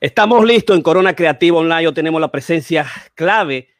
Estamos 0.00 0.44
listos 0.44 0.76
en 0.76 0.82
Corona 0.82 1.16
Creativo 1.16 1.58
Online. 1.58 1.90
tenemos 1.92 2.20
la 2.20 2.30
presencia 2.30 2.86
clave 3.16 3.70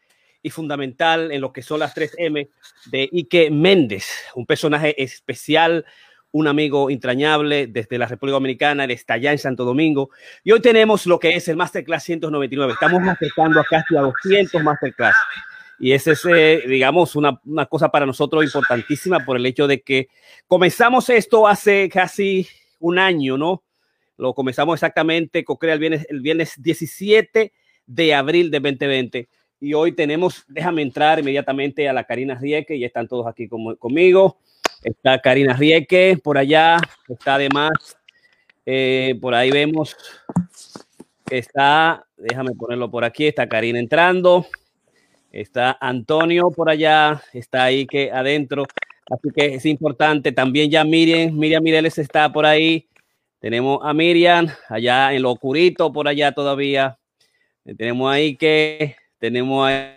y 0.42 0.50
fundamental 0.50 1.30
en 1.30 1.40
lo 1.40 1.52
que 1.52 1.62
son 1.62 1.78
las 1.78 1.94
3M 1.94 2.48
de 2.86 3.08
Ike 3.12 3.52
Méndez, 3.52 4.06
un 4.34 4.44
personaje 4.44 5.00
especial, 5.00 5.86
un 6.32 6.48
amigo 6.48 6.90
entrañable 6.90 7.68
desde 7.68 7.98
la 7.98 8.06
República 8.06 8.34
Dominicana, 8.34 8.84
está 8.86 9.14
allá 9.14 9.30
en 9.30 9.38
Santo 9.38 9.64
Domingo. 9.64 10.10
Y 10.42 10.50
hoy 10.50 10.60
tenemos 10.60 11.06
lo 11.06 11.20
que 11.20 11.36
es 11.36 11.46
el 11.46 11.56
Masterclass 11.56 12.02
199. 12.02 12.72
Estamos 12.72 13.00
acercando 13.06 13.60
a 13.60 13.64
casi 13.64 13.96
a 13.96 14.00
200 14.00 14.60
Masterclass. 14.60 15.14
Y 15.78 15.92
ese 15.92 16.12
es, 16.12 16.24
eh, 16.24 16.64
digamos, 16.66 17.14
una, 17.14 17.40
una 17.44 17.66
cosa 17.66 17.90
para 17.90 18.06
nosotros 18.06 18.42
importantísima 18.42 19.24
por 19.24 19.36
el 19.36 19.46
hecho 19.46 19.68
de 19.68 19.82
que 19.82 20.08
comenzamos 20.48 21.10
esto 21.10 21.46
hace 21.46 21.88
casi 21.88 22.48
un 22.80 22.98
año, 22.98 23.38
¿no? 23.38 23.62
Lo 24.18 24.34
comenzamos 24.34 24.74
exactamente, 24.74 25.44
crea 25.44 25.74
el 25.74 25.80
viernes, 25.80 26.06
el 26.10 26.20
viernes 26.20 26.60
17 26.60 27.52
de 27.86 28.14
abril 28.14 28.50
de 28.50 28.58
2020. 28.58 29.28
Y 29.60 29.74
hoy 29.74 29.92
tenemos, 29.92 30.44
déjame 30.48 30.82
entrar 30.82 31.20
inmediatamente 31.20 31.88
a 31.88 31.92
la 31.92 32.04
Karina 32.04 32.34
Rieke, 32.34 32.74
y 32.76 32.84
están 32.84 33.06
todos 33.06 33.26
aquí 33.28 33.48
conmigo. 33.48 34.38
Está 34.82 35.20
Karina 35.20 35.54
Rieke 35.54 36.18
por 36.22 36.36
allá, 36.36 36.78
está 37.08 37.36
además, 37.36 37.70
eh, 38.66 39.16
por 39.20 39.34
ahí 39.34 39.50
vemos, 39.50 39.96
está, 41.30 42.06
déjame 42.16 42.52
ponerlo 42.52 42.90
por 42.90 43.04
aquí, 43.04 43.26
está 43.26 43.48
Karina 43.48 43.78
entrando, 43.78 44.46
está 45.32 45.76
Antonio 45.80 46.50
por 46.50 46.70
allá, 46.70 47.22
está 47.32 47.64
ahí 47.64 47.86
que 47.86 48.12
adentro, 48.12 48.64
así 49.10 49.28
que 49.34 49.54
es 49.54 49.66
importante, 49.66 50.30
también 50.32 50.70
ya 50.70 50.84
Miriam, 50.84 51.34
Miriam 51.34 51.62
Mireles 51.62 51.98
está 51.98 52.32
por 52.32 52.46
ahí, 52.46 52.88
tenemos 53.40 53.80
a 53.82 53.92
Miriam 53.94 54.48
allá 54.68 55.12
en 55.12 55.22
lo 55.22 55.32
oscurito, 55.32 55.92
por 55.92 56.08
allá 56.08 56.32
todavía. 56.32 56.98
Eh, 57.64 57.74
tenemos 57.74 58.10
ahí 58.10 58.36
que, 58.36 58.96
tenemos 59.18 59.66
ahí. 59.66 59.94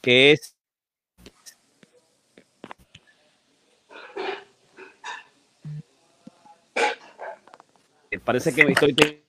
que 0.00 0.32
es 0.32 0.54
parece 8.24 8.54
que 8.54 8.62
estoy 8.62 9.23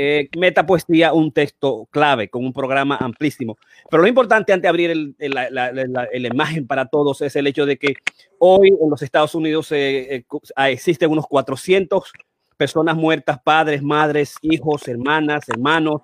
eh, 0.00 0.28
Metapoesía, 0.38 1.12
un 1.12 1.32
texto 1.32 1.88
clave 1.90 2.28
con 2.28 2.44
un 2.44 2.52
programa 2.52 2.96
amplísimo. 2.96 3.58
Pero 3.90 4.02
lo 4.02 4.08
importante 4.08 4.52
antes 4.52 4.62
de 4.62 4.68
abrir 4.68 4.90
el, 4.90 5.16
la, 5.18 6.08
imagen 6.12 6.68
para 6.68 6.86
todos 6.86 7.20
es 7.22 7.34
el 7.34 7.48
hecho 7.48 7.66
de 7.66 7.78
que 7.78 7.94
hoy 8.38 8.68
en 8.68 8.90
los 8.90 9.02
Estados 9.02 9.34
Unidos 9.34 9.72
eh, 9.72 10.14
eh, 10.14 10.24
existen 10.68 11.10
unos 11.10 11.26
400 11.26 12.12
personas 12.56 12.94
muertas, 12.94 13.40
padres, 13.42 13.82
madres, 13.82 14.36
hijos, 14.40 14.86
hermanas, 14.86 15.48
hermanos, 15.48 16.02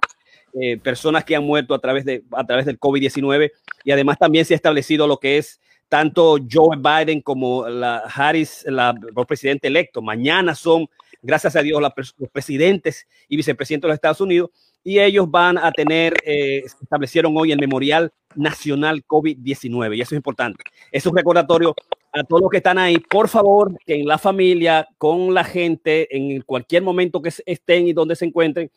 eh, 0.61 0.77
personas 0.77 1.25
que 1.25 1.37
han 1.37 1.45
muerto 1.45 1.73
a 1.73 1.79
través, 1.79 2.05
de, 2.05 2.25
a 2.33 2.45
través 2.45 2.67
del 2.67 2.81
COVID-19 2.81 3.53
y 3.85 3.93
además 3.93 4.19
también 4.19 4.45
se 4.45 4.55
ha 4.55 4.57
establecido 4.57 5.07
lo 5.07 5.19
que 5.19 5.39
es 5.39 5.61
tanto 5.89 6.39
Joe 6.51 6.77
Biden 6.79 7.21
como 7.21 7.69
la 7.69 7.99
Harris, 7.99 8.65
la, 8.67 8.91
el 8.91 9.27
presidente 9.27 9.69
electo. 9.69 10.03
Mañana 10.03 10.57
son 10.57 10.89
gracias 11.25 11.57
a 11.57 11.63
Dios, 11.63 11.81
los 11.81 12.31
presidentes 12.31 13.09
y 13.29 13.37
vicepresidentes 13.37 13.83
de 13.83 13.89
los 13.89 13.95
Estados 13.97 14.21
Unidos, 14.21 14.51
y 14.85 15.01
ellos 15.01 15.31
van 15.31 15.57
a 15.57 15.73
tener, 15.73 16.15
eh, 16.25 16.63
establecieron 16.65 17.35
hoy 17.37 17.51
el 17.51 17.59
Memorial 17.59 18.13
Nacional 18.37 19.05
COVID-19, 19.07 19.97
y 19.97 20.01
eso 20.03 20.15
es 20.15 20.19
importante. 20.19 20.63
Es 20.93 21.07
un 21.07 21.17
recordatorio 21.17 21.75
a 22.13 22.23
todos 22.23 22.43
los 22.43 22.51
que 22.51 22.59
están 22.59 22.79
ahí, 22.79 22.99
por 22.99 23.29
favor, 23.29 23.77
que 23.87 23.95
en 23.95 24.07
la 24.07 24.19
familia, 24.19 24.87
con 24.99 25.33
la 25.33 25.43
gente, 25.43 26.15
en 26.15 26.43
cualquier 26.43 26.83
momento 26.83 27.23
que 27.23 27.33
estén 27.47 27.89
y 27.89 27.93
donde 27.93 28.15
se 28.15 28.27
encuentren, 28.27 28.71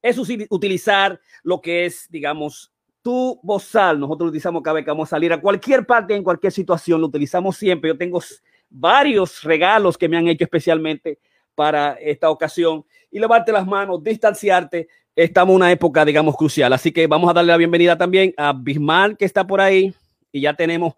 es 0.00 0.16
utilizar 0.18 1.20
lo 1.42 1.60
que 1.60 1.84
es, 1.84 2.06
digamos, 2.08 2.72
tu 3.02 3.38
bozal. 3.42 3.98
Nosotros 3.98 4.28
utilizamos 4.28 4.62
cada 4.62 4.74
vez 4.74 4.84
que 4.84 4.90
vamos 4.90 5.08
a 5.08 5.16
salir 5.16 5.32
a 5.32 5.40
cualquier 5.40 5.84
parte, 5.84 6.14
en 6.14 6.22
cualquier 6.22 6.52
situación, 6.52 7.00
lo 7.00 7.08
utilizamos 7.08 7.56
siempre. 7.56 7.88
Yo 7.88 7.98
tengo 7.98 8.22
varios 8.70 9.42
regalos 9.42 9.98
que 9.98 10.08
me 10.08 10.16
han 10.16 10.28
hecho 10.28 10.44
especialmente 10.44 11.18
para 11.54 11.94
esta 11.94 12.30
ocasión 12.30 12.84
y 13.10 13.18
levarte 13.18 13.52
las 13.52 13.66
manos, 13.66 14.02
distanciarte. 14.02 14.88
Estamos 15.14 15.52
en 15.52 15.56
una 15.56 15.72
época, 15.72 16.04
digamos, 16.04 16.36
crucial. 16.36 16.72
Así 16.72 16.92
que 16.92 17.06
vamos 17.06 17.28
a 17.30 17.34
darle 17.34 17.52
la 17.52 17.56
bienvenida 17.56 17.98
también 17.98 18.32
a 18.36 18.52
Bismarck, 18.52 19.18
que 19.18 19.24
está 19.24 19.46
por 19.46 19.60
ahí, 19.60 19.92
y 20.32 20.40
ya 20.40 20.54
tenemos 20.54 20.94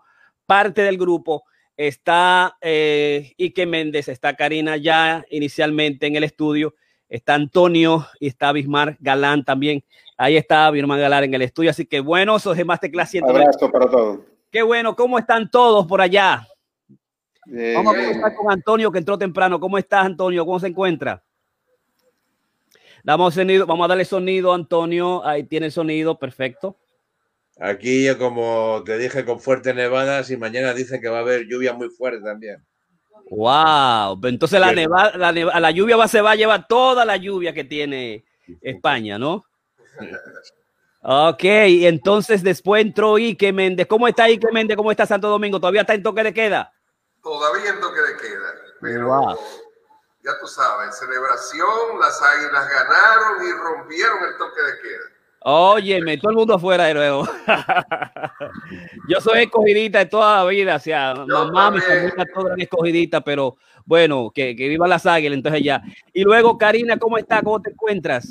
parte 0.46 0.82
del 0.82 0.98
grupo. 0.98 1.44
Está 1.76 2.56
eh, 2.60 3.32
Ike 3.38 3.66
Méndez, 3.66 4.08
está 4.08 4.34
Karina 4.34 4.76
ya 4.76 5.24
inicialmente 5.30 6.06
en 6.06 6.16
el 6.16 6.24
estudio, 6.24 6.74
está 7.08 7.34
Antonio 7.34 8.06
y 8.20 8.28
está 8.28 8.52
Bismarck 8.52 8.98
Galán 9.00 9.44
también. 9.44 9.82
Ahí 10.18 10.36
está 10.36 10.70
Bismarck 10.70 11.00
Galán 11.00 11.24
en 11.24 11.34
el 11.34 11.42
estudio. 11.42 11.70
Así 11.70 11.86
que 11.86 12.00
bueno, 12.00 12.36
eso 12.36 12.52
es 12.52 12.66
más 12.66 12.80
de 12.80 12.90
clase. 12.90 13.20
Abrazo 13.26 13.70
para 13.70 13.86
todos. 13.90 14.20
Qué 14.50 14.62
bueno, 14.62 14.94
¿cómo 14.94 15.18
están 15.18 15.50
todos 15.50 15.86
por 15.86 16.02
allá? 16.02 16.46
Vamos 17.46 17.94
a 17.94 17.98
comenzar 17.98 18.34
con 18.34 18.52
Antonio, 18.52 18.92
que 18.92 18.98
entró 18.98 19.18
temprano. 19.18 19.58
¿Cómo 19.58 19.78
estás, 19.78 20.06
Antonio? 20.06 20.46
¿Cómo 20.46 20.60
se 20.60 20.68
encuentra? 20.68 21.22
Damos 23.04 23.34
sonido, 23.34 23.66
vamos 23.66 23.84
a 23.84 23.88
darle 23.88 24.04
sonido, 24.04 24.52
Antonio. 24.52 25.24
Ahí 25.26 25.44
tiene 25.44 25.66
el 25.66 25.72
sonido, 25.72 26.18
perfecto. 26.18 26.76
Aquí, 27.58 28.06
como 28.16 28.82
te 28.84 28.96
dije, 28.96 29.24
con 29.24 29.40
fuertes 29.40 29.74
nevadas 29.74 30.30
y 30.30 30.36
mañana 30.36 30.72
dicen 30.72 31.00
que 31.00 31.08
va 31.08 31.18
a 31.18 31.22
haber 31.22 31.46
lluvia 31.46 31.72
muy 31.72 31.88
fuerte 31.90 32.22
también. 32.22 32.64
Wow, 33.30 34.20
entonces 34.24 34.60
la, 34.60 34.72
nevada, 34.72 35.16
la, 35.16 35.32
la, 35.32 35.70
lluvia 35.70 35.96
va, 35.96 36.06
se 36.06 36.20
va 36.20 36.32
a 36.32 36.36
llevar 36.36 36.66
toda 36.66 37.04
la 37.04 37.16
lluvia 37.16 37.52
que 37.52 37.64
tiene 37.64 38.24
España, 38.60 39.18
¿no? 39.18 39.44
Ok, 41.04 41.42
entonces 41.42 42.44
después 42.44 42.80
entró 42.80 43.16
Ike 43.16 43.52
Méndez. 43.52 43.88
¿Cómo 43.88 44.06
está 44.06 44.22
Ike 44.22 44.52
Méndez? 44.52 44.76
¿Cómo 44.76 44.92
está 44.92 45.04
Santo 45.04 45.28
Domingo? 45.28 45.58
¿Todavía 45.58 45.80
está 45.80 45.94
en 45.94 46.02
toque 46.04 46.22
de 46.22 46.32
queda? 46.32 46.72
Todavía 47.22 47.70
en 47.70 47.80
toque 47.80 48.00
de 48.00 48.16
queda. 48.16 48.54
Pero 48.80 49.38
ya 50.24 50.38
tú 50.40 50.46
sabes, 50.46 50.96
celebración, 50.96 51.98
las 52.00 52.22
águilas 52.22 52.68
ganaron 52.68 53.46
y 53.46 53.52
rompieron 53.52 54.18
el 54.24 54.38
toque 54.38 54.62
de 54.62 54.80
queda. 54.80 55.12
Óyeme, 55.44 56.18
todo 56.18 56.30
el 56.30 56.36
mundo 56.36 56.54
afuera 56.54 56.84
de 56.84 56.94
nuevo. 56.94 57.28
Yo 59.08 59.20
soy 59.20 59.42
escogidita 59.42 59.98
de 59.98 60.06
toda 60.06 60.44
la 60.44 60.50
vida, 60.50 60.76
o 60.76 60.78
sea, 60.78 61.14
mamá, 61.26 61.72
mi 61.72 61.80
familia 61.80 62.24
toda 62.32 62.54
escogidita, 62.56 63.20
pero 63.22 63.56
bueno, 63.84 64.30
que, 64.32 64.54
que 64.54 64.68
viva 64.68 64.86
las 64.86 65.04
águilas, 65.04 65.36
entonces 65.36 65.64
ya. 65.64 65.82
Y 66.12 66.22
luego, 66.22 66.56
Karina, 66.56 66.96
¿cómo 66.96 67.18
está? 67.18 67.42
¿Cómo 67.42 67.60
te 67.60 67.70
encuentras? 67.70 68.28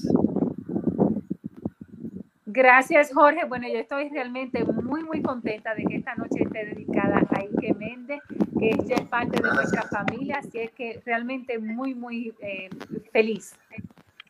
Gracias, 2.53 3.13
Jorge. 3.13 3.45
Bueno, 3.45 3.66
yo 3.69 3.79
estoy 3.79 4.09
realmente 4.09 4.66
muy, 4.66 5.03
muy 5.03 5.22
contenta 5.22 5.73
de 5.73 5.85
que 5.85 5.95
esta 5.95 6.16
noche 6.16 6.44
esté 6.44 6.66
dedicada 6.66 7.22
a 7.29 7.39
Ike 7.39 7.73
Méndez, 7.75 8.19
que 8.59 8.72
ella 8.72 8.95
es 8.95 9.07
parte 9.07 9.41
de 9.41 9.50
nuestra 9.50 9.84
familia, 9.84 10.39
así 10.39 10.59
es 10.59 10.72
que 10.72 11.01
realmente 11.06 11.59
muy, 11.59 11.95
muy 11.95 12.35
eh, 12.41 12.69
feliz. 13.13 13.56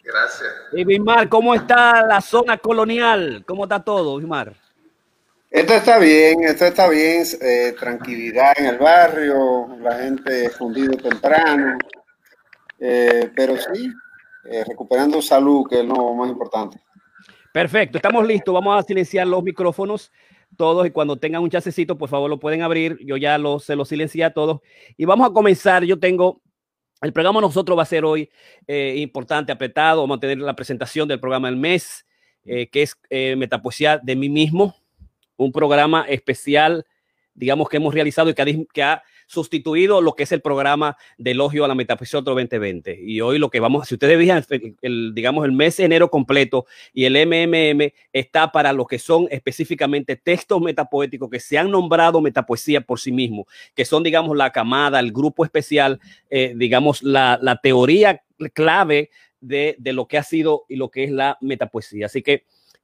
Gracias. 0.03 0.51
Y 0.71 0.85
Bismar, 0.85 1.29
¿cómo 1.29 1.55
está 1.55 2.05
la 2.05 2.21
zona 2.21 2.59
colonial? 2.59 3.43
¿Cómo 3.47 3.63
está 3.63 3.83
todo, 3.83 4.17
Bismar? 4.17 4.53
Esto 5.49 5.73
está 5.73 5.97
bien, 5.97 6.43
esto 6.43 6.65
está 6.65 6.89
bien, 6.89 7.23
eh, 7.41 7.73
tranquilidad 7.79 8.53
en 8.55 8.67
el 8.67 8.77
barrio, 8.77 9.67
la 9.79 9.95
gente 9.95 10.47
fundido 10.51 10.95
temprano, 10.95 11.75
eh, 12.79 13.31
pero 13.35 13.57
sí, 13.57 13.91
recuperando 14.67 15.23
salud, 15.23 15.67
que 15.67 15.79
es 15.79 15.85
lo 15.85 16.13
más 16.13 16.29
importante. 16.29 16.77
Perfecto, 17.53 17.97
estamos 17.97 18.25
listos. 18.25 18.53
Vamos 18.53 18.79
a 18.79 18.83
silenciar 18.83 19.27
los 19.27 19.43
micrófonos 19.43 20.11
todos 20.57 20.85
y 20.85 20.91
cuando 20.91 21.17
tengan 21.17 21.41
un 21.41 21.49
chasecito, 21.49 21.97
por 21.97 22.09
favor, 22.09 22.29
lo 22.29 22.39
pueden 22.39 22.61
abrir. 22.61 22.97
Yo 23.03 23.17
ya 23.17 23.37
lo, 23.37 23.59
se 23.59 23.75
los 23.75 23.89
silencié 23.89 24.23
a 24.23 24.33
todos. 24.33 24.61
Y 24.97 25.05
vamos 25.05 25.29
a 25.29 25.33
comenzar. 25.33 25.83
Yo 25.83 25.99
tengo, 25.99 26.41
el 27.01 27.11
programa 27.13 27.41
nosotros 27.41 27.77
va 27.77 27.83
a 27.83 27.85
ser 27.85 28.05
hoy 28.05 28.29
eh, 28.67 28.95
importante, 28.97 29.51
apretado. 29.51 30.01
Vamos 30.01 30.17
a 30.17 30.19
tener 30.21 30.37
la 30.39 30.55
presentación 30.55 31.07
del 31.07 31.19
programa 31.19 31.49
del 31.49 31.57
mes, 31.57 32.05
eh, 32.45 32.67
que 32.67 32.83
es 32.83 32.95
eh, 33.09 33.35
Metapoesía 33.35 33.97
de 33.97 34.15
mí 34.15 34.29
mismo, 34.29 34.75
un 35.35 35.51
programa 35.51 36.05
especial, 36.07 36.85
digamos, 37.33 37.67
que 37.67 37.77
hemos 37.77 37.93
realizado 37.93 38.29
y 38.29 38.33
que 38.33 38.83
ha 38.83 39.03
sustituido 39.31 40.01
lo 40.01 40.13
que 40.13 40.23
es 40.23 40.31
el 40.31 40.41
programa 40.41 40.97
de 41.17 41.31
elogio 41.31 41.63
a 41.63 41.67
la 41.67 41.75
otro 41.75 42.33
2020. 42.35 42.99
Y 43.01 43.21
hoy 43.21 43.39
lo 43.39 43.49
que 43.49 43.59
vamos, 43.59 43.87
si 43.87 43.95
ustedes 43.95 44.17
vean, 44.17 44.43
el, 44.81 45.13
digamos, 45.13 45.45
el 45.45 45.51
mes 45.51 45.77
de 45.77 45.85
enero 45.85 46.09
completo 46.09 46.65
y 46.93 47.05
el 47.05 47.13
MMM 47.13 47.93
está 48.11 48.51
para 48.51 48.73
lo 48.73 48.85
que 48.85 48.99
son 48.99 49.27
específicamente 49.31 50.15
textos 50.15 50.61
metapoéticos 50.61 51.29
que 51.29 51.39
se 51.39 51.57
han 51.57 51.71
nombrado 51.71 52.21
metapoesía 52.21 52.81
por 52.81 52.99
sí 52.99 53.11
mismos, 53.11 53.45
que 53.73 53.85
son, 53.85 54.03
digamos, 54.03 54.35
la 54.35 54.51
camada, 54.51 54.99
el 54.99 55.11
grupo 55.11 55.45
especial, 55.45 55.99
eh, 56.29 56.53
digamos, 56.55 57.01
la, 57.03 57.39
la 57.41 57.57
teoría 57.57 58.21
clave 58.53 59.09
de, 59.39 59.75
de, 59.79 59.93
lo 59.93 60.07
que 60.07 60.17
ha 60.17 60.23
sido 60.23 60.65
y 60.67 60.75
lo 60.75 60.89
que 60.89 61.05
es 61.05 61.11
la 61.11 61.37
metapoesía. 61.41 62.07
Así 62.07 62.21
que 62.21 62.43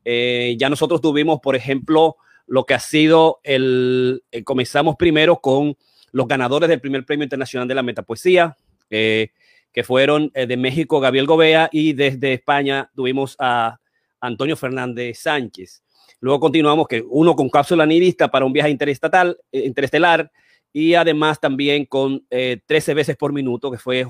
Eh, 0.10 0.56
ya 0.58 0.70
nosotros 0.70 1.02
tuvimos, 1.02 1.42
por 1.42 1.58
ejemplo, 1.58 2.16
lo 2.46 2.66
que 2.66 2.74
ha 2.74 2.80
sido 2.80 3.42
el, 3.44 4.24
eh, 4.32 4.42
comenzamos 4.46 4.96
primero 4.96 5.42
con 5.42 5.76
los 6.12 6.28
ganadores 6.28 6.70
del 6.70 6.80
primer 6.80 7.06
premio 7.06 7.24
internacional 7.24 7.68
de 7.68 7.76
la 7.76 7.84
metapoesía, 7.84 8.58
eh, 8.90 9.30
que 9.72 9.84
fueron 9.84 10.32
eh, 10.34 10.48
de 10.48 10.58
México 10.58 11.00
Gabriel 11.00 11.28
Gobea 11.28 11.70
y 11.72 11.94
desde 11.94 12.34
España 12.34 12.90
tuvimos 12.96 13.36
a 13.40 13.80
Antonio 14.20 14.56
Fernández 14.56 15.20
Sánchez. 15.20 15.84
Luego 16.20 16.40
continuamos 16.40 16.88
que 16.88 17.04
uno 17.08 17.36
con 17.36 17.50
cápsula 17.50 17.86
nihilista 17.86 18.30
para 18.30 18.46
un 18.46 18.54
viaje 18.54 18.72
interestatal, 18.72 19.38
eh, 19.52 19.66
interestelar 19.66 20.32
y 20.74 20.96
además 20.96 21.40
también 21.40 21.86
con 21.86 22.24
13 22.30 22.94
veces 22.94 23.16
por 23.16 23.34
minuto, 23.34 23.72
que 23.72 23.80
fue 23.80 24.06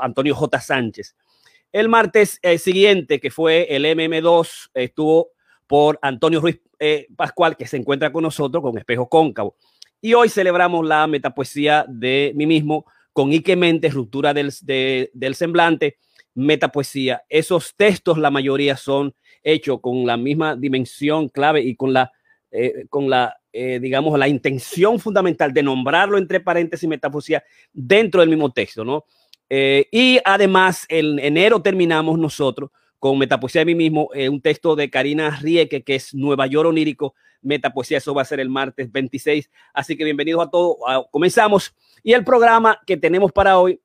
Antonio 0.00 0.34
J. 0.34 0.60
Sánchez. 0.60 1.16
El 1.72 1.88
martes 1.88 2.38
siguiente, 2.58 3.18
que 3.18 3.32
fue 3.32 3.66
el 3.74 3.84
MM2, 3.84 4.70
estuvo 4.74 5.30
por 5.66 5.98
Antonio 6.02 6.40
Ruiz 6.40 6.60
Pascual, 7.16 7.56
que 7.56 7.66
se 7.66 7.78
encuentra 7.78 8.12
con 8.12 8.22
nosotros 8.22 8.62
con 8.62 8.78
espejo 8.78 9.08
cóncavo. 9.08 9.56
Y 10.04 10.12
hoy 10.12 10.28
celebramos 10.28 10.86
la 10.86 11.06
metapoesía 11.06 11.86
de 11.88 12.32
mí 12.34 12.44
mismo 12.44 12.84
con 13.14 13.30
Ike 13.30 13.56
Mente, 13.56 13.88
ruptura 13.88 14.34
del, 14.34 14.52
de, 14.60 15.10
del 15.14 15.34
semblante, 15.34 15.96
metapoesía. 16.34 17.22
Esos 17.26 17.74
textos, 17.74 18.18
la 18.18 18.30
mayoría 18.30 18.76
son 18.76 19.14
hechos 19.42 19.80
con 19.80 20.04
la 20.04 20.18
misma 20.18 20.56
dimensión 20.56 21.30
clave 21.30 21.62
y 21.62 21.74
con 21.74 21.94
la, 21.94 22.12
eh, 22.50 22.84
con 22.90 23.08
la 23.08 23.34
eh, 23.50 23.80
digamos, 23.80 24.18
la 24.18 24.28
intención 24.28 25.00
fundamental 25.00 25.54
de 25.54 25.62
nombrarlo 25.62 26.18
entre 26.18 26.40
paréntesis 26.40 26.86
metapoesía 26.86 27.42
dentro 27.72 28.20
del 28.20 28.28
mismo 28.28 28.52
texto, 28.52 28.84
¿no? 28.84 29.06
Eh, 29.48 29.86
y 29.90 30.18
además, 30.22 30.84
en 30.90 31.18
enero 31.18 31.62
terminamos 31.62 32.18
nosotros 32.18 32.68
con 32.98 33.18
Metapoesía 33.18 33.60
de 33.60 33.66
mí 33.66 33.74
mismo, 33.74 34.08
eh, 34.14 34.28
un 34.28 34.40
texto 34.40 34.76
de 34.76 34.90
Karina 34.90 35.38
Rieke, 35.40 35.82
que 35.82 35.94
es 35.94 36.14
Nueva 36.14 36.46
York 36.46 36.68
onírico, 36.68 37.14
Metapoesía, 37.42 37.98
eso 37.98 38.14
va 38.14 38.22
a 38.22 38.24
ser 38.24 38.40
el 38.40 38.48
martes 38.48 38.90
26. 38.90 39.50
Así 39.74 39.96
que 39.96 40.04
bienvenidos 40.04 40.46
a 40.46 40.50
todos. 40.50 40.76
comenzamos. 41.10 41.74
Y 42.02 42.12
el 42.14 42.24
programa 42.24 42.80
que 42.86 42.96
tenemos 42.96 43.32
para 43.32 43.58
hoy 43.58 43.80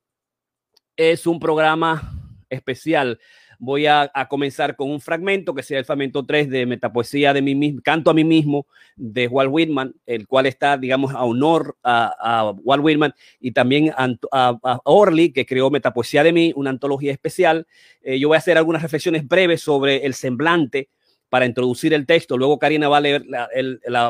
es 0.96 1.26
un 1.26 1.38
programa 1.38 2.12
especial 2.48 3.18
voy 3.60 3.86
a, 3.86 4.10
comenzar 4.28 4.74
con 4.74 4.90
un 4.90 5.00
fragmento 5.00 5.54
que 5.54 5.62
sea 5.62 5.78
el 5.78 5.84
fragmento 5.84 6.24
3 6.24 6.48
de 6.48 6.66
Metapoesía 6.66 7.32
de 7.34 7.42
mí 7.42 7.54
mismo, 7.54 7.82
Canto 7.84 8.10
a 8.10 8.14
mí 8.14 8.24
mismo 8.24 8.66
de 8.96 9.28
Walt 9.28 9.50
Whitman, 9.52 9.94
el 10.06 10.26
cual 10.26 10.46
está, 10.46 10.78
digamos, 10.78 11.14
a 11.14 11.22
honor 11.24 11.76
a, 11.84 12.54
Walt 12.64 12.82
Whitman 12.82 13.14
y 13.38 13.52
también 13.52 13.92
a, 13.96 14.80
Orly, 14.84 15.32
que 15.32 15.46
creó 15.46 15.70
Metapoesía 15.70 16.24
de 16.24 16.32
mí, 16.32 16.52
una 16.56 16.70
antología 16.70 17.12
especial. 17.12 17.66
Eh, 18.02 18.18
yo 18.18 18.28
voy 18.28 18.36
a 18.36 18.38
hacer 18.38 18.56
algunas 18.56 18.82
reflexiones 18.82 19.28
breves 19.28 19.60
sobre 19.60 20.06
el 20.06 20.14
semblante 20.14 20.88
para 21.28 21.44
introducir 21.44 21.92
el 21.92 22.06
texto. 22.06 22.38
Luego 22.38 22.58
Karina 22.58 22.88
va 22.88 22.96
a 22.96 23.00
leer 23.00 23.24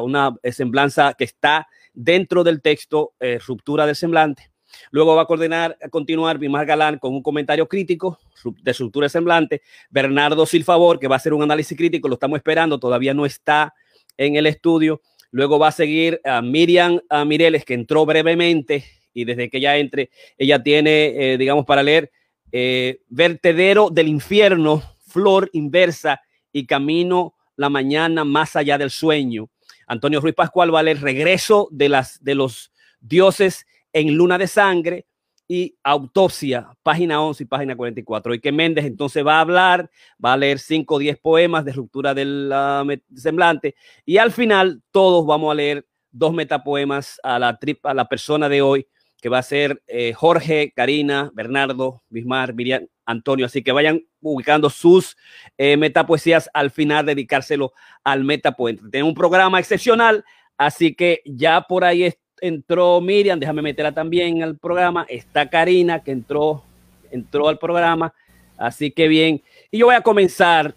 una 0.03 0.37
semblanza 0.45 1.15
que 1.15 1.25
está 1.25 1.67
dentro 1.93 2.45
del 2.45 2.63
texto, 2.63 3.15
eh, 3.19 3.39
Ruptura 3.45 3.85
del 3.85 3.97
semblante. 3.97 4.50
Luego 4.91 5.15
va 5.15 5.23
a 5.23 5.27
coordinar, 5.27 5.77
a 5.83 5.89
continuar 5.89 6.39
Bimar 6.39 6.67
Galán 6.67 6.99
con 6.99 7.15
un 7.15 7.23
comentario 7.23 7.69
crítico 7.69 8.19
de 8.63 8.71
estructura 8.71 9.09
semblante. 9.09 9.63
Bernardo 9.91 10.47
Silfavor, 10.47 10.99
que 10.99 11.09
va 11.09 11.17
a 11.17 11.19
hacer 11.19 11.33
un 11.33 11.43
análisis 11.43 11.77
crítico, 11.77 12.09
lo 12.09 12.15
estamos 12.15 12.37
esperando, 12.39 12.79
todavía 12.79 13.15
no 13.15 13.27
está 13.27 13.75
en 14.17 14.37
el 14.37 14.47
estudio. 14.47 15.01
Luego 15.31 15.59
va 15.59 15.69
a 15.69 15.73
seguir 15.73 16.21
a 16.25 16.43
Miriam 16.43 17.01
a 17.09 17.25
Mireles, 17.25 17.65
que 17.65 17.75
entró 17.75 18.05
brevemente 18.05 18.85
y 19.15 19.25
desde 19.25 19.49
que 19.49 19.59
ella 19.59 19.77
entre, 19.77 20.11
ella 20.39 20.63
tiene, 20.63 21.33
eh, 21.33 21.39
digamos, 21.39 21.65
para 21.65 21.83
leer 21.83 22.11
eh, 22.53 23.01
Vertedero 23.09 23.91
del 23.91 24.09
Infierno, 24.09 24.83
Flor 25.07 25.51
Inversa 25.53 26.21
y 26.53 26.67
Camino 26.67 27.35
la 27.57 27.69
Mañana 27.69 28.25
más 28.25 28.57
allá 28.57 28.79
del 28.79 28.91
sueño. 28.91 29.51
Antonio 29.87 30.21
Ruiz 30.21 30.35
Pascual 30.35 30.75
va 30.75 30.81
a 30.81 30.83
leer 30.83 31.01
Regreso 31.01 31.69
de, 31.71 31.89
las, 31.89 32.23
de 32.25 32.35
los 32.35 32.73
dioses 33.01 33.67
en 33.93 34.15
Luna 34.15 34.39
de 34.39 34.47
Sangre 34.47 35.07
y 35.49 35.77
Autopsia, 35.83 36.77
página 36.83 37.21
11 37.21 37.43
y 37.43 37.47
página 37.47 37.77
44. 37.77 38.35
Y 38.35 38.41
que 38.41 38.53
Méndez 38.53 38.85
entonces 38.85 39.27
va 39.27 39.39
a 39.39 39.41
hablar, 39.41 39.91
va 40.25 40.35
a 40.35 40.37
leer 40.37 40.61
5 40.61 40.95
o 40.95 40.99
10 40.99 41.19
poemas 41.19 41.65
de 41.65 41.73
ruptura 41.73 42.15
del 42.15 42.53
uh, 42.53 43.19
semblante 43.19 43.75
y 44.05 44.19
al 44.19 44.31
final 44.31 44.81
todos 44.93 45.27
vamos 45.27 45.51
a 45.51 45.57
leer 45.57 45.87
dos 46.13 46.33
metapoemas 46.33 47.21
a 47.23 47.39
la, 47.39 47.59
trip, 47.59 47.85
a 47.85 47.95
la 47.95 48.09
persona 48.09 48.49
de 48.49 48.63
hoy, 48.63 48.87
que 49.21 49.29
va 49.29 49.39
a 49.39 49.43
ser 49.43 49.83
eh, 49.87 50.13
Jorge, 50.13 50.73
Karina, 50.75 51.31
Bernardo, 51.35 52.03
Bismar, 52.09 52.55
Miriam, 52.55 52.87
Antonio. 53.05 53.47
Así 53.47 53.63
que 53.63 53.73
vayan 53.73 54.03
ubicando 54.21 54.71
sus 54.71 55.17
eh, 55.59 55.77
metapoesías 55.77 56.49
al 56.55 56.71
final, 56.71 57.07
dedicárselo 57.07 57.73
al 58.05 58.25
metapoente. 58.25 58.85
Tenemos 58.91 59.11
un 59.11 59.17
programa 59.17 59.59
excepcional, 59.59 60.25
así 60.57 60.95
que 60.95 61.23
ya 61.25 61.63
por 61.63 61.85
ahí 61.85 62.05
entró 62.41 63.01
Miriam, 63.01 63.39
déjame 63.39 63.63
meterla 63.63 63.93
también 63.93 64.43
al 64.43 64.57
programa. 64.57 65.07
Está 65.09 65.49
Karina, 65.49 66.03
que 66.03 66.13
entró, 66.13 66.63
entró 67.11 67.49
al 67.49 67.59
programa. 67.59 68.13
Así 68.57 68.91
que 68.91 69.09
bien. 69.09 69.43
Y 69.71 69.79
yo 69.79 69.87
voy 69.87 69.95
a 69.95 70.03
comenzar 70.03 70.75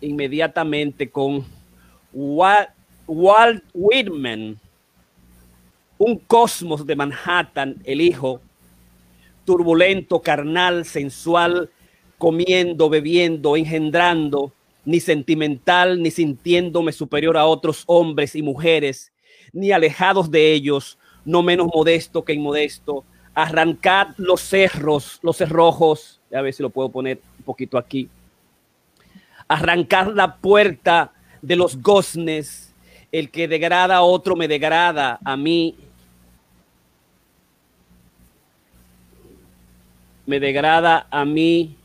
inmediatamente 0.00 1.10
con 1.10 1.44
Walt, 2.12 2.70
Walt 3.06 3.64
Whitman, 3.72 4.58
un 5.98 6.18
cosmos 6.18 6.86
de 6.86 6.96
Manhattan, 6.96 7.76
el 7.84 8.00
hijo, 8.00 8.40
turbulento, 9.44 10.20
carnal, 10.20 10.84
sensual, 10.84 11.70
comiendo, 12.18 12.88
bebiendo, 12.88 13.56
engendrando, 13.56 14.52
ni 14.84 15.00
sentimental, 15.00 16.02
ni 16.02 16.10
sintiéndome 16.10 16.92
superior 16.92 17.36
a 17.36 17.46
otros 17.46 17.84
hombres 17.86 18.34
y 18.34 18.42
mujeres, 18.42 19.12
ni 19.52 19.72
alejados 19.72 20.30
de 20.30 20.52
ellos, 20.52 20.98
no 21.24 21.42
menos 21.42 21.68
modesto 21.72 22.24
que 22.24 22.32
inmodesto. 22.32 23.04
Arrancad 23.34 24.08
los 24.16 24.40
cerros, 24.40 25.18
los 25.22 25.36
cerrojos, 25.36 26.20
a 26.32 26.40
ver 26.40 26.54
si 26.54 26.62
lo 26.62 26.70
puedo 26.70 26.88
poner 26.88 27.20
un 27.38 27.44
poquito 27.44 27.78
aquí. 27.78 28.08
Arrancad 29.48 30.14
la 30.14 30.36
puerta 30.36 31.12
de 31.42 31.56
los 31.56 31.80
goznes, 31.82 32.72
el 33.10 33.30
que 33.30 33.48
degrada 33.48 33.96
a 33.96 34.02
otro 34.02 34.36
me 34.36 34.48
degrada 34.48 35.18
a 35.24 35.36
mí. 35.36 35.76
Me 40.26 40.40
degrada 40.40 41.06
a 41.10 41.24
mí. 41.24 41.76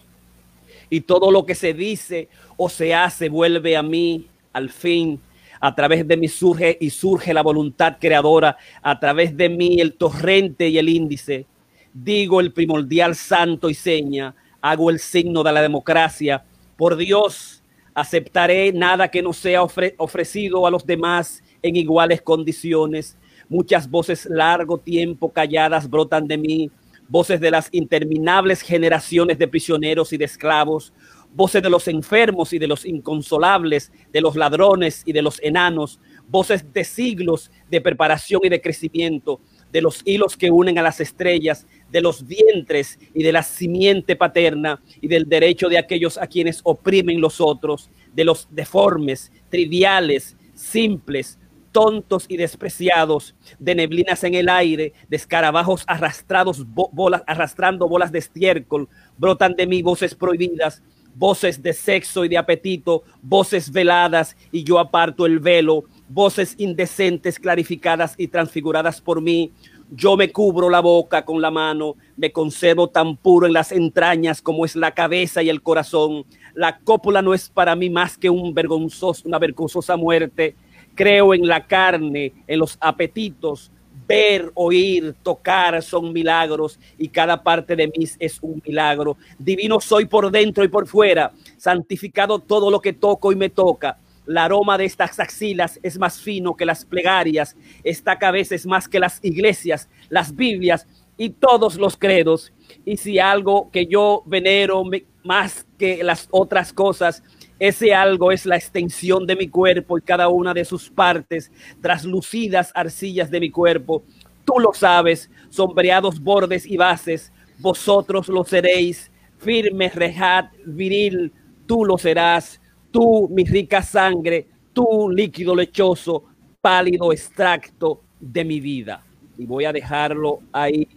Y 0.89 1.01
todo 1.01 1.31
lo 1.31 1.45
que 1.45 1.55
se 1.55 1.73
dice 1.73 2.29
o 2.57 2.69
se 2.69 2.93
hace 2.93 3.29
vuelve 3.29 3.75
a 3.75 3.83
mí 3.83 4.27
al 4.53 4.69
fin 4.69 5.19
a 5.59 5.75
través 5.75 6.07
de 6.07 6.17
mí 6.17 6.27
surge 6.27 6.77
y 6.79 6.89
surge 6.89 7.33
la 7.33 7.43
voluntad 7.43 7.97
creadora, 7.99 8.57
a 8.81 8.99
través 8.99 9.35
de 9.35 9.49
mí 9.49 9.79
el 9.79 9.93
torrente 9.93 10.69
y 10.69 10.77
el 10.77 10.89
índice. 10.89 11.45
Digo 11.93 12.39
el 12.39 12.53
primordial 12.53 13.15
santo 13.15 13.69
y 13.69 13.73
seña, 13.73 14.35
hago 14.61 14.89
el 14.89 14.99
signo 14.99 15.43
de 15.43 15.51
la 15.51 15.61
democracia. 15.61 16.43
Por 16.77 16.95
Dios, 16.95 17.63
aceptaré 17.93 18.71
nada 18.71 19.09
que 19.09 19.21
no 19.21 19.33
sea 19.33 19.63
ofre 19.63 19.95
ofrecido 19.97 20.65
a 20.65 20.71
los 20.71 20.85
demás 20.85 21.43
en 21.61 21.75
iguales 21.75 22.21
condiciones. 22.21 23.17
Muchas 23.49 23.89
voces 23.89 24.27
largo 24.29 24.77
tiempo 24.77 25.31
calladas 25.31 25.89
brotan 25.89 26.27
de 26.27 26.37
mí, 26.37 26.71
voces 27.07 27.39
de 27.41 27.51
las 27.51 27.67
interminables 27.71 28.61
generaciones 28.61 29.37
de 29.39 29.47
prisioneros 29.47 30.13
y 30.13 30.17
de 30.17 30.25
esclavos, 30.25 30.93
voces 31.33 31.61
de 31.61 31.69
los 31.69 31.87
enfermos 31.87 32.53
y 32.53 32.59
de 32.59 32.67
los 32.67 32.85
inconsolables, 32.85 33.91
de 34.11 34.21
los 34.21 34.35
ladrones 34.35 35.03
y 35.05 35.13
de 35.13 35.21
los 35.21 35.41
enanos, 35.41 35.99
voces 36.27 36.71
de 36.73 36.83
siglos 36.83 37.51
de 37.69 37.81
preparación 37.81 38.41
y 38.43 38.49
de 38.49 38.61
crecimiento, 38.61 39.39
de 39.71 39.81
los 39.81 40.01
hilos 40.05 40.35
que 40.35 40.51
unen 40.51 40.79
a 40.79 40.81
las 40.81 40.99
estrellas, 40.99 41.67
de 41.91 42.01
los 42.01 42.25
vientres 42.25 42.99
y 43.13 43.23
de 43.23 43.31
la 43.31 43.43
simiente 43.43 44.15
paterna 44.15 44.81
y 45.01 45.07
del 45.07 45.27
derecho 45.27 45.69
de 45.69 45.77
aquellos 45.77 46.17
a 46.17 46.27
quienes 46.27 46.61
oprimen 46.63 47.21
los 47.21 47.39
otros, 47.39 47.89
de 48.13 48.25
los 48.25 48.47
deformes, 48.51 49.31
triviales, 49.49 50.35
simples, 50.53 51.39
tontos 51.71 52.25
y 52.27 52.37
despreciados, 52.37 53.35
de 53.59 53.75
neblinas 53.75 54.23
en 54.23 54.33
el 54.33 54.49
aire, 54.49 54.93
de 55.07 55.15
escarabajos 55.17 55.83
arrastrados, 55.87 56.65
bolas, 56.67 57.23
arrastrando 57.27 57.87
bolas 57.87 58.11
de 58.11 58.19
estiércol, 58.19 58.89
brotan 59.17 59.55
de 59.55 59.67
mí 59.67 59.81
voces 59.81 60.15
prohibidas, 60.15 60.81
voces 61.15 61.61
de 61.61 61.73
sexo 61.73 62.25
y 62.25 62.29
de 62.29 62.37
apetito, 62.37 63.03
voces 63.21 63.71
veladas 63.71 64.35
y 64.51 64.63
yo 64.63 64.79
aparto 64.79 65.25
el 65.25 65.39
velo, 65.39 65.83
voces 66.07 66.55
indecentes 66.57 67.39
clarificadas 67.39 68.15
y 68.17 68.27
transfiguradas 68.27 69.01
por 69.01 69.21
mí. 69.21 69.51
Yo 69.91 70.15
me 70.15 70.31
cubro 70.31 70.69
la 70.69 70.81
boca 70.81 71.25
con 71.25 71.41
la 71.41 71.49
mano, 71.49 71.95
me 72.15 72.31
conservo 72.31 72.89
tan 72.89 73.17
puro 73.17 73.47
en 73.47 73.53
las 73.53 73.71
entrañas 73.71 74.41
como 74.41 74.63
es 74.65 74.75
la 74.75 74.91
cabeza 74.91 75.41
y 75.41 75.49
el 75.49 75.63
corazón. 75.63 76.25
La 76.53 76.77
cópula 76.79 77.21
no 77.21 77.33
es 77.33 77.49
para 77.49 77.75
mí 77.75 77.89
más 77.89 78.17
que 78.17 78.29
un 78.29 78.53
vergonzoso, 78.53 79.27
una 79.27 79.39
vergonzosa 79.39 79.97
muerte. 79.97 80.55
Creo 80.93 81.33
en 81.33 81.47
la 81.47 81.65
carne, 81.65 82.33
en 82.45 82.59
los 82.59 82.77
apetitos, 82.79 83.71
ver, 84.09 84.51
oír, 84.55 85.15
tocar 85.21 85.81
son 85.83 86.11
milagros 86.11 86.79
y 86.97 87.07
cada 87.09 87.41
parte 87.41 87.75
de 87.75 87.87
mí 87.87 88.05
es 88.17 88.39
un 88.41 88.59
milagro. 88.65 89.17
Divino 89.37 89.79
soy 89.79 90.05
por 90.05 90.31
dentro 90.31 90.63
y 90.63 90.67
por 90.67 90.87
fuera, 90.87 91.31
santificado 91.57 92.39
todo 92.39 92.71
lo 92.71 92.81
que 92.81 92.93
toco 92.93 93.31
y 93.31 93.35
me 93.35 93.49
toca. 93.49 93.99
el 94.27 94.37
aroma 94.37 94.77
de 94.77 94.85
estas 94.85 95.19
axilas 95.19 95.79
es 95.81 95.97
más 95.97 96.19
fino 96.19 96.55
que 96.55 96.65
las 96.65 96.85
plegarias, 96.85 97.55
esta 97.83 98.17
cabeza 98.17 98.55
es 98.55 98.65
más 98.65 98.87
que 98.87 98.99
las 98.99 99.19
iglesias, 99.23 99.89
las 100.09 100.35
Biblias 100.35 100.87
y 101.17 101.29
todos 101.29 101.75
los 101.75 101.95
credos. 101.95 102.51
Y 102.85 102.97
si 102.97 103.19
algo 103.19 103.69
que 103.71 103.85
yo 103.85 104.23
venero 104.25 104.83
más 105.23 105.67
que 105.77 106.03
las 106.03 106.27
otras 106.31 106.73
cosas, 106.73 107.23
ese 107.59 107.93
algo 107.93 108.31
es 108.31 108.45
la 108.45 108.55
extensión 108.55 109.27
de 109.27 109.35
mi 109.35 109.49
cuerpo 109.49 109.97
y 109.97 110.01
cada 110.01 110.29
una 110.29 110.53
de 110.53 110.63
sus 110.63 110.89
partes, 110.89 111.51
traslucidas 111.81 112.71
arcillas 112.73 113.29
de 113.29 113.41
mi 113.41 113.51
cuerpo. 113.51 114.03
Tú 114.45 114.59
lo 114.59 114.73
sabes, 114.73 115.29
sombreados 115.49 116.21
bordes 116.21 116.65
y 116.65 116.77
bases, 116.77 117.33
vosotros 117.59 118.29
lo 118.29 118.45
seréis, 118.45 119.11
firme, 119.37 119.89
rejad, 119.89 120.45
viril, 120.65 121.33
tú 121.67 121.83
lo 121.83 121.97
serás, 121.97 122.61
tú, 122.91 123.27
mi 123.29 123.43
rica 123.43 123.81
sangre, 123.81 124.47
tú, 124.73 125.09
líquido 125.09 125.53
lechoso, 125.53 126.23
pálido 126.61 127.11
extracto 127.11 128.01
de 128.19 128.45
mi 128.45 128.61
vida. 128.61 129.03
Y 129.37 129.45
voy 129.45 129.65
a 129.65 129.73
dejarlo 129.73 130.39
ahí 130.53 130.87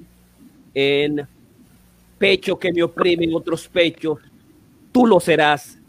en 0.75 1.26
pecho 2.19 2.57
que 2.57 2.73
me 2.73 2.85
oprimen 2.85 3.35
otros 3.35 3.66
pechos, 3.66 4.21
tú 4.92 5.07
lo 5.07 5.19
serás, 5.19 5.82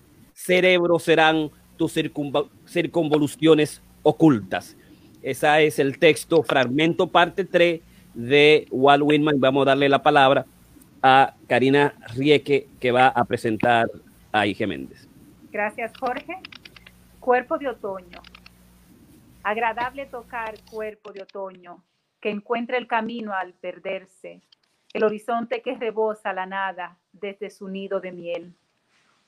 cerebro 0.46 1.00
serán 1.00 1.50
tus 1.78 1.94
circunvoluciones 1.94 3.82
ocultas. 4.02 4.76
Ese 5.22 5.66
es 5.66 5.80
el 5.80 5.98
texto, 5.98 6.44
fragmento 6.44 7.08
parte 7.08 7.46
3 7.46 7.80
de 8.14 8.68
Walt 8.70 9.04
Whitman. 9.06 9.40
Vamos 9.40 9.62
a 9.62 9.70
darle 9.70 9.88
la 9.88 10.04
palabra 10.04 10.46
a 11.02 11.34
Karina 11.48 11.94
Rieke, 12.14 12.68
que 12.82 12.92
va 12.92 13.08
a 13.08 13.24
presentar 13.24 13.88
a 14.34 14.46
Ige 14.46 14.68
Méndez. 14.68 15.08
Gracias, 15.50 15.94
Jorge. 15.98 16.38
Cuerpo 17.22 17.58
de 17.58 17.70
otoño. 17.70 18.22
Agradable 19.44 20.08
tocar 20.08 20.56
cuerpo 20.70 21.14
de 21.14 21.22
otoño, 21.22 21.82
que 22.20 22.30
encuentra 22.30 22.78
el 22.78 22.88
camino 22.88 23.34
al 23.34 23.54
perderse, 23.54 24.42
el 24.94 25.04
horizonte 25.06 25.62
que 25.62 25.76
rebosa 25.76 26.34
la 26.34 26.46
nada 26.46 26.98
desde 27.14 27.50
su 27.50 27.70
nido 27.70 28.02
de 28.02 28.12
miel 28.12 28.54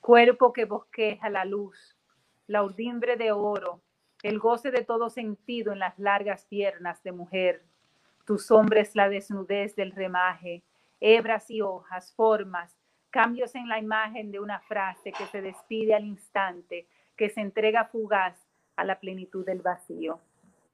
cuerpo 0.05 0.53
que 0.53 0.65
bosqueja 0.65 1.31
la 1.31 1.45
luz, 1.45 1.97
la 2.45 2.61
urdimbre 2.61 3.17
de 3.17 3.31
oro, 3.31 3.81
el 4.21 4.37
goce 4.37 4.69
de 4.69 4.83
todo 4.83 5.09
sentido 5.09 5.73
en 5.73 5.79
las 5.79 5.97
largas 5.97 6.45
piernas 6.45 7.01
de 7.01 7.11
mujer. 7.11 7.63
Tu 8.23 8.37
sombra 8.37 8.81
es 8.81 8.95
la 8.95 9.09
desnudez 9.09 9.75
del 9.75 9.93
remaje, 9.93 10.61
hebras 10.99 11.49
y 11.49 11.61
hojas, 11.61 12.13
formas, 12.13 12.77
cambios 13.09 13.55
en 13.55 13.67
la 13.67 13.79
imagen 13.79 14.31
de 14.31 14.39
una 14.39 14.59
frase 14.59 15.11
que 15.11 15.25
se 15.25 15.41
despide 15.41 15.95
al 15.95 16.05
instante, 16.05 16.85
que 17.17 17.31
se 17.31 17.41
entrega 17.41 17.85
fugaz 17.85 18.37
a 18.75 18.83
la 18.83 18.99
plenitud 18.99 19.43
del 19.43 19.63
vacío. 19.63 20.19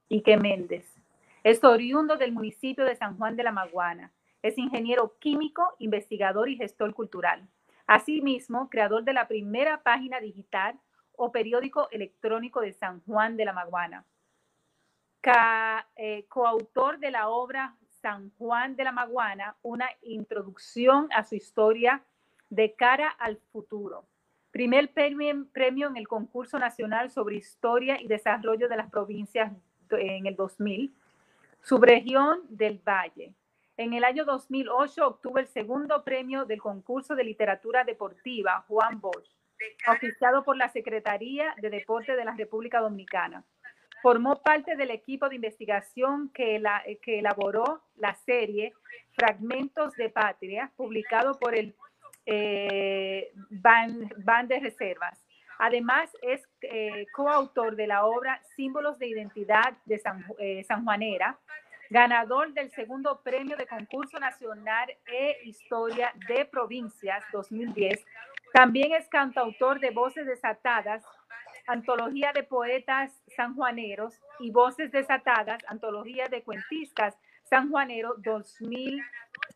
Ike 0.10 0.36
Méndez 0.36 1.00
es 1.46 1.64
oriundo 1.64 2.18
del 2.18 2.34
municipio 2.34 2.84
de 2.84 2.98
San 2.98 3.18
Juan 3.18 3.38
de 3.38 3.44
la 3.44 3.54
Maguana. 3.54 4.12
Es 4.42 4.58
ingeniero 4.58 5.16
químico, 5.20 5.74
investigador 5.80 6.50
y 6.50 6.58
gestor 6.58 6.94
cultural. 6.94 7.48
Asimismo, 7.92 8.70
creador 8.70 9.04
de 9.04 9.12
la 9.12 9.28
primera 9.28 9.84
página 9.84 10.22
digital 10.22 10.80
o 11.12 11.30
periódico 11.30 11.90
electrónico 11.92 12.62
de 12.62 12.72
San 12.72 13.02
Juan 13.02 13.36
de 13.36 13.44
la 13.44 13.52
Maguana. 13.52 14.06
Eh, 15.98 16.26
coautor 16.30 17.00
de 17.00 17.12
la 17.12 17.28
obra 17.28 17.76
San 18.02 18.32
Juan 18.38 18.78
de 18.78 18.86
la 18.86 18.94
Maguana, 18.94 19.58
una 19.62 19.90
introducción 20.04 21.10
a 21.12 21.26
su 21.26 21.36
historia 21.36 22.02
de 22.50 22.72
cara 22.76 23.10
al 23.10 23.36
futuro. 23.52 24.06
Primer 24.52 24.94
premio, 24.94 25.46
premio 25.52 25.90
en 25.90 25.98
el 25.98 26.08
concurso 26.08 26.58
nacional 26.60 27.12
sobre 27.12 27.36
historia 27.36 28.02
y 28.02 28.08
desarrollo 28.08 28.70
de 28.70 28.78
las 28.78 28.90
provincias 28.90 29.52
en 29.90 30.28
el 30.28 30.38
2000. 30.38 30.96
Subregión 31.62 32.40
del 32.48 32.80
Valle. 32.88 33.34
En 33.82 33.94
el 33.94 34.04
año 34.04 34.26
2008 34.26 35.08
obtuvo 35.08 35.40
el 35.40 35.48
segundo 35.48 36.04
premio 36.04 36.46
del 36.46 36.62
concurso 36.62 37.16
de 37.16 37.24
literatura 37.24 37.84
deportiva 37.84 38.64
Juan 38.68 39.02
Bosch, 39.02 39.28
oficiado 39.88 40.44
por 40.44 40.56
la 40.56 40.70
Secretaría 40.70 41.56
de 41.60 41.72
Deporte 41.72 42.16
de 42.16 42.24
la 42.24 42.36
República 42.36 42.80
Dominicana. 42.80 43.44
Formó 44.04 44.40
parte 44.44 44.76
del 44.76 44.92
equipo 44.92 45.30
de 45.30 45.38
investigación 45.38 46.30
que, 46.32 46.62
que 47.02 47.18
elaboró 47.18 47.82
la 47.96 48.14
serie 48.14 48.72
Fragmentos 49.14 49.96
de 49.96 50.10
Patria, 50.10 50.72
publicado 50.76 51.40
por 51.40 51.56
el 51.56 51.74
eh, 52.28 53.32
Ban, 53.50 54.48
de 54.48 54.60
Reservas. 54.60 55.20
Además, 55.58 56.16
es 56.22 56.48
eh, 56.62 57.08
coautor 57.16 57.76
de 57.76 57.88
la 57.88 58.06
obra 58.06 58.44
Símbolos 58.56 59.00
de 59.00 59.08
Identidad 59.08 59.74
de 59.86 59.98
San, 59.98 60.24
eh, 60.38 60.64
San 60.66 60.84
Juanera, 60.84 61.40
ganador 61.92 62.54
del 62.54 62.72
segundo 62.72 63.20
premio 63.22 63.58
de 63.58 63.68
concurso 63.68 64.18
nacional 64.18 64.90
e 65.06 65.38
Historia 65.44 66.14
de 66.30 66.46
Provincias 66.46 67.22
2010. 67.34 68.06
También 68.54 68.94
es 68.94 69.10
cantautor 69.10 69.82
de 69.82 69.92
Voces 69.92 70.26
Desatadas, 70.26 71.04
Antología 71.68 72.32
de 72.34 72.44
Poetas 72.44 73.12
sanjuaneros 73.36 74.22
y 74.40 74.52
Voces 74.52 74.90
Desatadas, 74.94 75.62
Antología 75.68 76.30
de 76.30 76.42
Cuentistas 76.44 77.18
sanjuaneros 77.50 78.22
2000, 78.22 79.04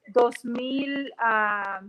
2012. 0.08 1.14
Ah, 1.18 1.82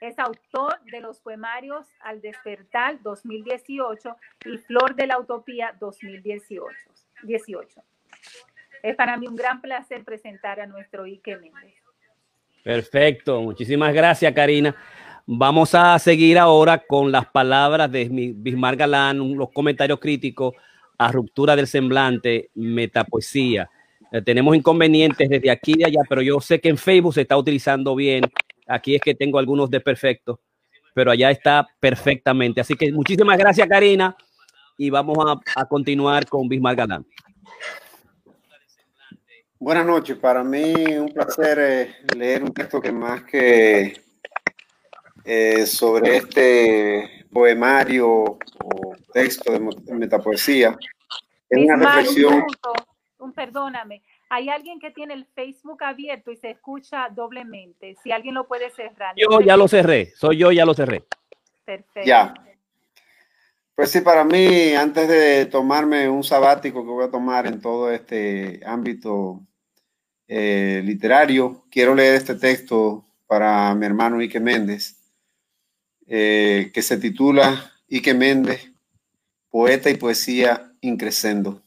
es 0.00 0.18
autor 0.18 0.80
de 0.90 1.00
los 1.00 1.20
poemarios 1.20 1.86
Al 2.00 2.20
despertar 2.20 3.00
2018 3.00 4.16
y 4.44 4.58
Flor 4.58 4.96
de 4.96 5.06
la 5.06 5.20
Utopía 5.20 5.72
2018. 5.78 6.76
18. 7.22 7.82
Es 8.86 8.94
para 8.94 9.16
mí 9.16 9.26
un 9.26 9.34
gran 9.34 9.60
placer 9.60 10.04
presentar 10.04 10.60
a 10.60 10.66
nuestro 10.66 11.06
Ike. 11.06 11.36
Perfecto, 12.62 13.42
muchísimas 13.42 13.92
gracias 13.92 14.32
Karina. 14.32 14.76
Vamos 15.26 15.74
a 15.74 15.98
seguir 15.98 16.38
ahora 16.38 16.78
con 16.78 17.10
las 17.10 17.26
palabras 17.26 17.90
de 17.90 18.08
Bismarck 18.08 18.78
Galán, 18.78 19.36
los 19.36 19.50
comentarios 19.50 19.98
críticos 19.98 20.54
a 20.98 21.10
ruptura 21.10 21.56
del 21.56 21.66
semblante, 21.66 22.50
metapoesía. 22.54 23.68
Eh, 24.12 24.22
tenemos 24.22 24.54
inconvenientes 24.54 25.28
desde 25.28 25.50
aquí 25.50 25.74
y 25.76 25.82
allá, 25.82 26.02
pero 26.08 26.22
yo 26.22 26.40
sé 26.40 26.60
que 26.60 26.68
en 26.68 26.78
Facebook 26.78 27.14
se 27.14 27.22
está 27.22 27.36
utilizando 27.36 27.96
bien. 27.96 28.22
Aquí 28.68 28.94
es 28.94 29.00
que 29.00 29.16
tengo 29.16 29.40
algunos 29.40 29.68
desperfectos, 29.68 30.38
pero 30.94 31.10
allá 31.10 31.32
está 31.32 31.66
perfectamente. 31.80 32.60
Así 32.60 32.74
que 32.74 32.92
muchísimas 32.92 33.36
gracias, 33.36 33.66
Karina, 33.66 34.16
y 34.78 34.90
vamos 34.90 35.18
a, 35.26 35.60
a 35.60 35.64
continuar 35.64 36.28
con 36.28 36.48
Bismarck 36.48 36.78
Galán. 36.78 37.04
Buenas 39.58 39.86
noches, 39.86 40.18
para 40.18 40.44
mí 40.44 40.74
un 40.98 41.08
placer 41.08 41.58
eh, 41.58 41.96
leer 42.14 42.42
un 42.42 42.52
texto 42.52 42.78
que 42.78 42.92
más 42.92 43.24
que 43.24 44.00
eh, 45.24 45.64
sobre 45.64 46.18
este 46.18 47.26
poemario 47.32 48.08
o 48.08 48.38
texto 49.12 49.52
de 49.52 49.94
metapoesía, 49.94 50.76
es 51.48 51.58
una 51.58 51.76
reflexión. 51.76 52.44
Un, 53.18 53.32
perdóname, 53.32 54.02
hay 54.28 54.50
alguien 54.50 54.78
que 54.78 54.90
tiene 54.90 55.14
el 55.14 55.24
Facebook 55.34 55.82
abierto 55.82 56.30
y 56.30 56.36
se 56.36 56.50
escucha 56.50 57.08
doblemente. 57.08 57.96
Si 58.02 58.12
alguien 58.12 58.34
lo 58.34 58.46
puede 58.46 58.70
cerrar. 58.70 59.14
Yo 59.16 59.40
ya 59.40 59.56
lo 59.56 59.68
cerré, 59.68 60.12
soy 60.16 60.36
yo, 60.36 60.52
ya 60.52 60.66
lo 60.66 60.74
cerré. 60.74 61.04
Perfecto. 61.64 62.02
Ya. 62.04 62.34
Pues 63.76 63.90
sí, 63.90 64.00
para 64.00 64.24
mí, 64.24 64.72
antes 64.72 65.06
de 65.06 65.44
tomarme 65.44 66.08
un 66.08 66.24
sabático 66.24 66.82
que 66.82 66.90
voy 66.90 67.04
a 67.04 67.10
tomar 67.10 67.46
en 67.46 67.60
todo 67.60 67.90
este 67.90 68.58
ámbito 68.64 69.46
eh, 70.26 70.80
literario, 70.82 71.66
quiero 71.70 71.94
leer 71.94 72.14
este 72.14 72.36
texto 72.36 73.06
para 73.26 73.74
mi 73.74 73.84
hermano 73.84 74.20
Ike 74.20 74.40
Méndez, 74.40 74.96
eh, 76.06 76.70
que 76.72 76.80
se 76.80 76.96
titula 76.96 77.70
Ike 77.90 78.14
Méndez, 78.14 78.72
Poeta 79.50 79.90
y 79.90 79.96
Poesía 79.96 80.72
Increscendo. 80.80 81.62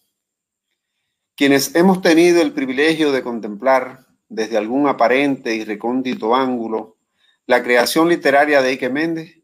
Quienes 1.35 1.75
hemos 1.75 2.01
tenido 2.01 2.41
el 2.41 2.53
privilegio 2.53 3.11
de 3.11 3.21
contemplar 3.21 4.07
desde 4.29 4.57
algún 4.57 4.87
aparente 4.87 5.53
y 5.53 5.63
recóndito 5.63 6.35
ángulo 6.35 6.97
la 7.45 7.61
creación 7.61 8.09
literaria 8.09 8.63
de 8.63 8.69
Ike 8.69 8.89
Méndez, 8.89 9.38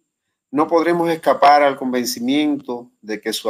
no 0.55 0.69
podremos 0.69 1.09
escapar 1.09 1.63
al 1.63 1.75
convencimiento 1.75 2.89
de 3.01 3.19
que 3.19 3.33
su 3.33 3.49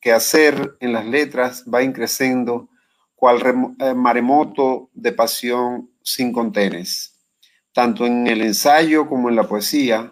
quehacer 0.00 0.78
en 0.80 0.94
las 0.94 1.04
letras 1.04 1.62
va 1.62 1.82
increciendo 1.82 2.70
cual 3.14 3.74
eh, 3.78 3.92
maremoto 3.92 4.88
de 4.94 5.12
pasión 5.12 5.90
sin 6.02 6.32
contenes, 6.32 7.20
tanto 7.74 8.06
en 8.06 8.26
el 8.26 8.40
ensayo 8.40 9.06
como 9.06 9.28
en 9.28 9.36
la 9.36 9.46
poesía, 9.46 10.10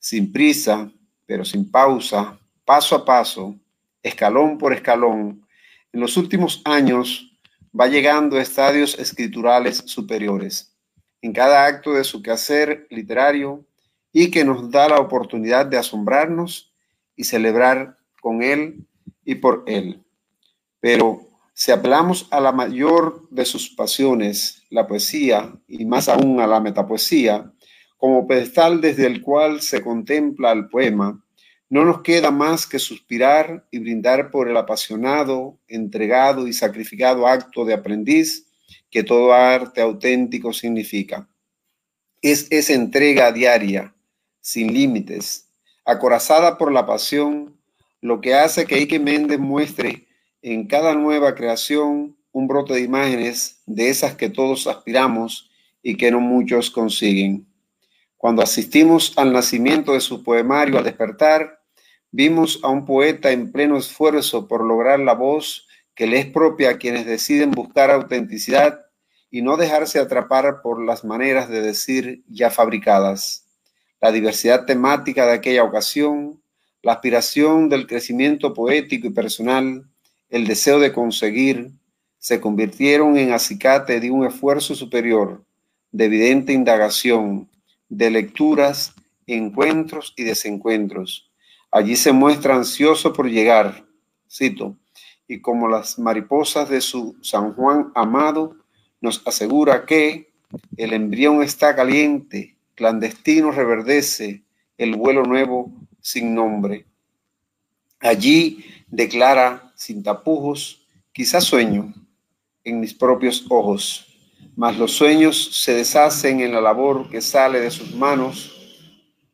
sin 0.00 0.32
prisa, 0.32 0.90
pero 1.24 1.44
sin 1.44 1.70
pausa, 1.70 2.36
paso 2.64 2.96
a 2.96 3.04
paso, 3.04 3.54
escalón 4.02 4.58
por 4.58 4.72
escalón, 4.72 5.46
en 5.92 6.00
los 6.00 6.16
últimos 6.16 6.62
años 6.64 7.30
va 7.78 7.86
llegando 7.86 8.38
a 8.38 8.42
estadios 8.42 8.98
escriturales 8.98 9.84
superiores. 9.86 10.76
En 11.22 11.32
cada 11.32 11.64
acto 11.64 11.92
de 11.92 12.02
su 12.02 12.22
quehacer 12.22 12.88
literario 12.90 13.64
y 14.18 14.30
que 14.30 14.46
nos 14.46 14.70
da 14.70 14.88
la 14.88 14.98
oportunidad 14.98 15.66
de 15.66 15.76
asombrarnos 15.76 16.72
y 17.16 17.24
celebrar 17.24 17.98
con 18.22 18.42
Él 18.42 18.86
y 19.26 19.34
por 19.34 19.62
Él. 19.66 20.02
Pero 20.80 21.20
si 21.52 21.70
apelamos 21.70 22.26
a 22.30 22.40
la 22.40 22.50
mayor 22.50 23.28
de 23.28 23.44
sus 23.44 23.68
pasiones, 23.68 24.62
la 24.70 24.86
poesía, 24.86 25.52
y 25.68 25.84
más 25.84 26.08
aún 26.08 26.40
a 26.40 26.46
la 26.46 26.60
metapoesía, 26.60 27.52
como 27.98 28.26
pedestal 28.26 28.80
desde 28.80 29.04
el 29.04 29.20
cual 29.20 29.60
se 29.60 29.82
contempla 29.82 30.50
el 30.52 30.70
poema, 30.70 31.22
no 31.68 31.84
nos 31.84 32.00
queda 32.00 32.30
más 32.30 32.66
que 32.66 32.78
suspirar 32.78 33.66
y 33.70 33.80
brindar 33.80 34.30
por 34.30 34.48
el 34.48 34.56
apasionado, 34.56 35.58
entregado 35.68 36.48
y 36.48 36.54
sacrificado 36.54 37.26
acto 37.26 37.66
de 37.66 37.74
aprendiz 37.74 38.46
que 38.90 39.04
todo 39.04 39.34
arte 39.34 39.82
auténtico 39.82 40.54
significa. 40.54 41.28
Es 42.22 42.46
esa 42.50 42.72
entrega 42.72 43.30
diaria, 43.30 43.92
sin 44.46 44.72
límites, 44.72 45.50
acorazada 45.84 46.56
por 46.56 46.70
la 46.70 46.86
pasión, 46.86 47.60
lo 48.00 48.20
que 48.20 48.36
hace 48.36 48.64
que 48.64 48.76
Ike 48.76 49.00
Méndez 49.00 49.40
muestre 49.40 50.06
en 50.40 50.68
cada 50.68 50.94
nueva 50.94 51.34
creación 51.34 52.16
un 52.30 52.46
brote 52.46 52.74
de 52.74 52.82
imágenes 52.82 53.60
de 53.66 53.88
esas 53.88 54.14
que 54.14 54.28
todos 54.28 54.68
aspiramos 54.68 55.50
y 55.82 55.96
que 55.96 56.12
no 56.12 56.20
muchos 56.20 56.70
consiguen. 56.70 57.44
Cuando 58.16 58.40
asistimos 58.40 59.14
al 59.16 59.32
nacimiento 59.32 59.94
de 59.94 60.00
su 60.00 60.22
poemario 60.22 60.78
al 60.78 60.84
despertar, 60.84 61.58
vimos 62.12 62.60
a 62.62 62.68
un 62.68 62.86
poeta 62.86 63.32
en 63.32 63.50
pleno 63.50 63.76
esfuerzo 63.76 64.46
por 64.46 64.62
lograr 64.62 65.00
la 65.00 65.14
voz 65.14 65.66
que 65.96 66.06
le 66.06 66.20
es 66.20 66.26
propia 66.26 66.70
a 66.70 66.78
quienes 66.78 67.04
deciden 67.04 67.50
buscar 67.50 67.90
autenticidad 67.90 68.86
y 69.28 69.42
no 69.42 69.56
dejarse 69.56 69.98
atrapar 69.98 70.62
por 70.62 70.84
las 70.84 71.04
maneras 71.04 71.48
de 71.48 71.62
decir 71.62 72.22
ya 72.28 72.48
fabricadas. 72.50 73.45
La 74.00 74.12
diversidad 74.12 74.66
temática 74.66 75.26
de 75.26 75.32
aquella 75.32 75.64
ocasión, 75.64 76.40
la 76.82 76.92
aspiración 76.92 77.68
del 77.68 77.86
crecimiento 77.86 78.52
poético 78.52 79.06
y 79.06 79.10
personal, 79.10 79.84
el 80.28 80.46
deseo 80.46 80.78
de 80.78 80.92
conseguir, 80.92 81.72
se 82.18 82.40
convirtieron 82.40 83.16
en 83.16 83.32
acicate 83.32 84.00
de 84.00 84.10
un 84.10 84.26
esfuerzo 84.26 84.74
superior, 84.74 85.44
de 85.92 86.04
evidente 86.06 86.52
indagación, 86.52 87.48
de 87.88 88.10
lecturas, 88.10 88.94
encuentros 89.26 90.12
y 90.16 90.24
desencuentros. 90.24 91.30
Allí 91.70 91.96
se 91.96 92.12
muestra 92.12 92.54
ansioso 92.54 93.12
por 93.12 93.28
llegar, 93.28 93.84
cito, 94.30 94.76
y 95.28 95.40
como 95.40 95.68
las 95.68 95.98
mariposas 95.98 96.68
de 96.68 96.80
su 96.80 97.16
San 97.22 97.54
Juan 97.54 97.90
amado, 97.94 98.56
nos 99.00 99.22
asegura 99.26 99.84
que 99.84 100.32
el 100.76 100.92
embrión 100.92 101.42
está 101.42 101.74
caliente, 101.74 102.55
clandestino 102.76 103.50
reverdece, 103.50 104.44
el 104.78 104.94
vuelo 104.94 105.24
nuevo 105.24 105.72
sin 106.00 106.34
nombre. 106.34 106.86
Allí 107.98 108.64
declara 108.86 109.72
sin 109.74 110.02
tapujos, 110.02 110.86
quizás 111.12 111.44
sueño 111.44 111.92
en 112.62 112.78
mis 112.78 112.94
propios 112.94 113.44
ojos, 113.48 114.06
mas 114.54 114.76
los 114.78 114.92
sueños 114.92 115.62
se 115.64 115.74
deshacen 115.74 116.40
en 116.40 116.52
la 116.52 116.60
labor 116.60 117.08
que 117.10 117.20
sale 117.20 117.60
de 117.60 117.70
sus 117.70 117.94
manos 117.94 118.52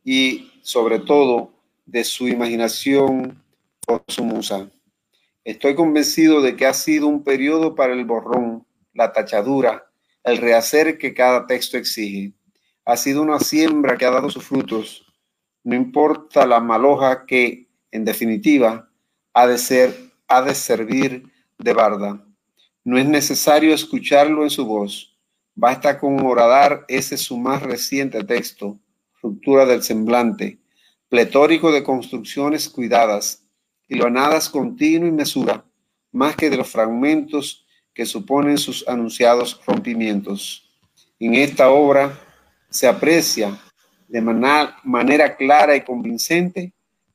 y 0.04 0.50
sobre 0.62 1.00
todo 1.00 1.52
de 1.84 2.04
su 2.04 2.28
imaginación 2.28 3.42
por 3.84 4.04
su 4.08 4.24
musa. 4.24 4.70
Estoy 5.44 5.74
convencido 5.74 6.40
de 6.40 6.54
que 6.54 6.66
ha 6.66 6.74
sido 6.74 7.08
un 7.08 7.24
periodo 7.24 7.74
para 7.74 7.92
el 7.92 8.04
borrón, 8.04 8.64
la 8.94 9.12
tachadura, 9.12 9.90
el 10.22 10.38
rehacer 10.38 10.98
que 10.98 11.14
cada 11.14 11.46
texto 11.46 11.76
exige. 11.76 12.32
Ha 12.84 12.96
sido 12.96 13.22
una 13.22 13.38
siembra 13.38 13.96
que 13.96 14.04
ha 14.04 14.10
dado 14.10 14.30
sus 14.30 14.44
frutos. 14.44 15.06
No 15.64 15.74
importa 15.74 16.46
la 16.46 16.60
maloja 16.60 17.26
que, 17.26 17.68
en 17.90 18.04
definitiva, 18.04 18.88
ha 19.32 19.46
de 19.46 19.58
ser, 19.58 19.96
ha 20.28 20.42
de 20.42 20.54
servir 20.54 21.30
de 21.58 21.72
barda. 21.72 22.24
No 22.84 22.98
es 22.98 23.06
necesario 23.06 23.72
escucharlo 23.72 24.42
en 24.42 24.50
su 24.50 24.66
voz 24.66 25.12
Basta 25.54 25.98
con 25.98 26.18
horadar 26.24 26.86
ese 26.88 27.18
su 27.18 27.36
más 27.36 27.62
reciente 27.62 28.24
texto, 28.24 28.78
Ruptura 29.20 29.66
del 29.66 29.82
semblante, 29.82 30.58
pletórico 31.08 31.70
de 31.70 31.84
construcciones 31.84 32.68
cuidadas, 32.68 33.46
y 33.86 33.96
loanadas 33.96 34.48
continuo 34.48 35.06
y 35.06 35.12
mesura, 35.12 35.64
más 36.10 36.34
que 36.34 36.48
de 36.48 36.56
los 36.56 36.68
fragmentos 36.70 37.66
que 37.92 38.06
suponen 38.06 38.56
sus 38.56 38.88
anunciados 38.88 39.60
rompimientos. 39.66 40.70
En 41.20 41.34
esta 41.34 41.70
obra 41.70 42.18
se 42.72 42.88
aprecia 42.88 43.58
de 44.08 44.20
manera 44.20 45.36
clara 45.36 45.76
y 45.76 45.82
convincente, 45.82 46.72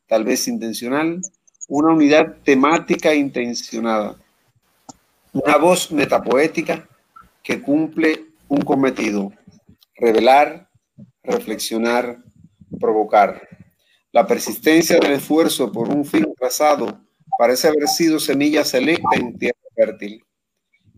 tal 0.07 0.23
vez 0.23 0.47
intencional, 0.47 1.21
una 1.67 1.93
unidad 1.93 2.37
temática 2.43 3.13
intencionada, 3.13 4.15
una 5.33 5.57
voz 5.57 5.91
metapoética 5.91 6.87
que 7.43 7.61
cumple 7.61 8.25
un 8.47 8.61
cometido, 8.61 9.31
revelar, 9.95 10.69
reflexionar, 11.23 12.19
provocar. 12.79 13.47
La 14.11 14.25
persistencia 14.25 14.97
del 14.99 15.13
esfuerzo 15.13 15.71
por 15.71 15.89
un 15.89 16.05
fin 16.05 16.25
trazado 16.37 17.01
parece 17.37 17.67
haber 17.67 17.87
sido 17.87 18.19
semilla 18.19 18.63
selecta 18.63 19.15
en 19.15 19.37
tierra 19.37 19.59
fértil 19.75 20.26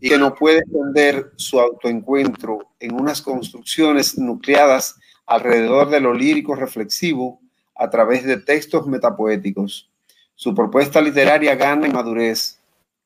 y 0.00 0.08
que 0.08 0.18
no 0.18 0.34
puede 0.34 0.60
esconder 0.60 1.32
su 1.36 1.60
autoencuentro 1.60 2.70
en 2.80 2.94
unas 2.94 3.20
construcciones 3.20 4.18
nucleadas 4.18 4.96
alrededor 5.26 5.90
de 5.90 6.00
lo 6.00 6.14
lírico 6.14 6.54
reflexivo 6.54 7.40
a 7.76 7.90
través 7.90 8.24
de 8.24 8.38
textos 8.38 8.86
metapoéticos. 8.86 9.90
Su 10.34 10.54
propuesta 10.54 11.00
literaria 11.00 11.54
gana 11.54 11.86
en 11.86 11.92
madurez, 11.92 12.58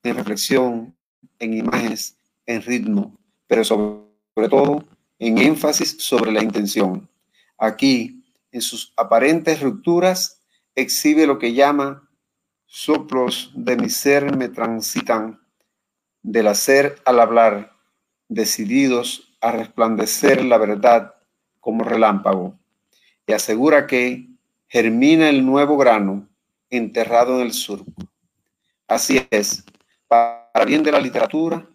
en 0.02 0.16
reflexión, 0.16 0.94
en 1.38 1.54
imágenes, 1.54 2.16
en 2.46 2.62
ritmo, 2.62 3.18
pero 3.46 3.64
sobre 3.64 4.48
todo 4.48 4.84
en 5.18 5.38
énfasis 5.38 5.96
sobre 5.98 6.32
la 6.32 6.42
intención. 6.42 7.08
Aquí, 7.58 8.24
en 8.52 8.60
sus 8.60 8.92
aparentes 8.96 9.60
rupturas, 9.60 10.40
exhibe 10.74 11.26
lo 11.26 11.38
que 11.38 11.54
llama 11.54 12.08
soplos 12.66 13.52
de 13.54 13.76
mi 13.76 13.88
ser 13.88 14.36
me 14.36 14.48
transitan 14.48 15.40
del 16.24 16.48
hacer 16.48 16.96
al 17.04 17.20
hablar, 17.20 17.76
decididos 18.28 19.36
a 19.40 19.52
resplandecer 19.52 20.42
la 20.44 20.58
verdad 20.58 21.14
como 21.60 21.84
relámpago, 21.84 22.58
y 23.26 23.32
asegura 23.32 23.86
que 23.86 24.28
germina 24.66 25.28
el 25.28 25.46
nuevo 25.46 25.76
grano 25.76 26.26
enterrado 26.70 27.36
en 27.36 27.46
el 27.46 27.52
surco. 27.52 27.92
Así 28.88 29.24
es, 29.30 29.64
para 30.08 30.64
bien 30.66 30.82
de 30.82 30.92
la 30.92 31.00
literatura, 31.00 31.68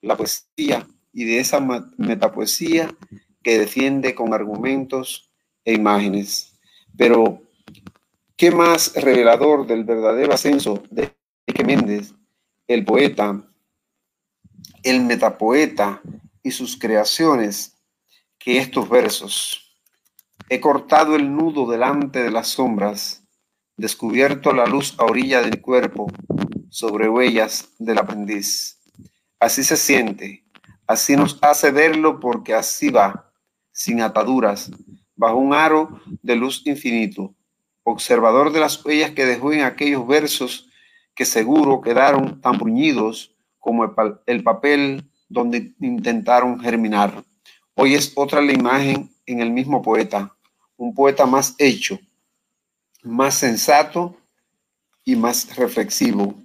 la 0.00 0.16
poesía 0.16 0.86
y 1.12 1.24
de 1.24 1.40
esa 1.40 1.60
metapoesía 1.96 2.94
que 3.42 3.58
defiende 3.58 4.14
con 4.14 4.32
argumentos 4.32 5.30
e 5.64 5.74
imágenes. 5.74 6.58
Pero, 6.96 7.42
¿qué 8.36 8.52
más 8.52 8.94
revelador 8.94 9.66
del 9.66 9.84
verdadero 9.84 10.32
ascenso 10.32 10.82
de 10.90 11.12
Enrique 11.46 11.64
Méndez, 11.64 12.14
el 12.68 12.84
poeta, 12.84 13.42
el 14.90 15.02
metapoeta 15.02 16.00
y 16.42 16.50
sus 16.50 16.78
creaciones, 16.78 17.76
que 18.38 18.58
estos 18.58 18.88
versos? 18.88 19.76
He 20.48 20.60
cortado 20.60 21.16
el 21.16 21.34
nudo 21.34 21.70
delante 21.70 22.22
de 22.22 22.30
las 22.30 22.48
sombras, 22.48 23.22
descubierto 23.76 24.52
la 24.52 24.66
luz 24.66 24.94
a 24.98 25.04
orilla 25.04 25.42
del 25.42 25.60
cuerpo, 25.60 26.06
sobre 26.70 27.08
huellas 27.08 27.68
del 27.78 27.98
aprendiz. 27.98 28.78
Así 29.38 29.64
se 29.64 29.76
siente 29.76 30.46
Así 30.86 31.16
nos 31.16 31.38
hace 31.42 31.72
verlo 31.72 32.20
porque 32.20 32.54
así 32.54 32.90
va, 32.90 33.32
sin 33.72 34.00
ataduras, 34.00 34.70
bajo 35.16 35.36
un 35.36 35.52
aro 35.52 36.00
de 36.22 36.36
luz 36.36 36.62
infinito, 36.64 37.34
observador 37.82 38.52
de 38.52 38.60
las 38.60 38.84
huellas 38.84 39.10
que 39.10 39.26
dejó 39.26 39.52
en 39.52 39.62
aquellos 39.62 40.06
versos 40.06 40.68
que 41.16 41.24
seguro 41.24 41.80
quedaron 41.80 42.40
tan 42.40 42.58
bruñidos 42.58 43.35
como 43.66 43.92
el, 44.26 44.44
papel 44.44 45.10
donde 45.28 45.74
intentaron 45.80 46.60
germinar. 46.60 47.24
Hoy 47.74 47.94
es 47.94 48.12
otra 48.14 48.40
la 48.40 48.52
imagen 48.52 49.10
en 49.26 49.40
el 49.40 49.50
mismo 49.50 49.82
poeta, 49.82 50.36
un 50.76 50.94
poeta 50.94 51.26
más 51.26 51.56
hecho, 51.58 51.98
más 53.02 53.34
sensato 53.34 54.16
y 55.04 55.16
más 55.16 55.56
reflexivo, 55.56 56.36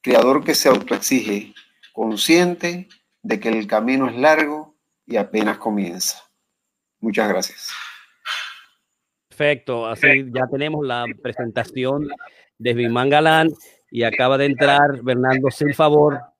creador 0.00 0.42
que 0.42 0.54
se 0.54 0.70
autoexige, 0.70 1.52
consciente 1.92 2.88
de 3.20 3.38
que 3.38 3.50
el 3.50 3.66
camino 3.66 4.08
es 4.08 4.16
largo 4.16 4.74
y 5.04 5.18
apenas 5.18 5.58
comienza. 5.58 6.22
Muchas 7.00 7.28
gracias. 7.28 7.68
Perfecto, 9.28 9.86
así 9.86 10.24
ya 10.34 10.46
tenemos 10.50 10.86
la 10.86 11.04
presentación 11.22 12.08
de 12.56 12.72
Bimán 12.72 13.10
Galán 13.10 13.50
y 13.90 14.04
acaba 14.04 14.38
de 14.38 14.46
entrar 14.46 15.02
Bernardo 15.02 15.50
Sin 15.50 15.74
Favor 15.74 16.31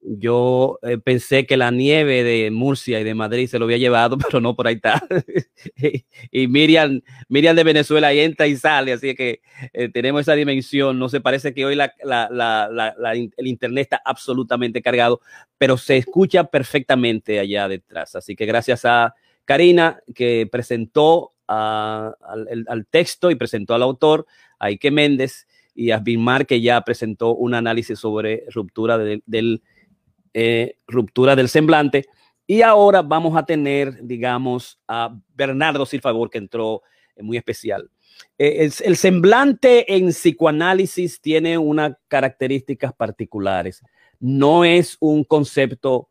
yo 0.00 0.78
eh, 0.82 0.98
pensé 0.98 1.46
que 1.46 1.56
la 1.56 1.70
nieve 1.70 2.22
de 2.22 2.50
Murcia 2.50 3.00
y 3.00 3.04
de 3.04 3.14
Madrid 3.14 3.48
se 3.48 3.58
lo 3.58 3.64
había 3.64 3.78
llevado, 3.78 4.16
pero 4.30 4.40
no, 4.40 4.54
por 4.54 4.66
ahí 4.66 4.74
está. 4.76 5.02
y 6.30 6.48
Miriam, 6.48 7.00
Miriam 7.28 7.56
de 7.56 7.64
Venezuela 7.64 8.12
entra 8.12 8.46
y 8.46 8.56
sale, 8.56 8.92
así 8.92 9.14
que 9.14 9.40
eh, 9.72 9.88
tenemos 9.88 10.22
esa 10.22 10.34
dimensión. 10.34 10.98
No 10.98 11.08
se 11.08 11.20
parece 11.20 11.52
que 11.54 11.64
hoy 11.64 11.74
la, 11.74 11.92
el 13.36 13.46
Internet 13.46 13.82
está 13.82 14.02
absolutamente 14.04 14.82
cargado, 14.82 15.20
pero 15.58 15.76
se 15.76 15.96
escucha 15.96 16.44
perfectamente 16.44 17.40
allá 17.40 17.68
detrás. 17.68 18.14
Así 18.14 18.36
que 18.36 18.46
gracias 18.46 18.84
a 18.84 19.14
Karina 19.44 20.00
que 20.14 20.48
presentó 20.50 21.32
al, 21.46 22.86
texto 22.90 23.30
y 23.30 23.36
presentó 23.36 23.74
al 23.74 23.82
autor, 23.82 24.26
a 24.58 24.66
Ike 24.66 24.90
Méndez, 24.90 25.46
y 25.74 25.90
a 25.90 25.98
Vilmar 25.98 26.46
que 26.46 26.60
ya 26.60 26.80
presentó 26.80 27.34
un 27.34 27.54
análisis 27.54 27.98
sobre 27.98 28.44
ruptura 28.50 28.96
del 28.96 29.62
eh, 30.34 30.78
ruptura 30.86 31.36
del 31.36 31.48
semblante. 31.48 32.06
Y 32.46 32.62
ahora 32.62 33.02
vamos 33.02 33.36
a 33.36 33.44
tener, 33.44 33.98
digamos, 34.02 34.80
a 34.86 35.16
Bernardo 35.34 35.84
Silfavor, 35.84 36.30
que 36.30 36.38
entró 36.38 36.82
eh, 37.16 37.22
muy 37.22 37.36
especial. 37.36 37.90
Eh, 38.38 38.70
el, 38.84 38.96
semblante 38.96 39.96
en 39.96 40.08
psicoanálisis 40.08 41.20
tiene 41.20 41.58
unas 41.58 41.96
características 42.08 42.92
particulares. 42.94 43.82
No 44.20 44.64
es 44.64 44.96
un 45.00 45.24
concepto 45.24 46.08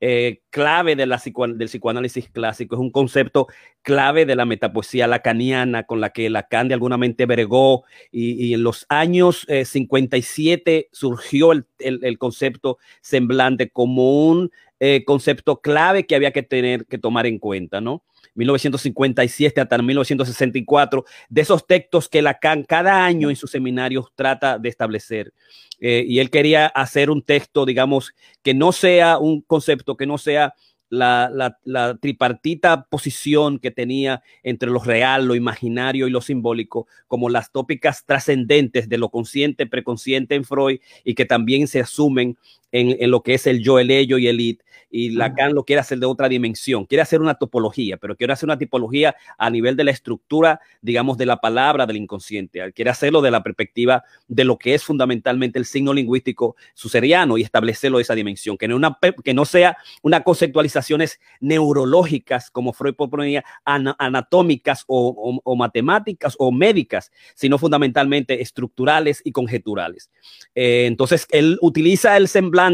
eh, 0.00 0.42
clave 0.50 0.94
de 0.94 1.06
la 1.06 1.22
del 1.24 1.68
psicoanálisis 1.68 2.28
clásico, 2.28 2.74
es 2.74 2.80
un 2.80 2.90
concepto 2.90 3.46
clave 3.80 4.26
de 4.26 4.36
la 4.36 4.44
metapoesía 4.44 5.06
lacaniana 5.06 5.84
con 5.84 6.00
la 6.00 6.10
que 6.10 6.28
Lacan 6.28 6.68
de 6.68 6.74
alguna 6.74 6.98
mente 6.98 7.24
bregó 7.24 7.84
y, 8.10 8.52
en 8.52 8.62
los 8.62 8.84
años 8.90 9.46
57 9.48 10.76
eh, 10.76 10.88
surgió 10.92 11.52
el, 11.52 12.18
concepto 12.18 12.78
semblante 13.00 13.70
como 13.70 14.26
un 14.28 14.50
eh, 14.80 15.04
concepto 15.06 15.62
clave 15.62 16.06
que 16.06 16.14
había 16.14 16.32
que 16.32 16.42
tener 16.42 16.84
que 16.86 16.98
tomar 16.98 17.26
en 17.26 17.38
cuenta, 17.38 17.80
¿no? 17.80 18.02
1957 18.36 19.60
hasta 19.60 19.78
1964, 19.78 21.04
de 21.28 21.40
esos 21.40 21.66
textos 21.66 22.08
que 22.08 22.22
Lacan 22.22 22.62
cada 22.62 23.04
año 23.04 23.30
en 23.30 23.36
sus 23.36 23.50
seminarios 23.50 24.06
trata 24.14 24.58
de 24.58 24.68
establecer. 24.68 25.32
Eh, 25.80 26.04
y 26.06 26.20
él 26.20 26.30
quería 26.30 26.66
hacer 26.66 27.10
un 27.10 27.22
texto, 27.22 27.66
digamos, 27.66 28.14
que 28.42 28.54
no 28.54 28.72
sea 28.72 29.18
un 29.18 29.42
concepto, 29.42 29.96
que 29.96 30.06
no 30.06 30.18
sea 30.18 30.54
la, 30.88 31.98
tripartita 32.00 32.86
posición 32.88 33.58
que 33.58 33.70
tenía 33.70 34.22
entre 34.42 34.70
lo 34.70 34.78
real, 34.78 35.26
lo 35.26 35.34
imaginario 35.34 36.06
y 36.06 36.10
lo 36.10 36.20
simbólico, 36.20 36.86
como 37.08 37.28
las 37.28 37.50
tópicas 37.50 38.04
trascendentes 38.04 38.88
de 38.88 38.98
lo 38.98 39.10
consciente, 39.10 39.66
preconsciente 39.66 40.34
en 40.34 40.44
Freud 40.44 40.78
y 41.04 41.14
que 41.14 41.24
también 41.24 41.66
se 41.66 41.80
asumen 41.80 42.38
en, 42.80 43.10
lo 43.10 43.22
que 43.22 43.34
es 43.34 43.46
el 43.46 43.62
yo, 43.62 43.78
el 43.78 43.90
ello 43.90 44.18
y 44.18 44.28
el 44.28 44.40
it. 44.40 44.62
Y 44.88 45.10
Lacan 45.10 45.52
lo 45.52 45.64
quiere 45.64 45.80
hacer 45.80 45.98
de 45.98 46.06
otra 46.06 46.28
dimensión, 46.28 46.86
quiere 46.86 47.02
hacer 47.02 47.20
una 47.20 47.34
topología, 47.34 47.96
pero 47.96 48.16
quiere 48.16 48.32
hacer 48.32 48.46
una 48.46 48.56
tipología 48.56 49.16
a 49.36 49.50
nivel 49.50 49.76
de 49.76 49.84
la 49.84 49.90
estructura, 49.90 50.60
digamos, 50.80 51.18
de 51.18 51.26
la 51.26 51.38
palabra 51.38 51.86
del 51.86 51.96
inconsciente. 51.96 52.72
Quiere 52.72 52.90
hacerlo 52.90 53.20
de 53.20 53.30
la 53.32 53.42
perspectiva 53.42 54.04
de 54.28 54.44
lo 54.44 54.58
que 54.58 54.74
es 54.74 54.84
fundamentalmente 54.84 55.58
el 55.58 55.64
signo 55.64 55.92
lingüístico 55.92 56.56
suceriano 56.74 57.36
y 57.36 57.42
establecerlo 57.42 57.98
de 57.98 58.02
esa 58.02 58.14
dimensión, 58.14 58.56
que 58.56 58.68
no, 58.68 58.76
una, 58.76 58.96
que 59.24 59.34
no 59.34 59.44
sea 59.44 59.76
una 60.02 60.22
conceptualizaciones 60.22 61.20
neurológicas 61.40 62.50
como 62.50 62.72
Freud 62.72 62.94
proponía, 62.94 63.44
anatómicas 63.64 64.84
o, 64.86 65.56
matemáticas 65.56 66.36
o 66.38 66.52
médicas, 66.52 67.10
sino 67.34 67.58
fundamentalmente 67.58 68.40
estructurales 68.40 69.20
y 69.24 69.32
conjeturales. 69.32 70.10
Eh, 70.54 70.86
entonces, 70.86 71.26
él 71.30 71.58
utiliza 71.60 72.16
el 72.16 72.28
semblante 72.28 72.65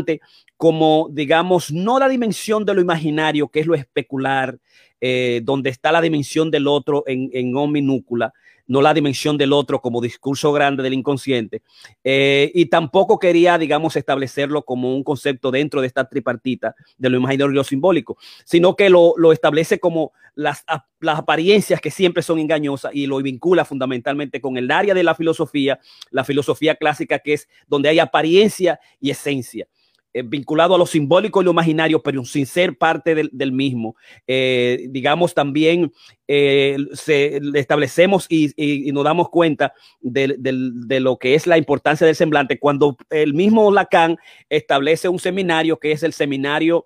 como, 0.57 1.09
digamos, 1.11 1.73
no 1.73 1.99
la 1.99 2.09
dimensión 2.09 2.65
de 2.65 2.75
lo 2.75 2.81
imaginario, 2.81 3.49
que 3.49 3.61
es 3.61 3.67
lo 3.67 3.75
especular, 3.75 4.59
eh, 5.01 5.41
donde 5.43 5.71
está 5.71 5.91
la 5.91 6.01
dimensión 6.01 6.51
del 6.51 6.69
otro 6.69 7.03
en, 7.07 7.31
en 7.33 7.53
minúscula, 7.73 8.33
no 8.67 8.81
la 8.81 8.95
dimensión 8.95 9.37
del 9.37 9.53
otro 9.53 9.81
como 9.81 10.01
discurso 10.01 10.53
grande 10.53 10.83
del 10.83 10.95
inconsciente. 10.95 11.63
Eh, 12.05 12.51
y 12.55 12.67
tampoco 12.67 13.19
quería, 13.19 13.59
digamos, 13.59 13.97
establecerlo 13.97 14.65
como 14.65 14.95
un 14.95 15.03
concepto 15.03 15.51
dentro 15.51 15.81
de 15.81 15.89
esta 15.89 16.09
tripartita 16.09 16.75
de 16.97 17.11
lo 17.11 17.19
imaginario 17.19 17.53
y 17.53 17.57
lo 17.57 17.65
simbólico, 17.65 18.17
sino 18.45 18.77
que 18.77 18.89
lo, 18.89 19.15
lo 19.17 19.33
establece 19.33 19.79
como 19.81 20.13
las, 20.35 20.65
las 21.01 21.19
apariencias 21.19 21.81
que 21.81 21.91
siempre 21.91 22.23
son 22.23 22.39
engañosas 22.39 22.95
y 22.95 23.07
lo 23.07 23.19
vincula 23.19 23.65
fundamentalmente 23.65 24.41
con 24.41 24.57
el 24.57 24.71
área 24.71 24.95
de 24.95 25.03
la 25.03 25.15
filosofía, 25.15 25.81
la 26.11 26.25
filosofía 26.25 26.77
clásica, 26.77 27.19
que 27.19 27.35
es 27.35 27.49
donde 27.67 27.89
hay 27.89 27.99
apariencia 27.99 28.81
y 29.01 29.11
esencia. 29.11 29.67
Eh, 30.15 30.23
vinculado 30.23 30.75
a 30.75 30.79
lo 30.79 30.85
simbólico 30.85 31.41
y 31.41 31.45
lo 31.45 31.53
imaginario, 31.53 32.03
pero 32.03 32.23
sin 32.27 32.45
ser 32.45 32.77
parte 32.77 33.15
del, 33.15 33.53
mismo. 33.53 33.97
Eh, 34.27 34.87
digamos, 34.91 35.33
también 35.33 35.91
eh, 36.29 36.77
se, 36.93 37.41
establecemos 37.55 38.27
y, 38.29 38.93
nos 38.93 39.05
damos 39.05 39.31
cuenta 39.31 39.73
de, 40.01 40.37
de, 40.39 41.01
lo 41.01 41.17
que 41.17 41.35
es 41.35 41.47
la 41.47 41.57
importancia 41.57 42.07
del 42.07 42.15
semblante 42.17 42.59
cuando 42.59 42.97
el 43.09 43.33
mismo 43.33 43.71
Lacan 43.71 44.19
establece 44.51 45.09
un 45.09 45.19
seminario 45.19 45.79
que 45.79 45.93
es 45.93 46.03
el 46.03 46.13
seminario 46.13 46.85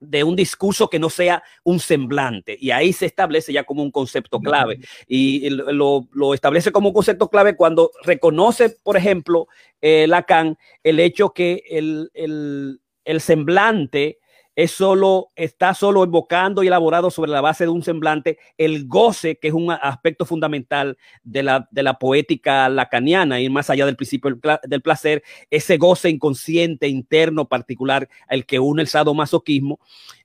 de 0.00 0.24
un 0.24 0.36
discurso 0.36 0.88
que 0.88 0.98
no 0.98 1.10
sea 1.10 1.42
un 1.64 1.80
semblante. 1.80 2.56
Y 2.60 2.70
ahí 2.70 2.92
se 2.92 3.06
establece 3.06 3.52
ya 3.52 3.64
como 3.64 3.82
un 3.82 3.90
concepto 3.90 4.40
clave. 4.40 4.80
Y 5.06 5.48
lo, 5.50 6.06
establece 6.34 6.72
como 6.72 6.88
un 6.88 6.94
concepto 6.94 7.28
clave 7.28 7.56
cuando 7.56 7.90
reconoce, 8.02 8.70
por 8.82 8.96
ejemplo, 8.96 9.48
eh, 9.80 10.06
Lacan, 10.06 10.58
el 10.82 11.00
hecho 11.00 11.30
que 11.30 11.62
el, 11.70 12.10
el 12.14 13.20
semblante 13.20 14.18
es 14.56 14.70
solo, 14.70 15.32
está 15.36 15.74
solo 15.74 16.02
evocando 16.02 16.62
y 16.62 16.66
elaborado 16.66 17.10
sobre 17.10 17.30
la 17.30 17.42
base 17.42 17.64
de 17.64 17.70
un 17.70 17.82
semblante 17.82 18.38
el 18.56 18.88
goce, 18.88 19.36
que 19.36 19.48
es 19.48 19.54
un 19.54 19.70
aspecto 19.70 20.24
fundamental 20.24 20.96
de 21.22 21.42
la, 21.42 21.68
de 21.70 21.82
la 21.82 21.98
poética 21.98 22.68
lacaniana, 22.70 23.38
y 23.38 23.50
más 23.50 23.68
allá 23.68 23.84
del 23.84 23.96
principio 23.96 24.38
del 24.64 24.82
placer, 24.82 25.22
ese 25.50 25.76
goce 25.76 26.08
inconsciente, 26.08 26.88
interno, 26.88 27.46
particular, 27.46 28.08
al 28.28 28.46
que 28.46 28.58
une 28.58 28.80
el 28.80 28.88
sadomasoquismo. 28.88 29.78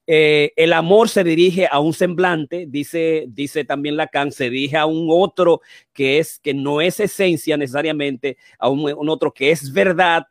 Eh, 0.08 0.54
el 0.56 0.74
amor 0.74 1.10
se 1.10 1.24
dirige 1.24 1.67
a 1.70 1.80
un 1.80 1.94
semblante, 1.94 2.65
dice, 2.67 3.26
dice 3.28 3.65
también 3.65 3.98
Lacan, 3.98 4.32
se 4.32 4.50
dirige 4.50 4.78
a 4.78 4.86
un 4.86 5.08
otro 5.10 5.62
que 5.94 6.20
es, 6.20 6.39
que 6.39 6.54
no 6.54 6.82
es 6.82 7.00
esencia 7.02 7.58
necesariamente, 7.58 8.38
a 8.58 8.70
un 8.70 9.10
otro 9.10 9.34
que 9.34 9.52
es 9.52 9.72
verdad, 9.74 10.26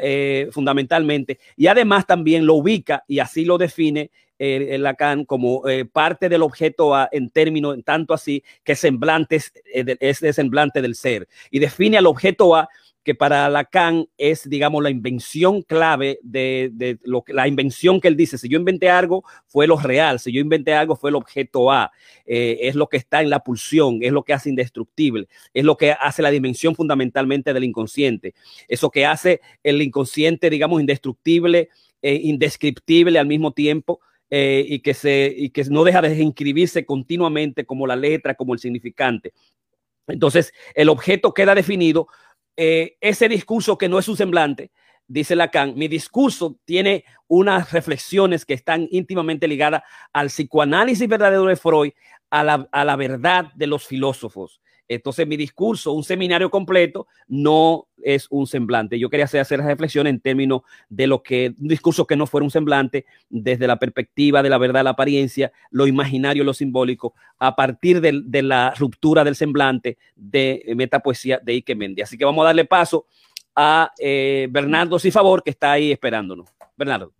eh, 0.00 0.48
fundamentalmente, 0.52 1.38
y 1.56 1.66
además 1.66 2.06
también 2.06 2.46
lo 2.46 2.54
ubica 2.54 3.04
y 3.08 3.18
así 3.18 3.44
lo 3.44 3.58
define 3.58 4.10
eh, 4.38 4.76
Lacan 4.78 5.24
como 5.24 5.68
eh, 5.68 5.84
parte 5.84 6.28
del 6.28 6.42
objeto 6.42 6.94
A 6.94 7.08
en 7.12 7.30
términos, 7.30 7.76
tanto 7.84 8.14
así 8.14 8.42
que 8.64 8.74
semblante 8.74 9.36
es, 9.36 9.52
es 9.72 10.22
el 10.22 10.34
semblante 10.34 10.82
del 10.82 10.94
ser, 10.94 11.28
y 11.50 11.58
define 11.58 11.98
al 11.98 12.06
objeto 12.06 12.54
A 12.54 12.68
que 13.04 13.14
para 13.14 13.48
Lacan 13.50 14.08
es, 14.16 14.48
digamos, 14.48 14.82
la 14.82 14.90
invención 14.90 15.62
clave 15.62 16.18
de, 16.22 16.98
lo 17.04 17.22
que, 17.22 17.34
la 17.34 17.46
invención 17.46 18.00
que 18.00 18.08
él 18.08 18.16
dice, 18.16 18.38
si 18.38 18.48
yo 18.48 18.58
inventé 18.58 18.88
algo, 18.88 19.24
fue 19.46 19.66
lo 19.66 19.78
real, 19.78 20.18
si 20.18 20.32
yo 20.32 20.40
inventé 20.40 20.72
algo, 20.72 20.96
fue 20.96 21.10
el 21.10 21.16
objeto 21.16 21.70
A, 21.70 21.92
eh, 22.24 22.58
es 22.62 22.74
lo 22.74 22.88
que 22.88 22.96
está 22.96 23.20
en 23.20 23.28
la 23.28 23.40
pulsión, 23.40 23.98
es 24.00 24.10
lo 24.10 24.24
que 24.24 24.32
hace 24.32 24.48
indestructible, 24.48 25.28
es 25.52 25.64
lo 25.64 25.76
que 25.76 25.92
hace 25.92 26.22
la 26.22 26.30
dimensión 26.30 26.74
fundamentalmente 26.74 27.52
del 27.52 27.64
inconsciente, 27.64 28.34
eso 28.68 28.90
que 28.90 29.04
hace 29.04 29.42
el 29.62 29.82
inconsciente, 29.82 30.48
digamos, 30.48 30.80
indestructible, 30.80 31.68
e 32.00 32.14
indescriptible 32.16 33.18
al 33.18 33.26
mismo 33.26 33.52
tiempo, 33.52 34.00
eh, 34.30 34.64
y, 34.66 34.80
que 34.80 34.94
se, 34.94 35.32
y 35.36 35.50
que 35.50 35.64
no 35.64 35.84
deja 35.84 36.02
de 36.02 36.20
inscribirse 36.20 36.84
continuamente 36.84 37.66
como 37.66 37.86
la 37.86 37.94
letra, 37.94 38.34
como 38.34 38.54
el 38.54 38.58
significante. 38.58 39.32
Entonces, 40.08 40.52
el 40.74 40.88
objeto 40.88 41.32
queda 41.34 41.54
definido 41.54 42.08
eh, 42.56 42.96
ese 43.00 43.28
discurso 43.28 43.78
que 43.78 43.88
no 43.88 43.98
es 43.98 44.08
un 44.08 44.16
semblante, 44.16 44.70
dice 45.06 45.36
Lacan, 45.36 45.74
mi 45.76 45.88
discurso 45.88 46.58
tiene 46.64 47.04
unas 47.26 47.72
reflexiones 47.72 48.44
que 48.44 48.54
están 48.54 48.88
íntimamente 48.90 49.48
ligadas 49.48 49.82
al 50.12 50.28
psicoanálisis 50.28 51.08
verdadero 51.08 51.44
de 51.44 51.56
Freud, 51.56 51.92
a 52.30 52.42
la, 52.42 52.68
a 52.72 52.84
la 52.84 52.96
verdad 52.96 53.52
de 53.54 53.66
los 53.66 53.86
filósofos. 53.86 54.60
Entonces, 54.88 55.26
mi 55.26 55.36
discurso, 55.36 55.92
un 55.92 56.04
seminario 56.04 56.50
completo, 56.50 57.06
no 57.26 57.88
es 58.02 58.26
un 58.30 58.46
semblante. 58.46 58.98
Yo 58.98 59.08
quería 59.08 59.24
hacer, 59.24 59.40
hacer 59.40 59.60
reflexión 59.60 60.06
en 60.06 60.20
términos 60.20 60.62
de 60.88 61.06
lo 61.06 61.22
que, 61.22 61.54
un 61.58 61.68
discurso 61.68 62.06
que 62.06 62.16
no 62.16 62.26
fuera 62.26 62.44
un 62.44 62.50
semblante, 62.50 63.06
desde 63.30 63.66
la 63.66 63.78
perspectiva 63.78 64.42
de 64.42 64.50
la 64.50 64.58
verdad, 64.58 64.84
la 64.84 64.90
apariencia, 64.90 65.52
lo 65.70 65.86
imaginario, 65.86 66.44
lo 66.44 66.52
simbólico, 66.52 67.14
a 67.38 67.56
partir 67.56 68.00
de, 68.00 68.42
la 68.42 68.74
ruptura 68.74 69.24
del 69.24 69.36
semblante 69.36 69.96
de 70.16 70.72
metapoesía 70.76 71.40
de 71.42 71.54
Ike 71.54 71.74
Mendy. 71.74 72.02
Así 72.02 72.18
que 72.18 72.24
vamos 72.24 72.42
a 72.42 72.46
darle 72.46 72.66
paso 72.66 73.06
a 73.56 73.92
eh, 73.98 74.48
Bernardo 74.50 74.98
favor 74.98 75.42
que 75.42 75.50
está 75.50 75.72
ahí 75.72 75.92
esperándonos. 75.92 76.48
Bernardo. 76.76 77.12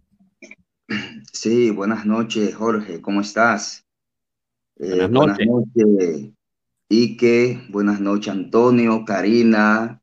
Sí, 1.32 1.70
buenas 1.70 2.04
noches, 2.04 2.54
Jorge, 2.54 3.00
¿cómo 3.00 3.22
estás? 3.22 3.86
buenas 4.76 5.10
noches. 5.10 5.46
Buenas 5.46 5.68
noches 5.76 6.34
Ike, 6.88 7.66
buenas 7.70 8.00
noches 8.00 8.32
Antonio, 8.32 9.04
Karina, 9.04 10.00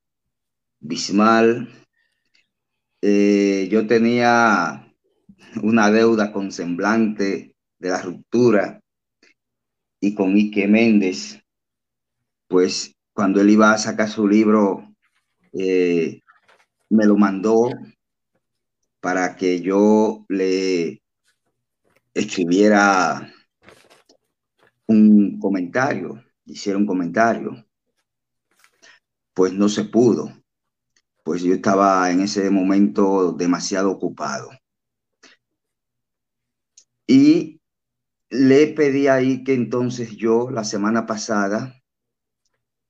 Bismal. 0.79 1.69
eh, 3.01 3.67
yo 3.71 3.87
tenía 3.87 4.87
una 5.61 5.91
deuda 5.91 6.31
con 6.31 6.51
semblante 6.51 7.55
de 7.79 7.89
la 7.89 8.01
ruptura 8.01 8.81
y 9.99 10.15
con 10.15 10.35
Ike 10.35 10.67
Méndez, 10.67 11.39
pues 12.47 12.95
cuando 13.13 13.41
él 13.41 13.51
iba 13.51 13.71
a 13.71 13.77
sacar 13.77 14.09
su 14.09 14.27
libro, 14.27 14.93
eh, 15.53 16.21
me 16.89 17.05
lo 17.05 17.15
mandó 17.17 17.69
para 18.99 19.35
que 19.35 19.61
yo 19.61 20.25
le 20.29 21.01
escribiera 22.13 23.31
un 24.87 25.39
comentario, 25.39 26.23
hiciera 26.45 26.77
un 26.77 26.85
comentario. 26.85 27.65
Pues 29.33 29.53
no 29.53 29.69
se 29.69 29.85
pudo, 29.85 30.31
pues 31.23 31.41
yo 31.41 31.53
estaba 31.53 32.11
en 32.11 32.21
ese 32.21 32.49
momento 32.49 33.31
demasiado 33.31 33.91
ocupado. 33.91 34.49
Y 37.07 37.61
le 38.29 38.67
pedí 38.67 39.07
ahí 39.07 39.43
que 39.43 39.53
entonces 39.53 40.15
yo 40.15 40.49
la 40.49 40.63
semana 40.63 41.05
pasada 41.05 41.81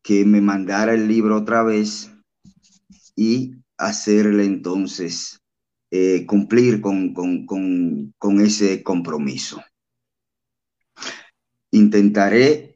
que 0.03 0.25
me 0.25 0.41
mandara 0.41 0.93
el 0.93 1.07
libro 1.07 1.37
otra 1.37 1.63
vez 1.63 2.11
y 3.15 3.55
hacerle 3.77 4.45
entonces 4.45 5.41
eh, 5.89 6.25
cumplir 6.25 6.81
con, 6.81 7.13
con, 7.13 8.41
ese 8.41 8.81
compromiso. 8.83 9.61
Intentaré, 11.71 12.70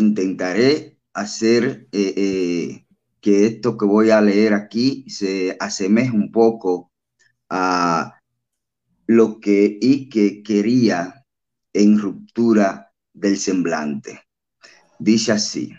intentaré 0.00 0.98
hacer 1.12 1.88
eh, 1.92 2.14
eh, 2.16 2.86
que 3.20 3.46
esto 3.46 3.76
que 3.76 3.84
voy 3.84 4.10
a 4.10 4.20
leer 4.20 4.54
aquí 4.54 5.04
se 5.08 5.56
asemeje 5.60 6.10
un 6.10 6.32
poco 6.32 6.90
a 7.48 8.20
lo 9.06 9.40
que 9.40 9.78
Ike 9.80 10.42
quería 10.42 11.26
en 11.72 11.98
ruptura 11.98 12.92
del 13.12 13.36
semblante. 13.36 14.22
Dice 14.98 15.32
así. 15.32 15.72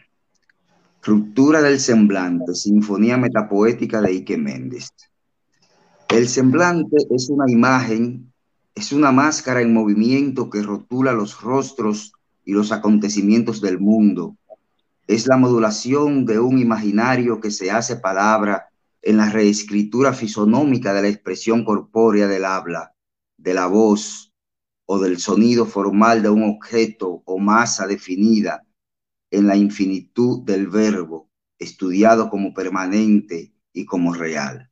Ruptura 1.04 1.62
del 1.62 1.80
semblante, 1.80 2.54
Sinfonía 2.54 3.18
Metapoética 3.18 4.02
de 4.02 4.12
Ike 4.12 4.38
Méndez. 4.38 4.90
El 6.10 6.28
semblante 6.28 6.98
es 7.10 7.30
una 7.30 7.46
imagen, 7.50 8.32
es 8.76 8.92
una 8.92 9.12
máscara 9.12 9.62
en 9.62 9.74
movimiento 9.74 10.50
que 10.50 10.62
rotula 10.62 11.14
los 11.14 11.42
rostros 11.42 12.14
y 12.52 12.54
los 12.54 12.74
acontecimientos 12.74 13.62
del 13.62 13.80
mundo. 13.80 14.36
Es 15.08 15.26
la 15.26 15.38
modulación 15.38 16.26
de 16.26 16.38
un 16.38 16.60
imaginario 16.60 17.40
que 17.40 17.50
se 17.50 17.72
hace 17.72 17.96
palabra 17.96 18.68
en 19.02 19.16
la 19.16 19.30
reescritura 19.30 20.12
fisonómica 20.12 20.94
de 20.94 21.02
la 21.02 21.08
expresión 21.08 21.64
corpórea 21.64 22.28
del 22.28 22.44
habla, 22.44 22.94
de 23.38 23.54
la 23.54 23.68
voz 23.68 24.34
o 24.86 25.00
del 25.00 25.18
sonido 25.20 25.66
formal 25.66 26.22
de 26.22 26.30
un 26.30 26.44
objeto 26.44 27.24
o 27.24 27.40
masa 27.40 27.88
definida 27.88 28.66
en 29.32 29.48
la 29.48 29.56
infinitud 29.56 30.44
del 30.44 30.68
verbo, 30.68 31.30
estudiado 31.58 32.30
como 32.30 32.54
permanente 32.54 33.54
y 33.72 33.86
como 33.86 34.14
real. 34.14 34.70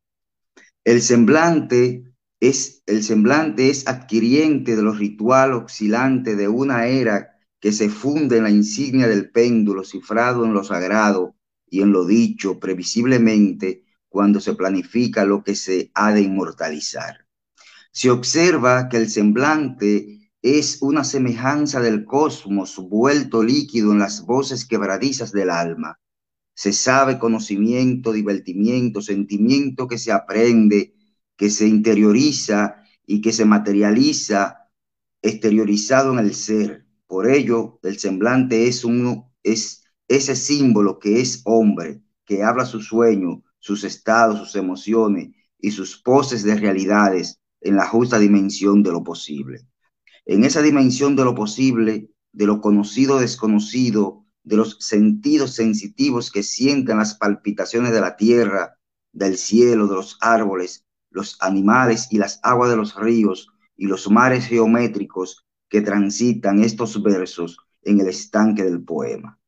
El 0.83 1.01
semblante 1.01 2.03
es, 2.41 2.83
el 2.87 3.03
semblante 3.03 3.69
es 3.69 3.87
adquiriente 3.87 4.75
de 4.75 4.81
lo 4.81 4.91
ritual 4.91 5.53
oscilante 5.53 6.35
de 6.35 6.49
una 6.49 6.87
era 6.87 7.28
que 7.59 7.71
se 7.71 7.89
funde 7.89 8.37
en 8.37 8.43
la 8.43 8.49
insignia 8.49 9.07
del 9.07 9.31
péndulo 9.31 9.83
cifrado 9.83 10.45
en 10.45 10.53
lo 10.53 10.63
sagrado 10.63 11.35
y 11.69 11.81
en 11.81 11.91
lo 11.91 12.05
dicho 12.05 12.59
previsiblemente 12.59 13.83
cuando 14.07 14.39
se 14.39 14.55
planifica 14.55 15.25
lo 15.25 15.43
que 15.43 15.55
se 15.55 15.91
ha 15.93 16.11
de 16.13 16.21
inmortalizar. 16.21 17.27
Se 17.91 18.09
observa 18.09 18.89
que 18.89 18.97
el 18.97 19.09
semblante 19.09 20.31
es 20.41 20.81
una 20.81 21.03
semejanza 21.03 21.81
del 21.81 22.05
cosmos 22.05 22.77
vuelto 22.77 23.43
líquido 23.43 23.91
en 23.91 23.99
las 23.99 24.25
voces 24.25 24.65
quebradizas 24.65 25.31
del 25.31 25.49
alma. 25.49 25.99
Se 26.53 26.71
sabe 26.73 27.19
conocimiento, 27.19 28.11
divertimiento, 28.11 29.01
sentimiento 29.01 29.87
que 29.87 29.97
se 29.97 30.11
aprende, 30.11 30.93
que 31.35 31.49
se 31.49 31.67
interioriza 31.67 32.83
y 33.05 33.21
que 33.21 33.33
se 33.33 33.45
materializa 33.45 34.69
exteriorizado 35.21 36.13
en 36.13 36.19
el 36.19 36.33
ser. 36.33 36.85
Por 37.09 37.27
ello, 37.27 37.79
el 37.81 37.97
semblante 37.97 38.67
es, 38.67 38.85
uno, 38.85 39.33
es 39.41 39.83
ese 40.07 40.35
símbolo 40.35 40.99
que 40.99 41.19
es 41.19 41.41
hombre, 41.43 42.03
que 42.23 42.43
habla 42.43 42.67
su 42.67 42.81
sueño, 42.81 43.43
sus 43.57 43.83
estados, 43.83 44.37
sus 44.37 44.55
emociones 44.55 45.31
y 45.59 45.71
sus 45.71 45.99
poses 45.99 46.43
de 46.43 46.53
realidades 46.53 47.39
en 47.61 47.77
la 47.77 47.87
justa 47.87 48.19
dimensión 48.19 48.83
de 48.83 48.91
lo 48.91 49.03
posible. 49.03 49.65
En 50.27 50.43
esa 50.43 50.61
dimensión 50.61 51.15
de 51.15 51.23
lo 51.23 51.33
posible, 51.33 52.11
de 52.31 52.45
lo 52.45 52.61
conocido 52.61 53.17
desconocido, 53.17 54.23
de 54.43 54.57
los 54.57 54.77
sentidos 54.79 55.55
sensitivos 55.55 56.31
que 56.31 56.43
sienten 56.43 56.99
las 56.99 57.15
palpitaciones 57.15 57.91
de 57.91 58.01
la 58.01 58.17
tierra, 58.17 58.77
del 59.13 59.35
cielo, 59.35 59.87
de 59.87 59.95
los 59.95 60.19
árboles, 60.21 60.85
los 61.09 61.41
animales 61.41 62.07
y 62.11 62.19
las 62.19 62.39
aguas 62.43 62.69
de 62.69 62.77
los 62.77 62.95
ríos 62.95 63.47
y 63.75 63.87
los 63.87 64.11
mares 64.11 64.45
geométricos 64.45 65.47
que 65.69 65.81
transitan 65.81 66.63
estos 66.63 67.01
versos 67.01 67.57
en 67.83 67.99
el 67.99 68.07
estanque 68.07 68.63
del 68.63 68.83
poema. 68.83 69.39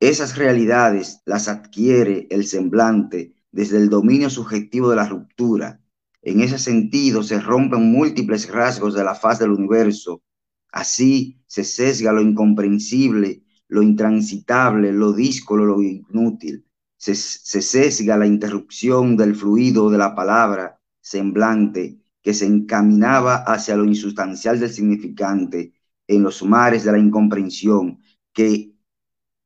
Esas 0.00 0.36
realidades 0.36 1.20
las 1.26 1.48
adquiere 1.48 2.26
el 2.30 2.46
semblante 2.46 3.34
desde 3.50 3.78
el 3.78 3.90
dominio 3.90 4.30
subjetivo 4.30 4.90
de 4.90 4.96
la 4.96 5.08
ruptura, 5.08 5.80
en 6.22 6.40
ese 6.40 6.58
sentido, 6.58 7.22
se 7.22 7.40
rompen 7.40 7.92
múltiples 7.92 8.50
rasgos 8.50 8.94
de 8.94 9.04
la 9.04 9.14
faz 9.14 9.38
del 9.38 9.52
universo. 9.52 10.22
Así 10.70 11.40
se 11.46 11.64
sesga 11.64 12.12
lo 12.12 12.20
incomprensible, 12.20 13.44
lo 13.68 13.82
intransitable, 13.82 14.92
lo 14.92 15.12
díscolo, 15.12 15.64
lo 15.64 15.82
inútil. 15.82 16.66
Se, 16.96 17.14
se 17.14 17.62
sesga 17.62 18.16
la 18.16 18.26
interrupción 18.26 19.16
del 19.16 19.36
fluido 19.36 19.88
de 19.90 19.98
la 19.98 20.14
palabra 20.14 20.80
semblante 21.00 21.97
que 22.22 22.34
se 22.34 22.46
encaminaba 22.46 23.36
hacia 23.36 23.76
lo 23.76 23.84
insustancial 23.84 24.58
del 24.60 24.70
significante 24.70 25.72
en 26.06 26.22
los 26.22 26.42
mares 26.42 26.84
de 26.84 26.92
la 26.92 26.98
incomprensión 26.98 28.00
que 28.32 28.72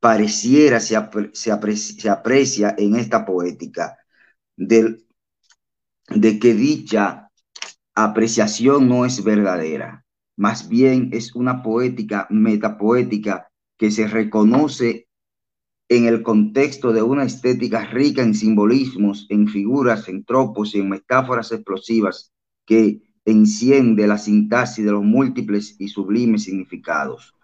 pareciera 0.00 0.80
se, 0.80 0.98
se, 1.32 1.52
aprecia, 2.10 2.74
en 2.76 2.96
esta 2.96 3.24
poética 3.24 3.96
de 4.56 4.98
que 6.40 6.54
dicha 6.54 7.30
apreciación 7.94 8.88
no 8.88 9.04
es 9.04 9.22
verdadera, 9.22 10.04
más 10.36 10.68
bien 10.68 11.10
es 11.12 11.34
una 11.34 11.62
poética 11.62 12.26
metapoética 12.30 13.48
que 13.76 13.90
se 13.90 14.06
reconoce 14.06 15.08
en 15.88 16.06
el 16.06 16.22
contexto 16.22 16.92
de 16.92 17.02
una 17.02 17.24
estética 17.24 17.84
rica 17.84 18.22
en 18.22 18.34
simbolismos, 18.34 19.26
en 19.28 19.46
figuras, 19.46 20.08
en 20.08 20.24
tropos 20.24 20.74
y 20.74 20.80
en 20.80 20.88
metáforas 20.88 21.52
explosivas 21.52 22.31
que 22.64 23.02
enciende 23.24 24.06
la 24.06 24.18
sintaxis 24.18 24.84
de 24.84 24.92
los 24.92 25.04
múltiples 25.04 25.76
y 25.78 25.88
sublimes 25.88 26.44
significados. 26.44 27.34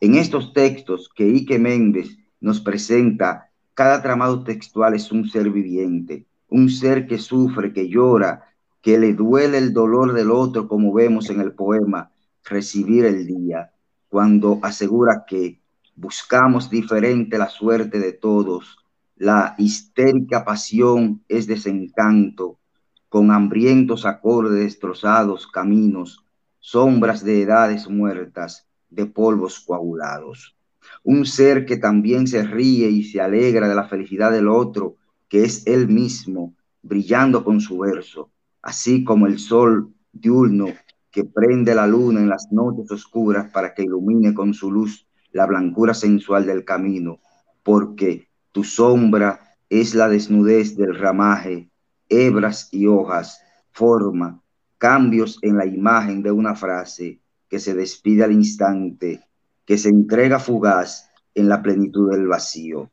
En 0.00 0.14
estos 0.14 0.52
textos 0.52 1.10
que 1.14 1.24
Ike 1.24 1.58
Méndez 1.58 2.16
nos 2.40 2.60
presenta, 2.60 3.50
cada 3.74 4.00
tramado 4.02 4.44
textual 4.44 4.94
es 4.94 5.10
un 5.10 5.28
ser 5.28 5.50
viviente, 5.50 6.26
un 6.48 6.68
ser 6.68 7.06
que 7.06 7.18
sufre, 7.18 7.72
que 7.72 7.88
llora, 7.88 8.44
que 8.80 8.98
le 8.98 9.14
duele 9.14 9.58
el 9.58 9.72
dolor 9.72 10.12
del 10.12 10.30
otro, 10.30 10.68
como 10.68 10.92
vemos 10.92 11.30
en 11.30 11.40
el 11.40 11.52
poema 11.52 12.10
Recibir 12.44 13.04
el 13.04 13.26
Día, 13.26 13.72
cuando 14.08 14.58
asegura 14.62 15.24
que 15.26 15.60
buscamos 15.96 16.70
diferente 16.70 17.36
la 17.36 17.48
suerte 17.48 17.98
de 17.98 18.12
todos, 18.12 18.78
la 19.16 19.54
histérica 19.58 20.44
pasión 20.44 21.22
es 21.28 21.46
desencanto, 21.46 22.58
con 23.08 23.30
hambrientos 23.30 24.04
acordes 24.04 24.58
destrozados 24.58 25.46
caminos, 25.46 26.24
sombras 26.58 27.24
de 27.24 27.42
edades 27.42 27.88
muertas, 27.88 28.68
de 28.90 29.06
polvos 29.06 29.60
coagulados. 29.60 30.56
Un 31.02 31.26
ser 31.26 31.66
que 31.66 31.76
también 31.76 32.26
se 32.26 32.42
ríe 32.42 32.88
y 32.90 33.04
se 33.04 33.20
alegra 33.20 33.68
de 33.68 33.74
la 33.74 33.88
felicidad 33.88 34.30
del 34.30 34.48
otro, 34.48 34.96
que 35.28 35.44
es 35.44 35.66
él 35.66 35.88
mismo, 35.88 36.54
brillando 36.82 37.44
con 37.44 37.60
su 37.60 37.78
verso, 37.78 38.30
así 38.62 39.04
como 39.04 39.26
el 39.26 39.38
sol 39.38 39.92
diurno 40.12 40.66
que 41.10 41.24
prende 41.24 41.74
la 41.74 41.86
luna 41.86 42.20
en 42.20 42.28
las 42.28 42.48
noches 42.50 42.90
oscuras 42.90 43.50
para 43.50 43.74
que 43.74 43.82
ilumine 43.82 44.34
con 44.34 44.54
su 44.54 44.70
luz 44.70 45.06
la 45.32 45.46
blancura 45.46 45.94
sensual 45.94 46.46
del 46.46 46.64
camino, 46.64 47.20
porque 47.62 48.28
tu 48.52 48.64
sombra 48.64 49.56
es 49.68 49.94
la 49.94 50.08
desnudez 50.08 50.76
del 50.76 50.94
ramaje, 50.94 51.67
hebras 52.08 52.68
y 52.72 52.86
hojas, 52.86 53.42
forma, 53.70 54.42
cambios 54.78 55.38
en 55.42 55.56
la 55.56 55.66
imagen 55.66 56.22
de 56.22 56.30
una 56.30 56.54
frase 56.54 57.20
que 57.48 57.58
se 57.58 57.74
despide 57.74 58.24
al 58.24 58.32
instante, 58.32 59.24
que 59.64 59.78
se 59.78 59.88
entrega 59.88 60.38
fugaz 60.38 61.10
en 61.34 61.48
la 61.48 61.62
plenitud 61.62 62.10
del 62.10 62.26
vacío. 62.26 62.90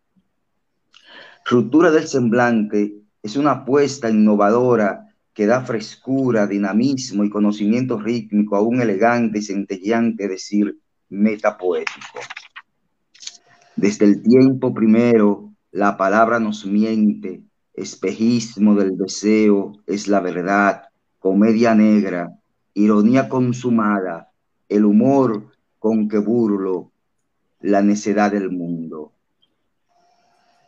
Ruptura 1.46 1.92
del 1.92 2.08
semblante 2.08 3.02
es 3.22 3.36
una 3.36 3.52
apuesta 3.52 4.10
innovadora 4.10 5.06
que 5.34 5.46
da 5.46 5.62
frescura, 5.62 6.48
dinamismo 6.48 7.24
y 7.24 7.30
conocimiento 7.30 8.00
rítmico 8.00 8.56
a 8.56 8.62
un 8.62 8.82
elegante 8.82 9.40
y 9.40 9.42
centelleante 9.42 10.28
decir 10.28 10.80
metapoético. 11.10 12.20
Desde 13.76 14.06
el 14.06 14.24
tiempo 14.24 14.74
primero, 14.74 15.54
la 15.72 15.98
palabra 15.98 16.40
nos 16.40 16.66
miente, 16.66 17.44
espejismo 17.76 18.76
del 18.76 18.98
deseo 18.98 19.74
es 19.86 20.08
la 20.08 20.20
verdad, 20.20 20.84
comedia 21.20 21.76
negra, 21.76 22.38
ironía 22.74 23.30
consumada, 23.30 24.32
el 24.70 24.86
humor 24.86 25.52
con 25.80 26.08
que 26.08 26.18
burlo 26.18 26.92
la 27.62 27.82
necedad 27.82 28.32
del 28.32 28.52
mundo. 28.52 29.12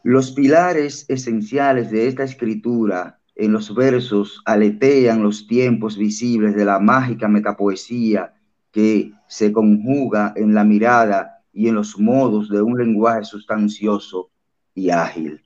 Los 0.03 0.31
pilares 0.31 1.05
esenciales 1.09 1.91
de 1.91 2.07
esta 2.07 2.23
escritura 2.23 3.19
en 3.35 3.51
los 3.51 3.73
versos 3.75 4.41
aletean 4.45 5.21
los 5.21 5.47
tiempos 5.47 5.97
visibles 5.97 6.55
de 6.55 6.65
la 6.65 6.79
mágica 6.79 7.27
metapoesía 7.27 8.33
que 8.71 9.11
se 9.27 9.51
conjuga 9.51 10.33
en 10.35 10.53
la 10.53 10.63
mirada 10.63 11.43
y 11.53 11.67
en 11.67 11.75
los 11.75 11.99
modos 11.99 12.49
de 12.49 12.61
un 12.61 12.77
lenguaje 12.77 13.25
sustancioso 13.25 14.29
y 14.73 14.89
ágil. 14.89 15.41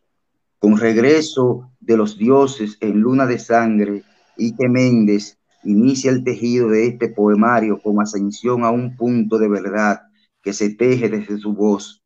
Con 0.61 0.77
regreso 0.77 1.71
de 1.79 1.97
los 1.97 2.19
dioses 2.19 2.77
en 2.81 2.99
luna 2.99 3.25
de 3.25 3.39
sangre, 3.39 4.03
Ike 4.37 4.69
Méndez 4.69 5.39
inicia 5.63 6.11
el 6.11 6.23
tejido 6.23 6.69
de 6.69 6.85
este 6.85 7.09
poemario 7.09 7.81
con 7.81 7.99
ascensión 7.99 8.63
a 8.63 8.69
un 8.69 8.95
punto 8.95 9.39
de 9.39 9.49
verdad 9.49 10.01
que 10.43 10.53
se 10.53 10.69
teje 10.69 11.09
desde 11.09 11.39
su 11.39 11.53
voz 11.53 12.03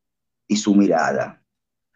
y 0.47 0.55
su 0.55 0.73
mirada. 0.73 1.43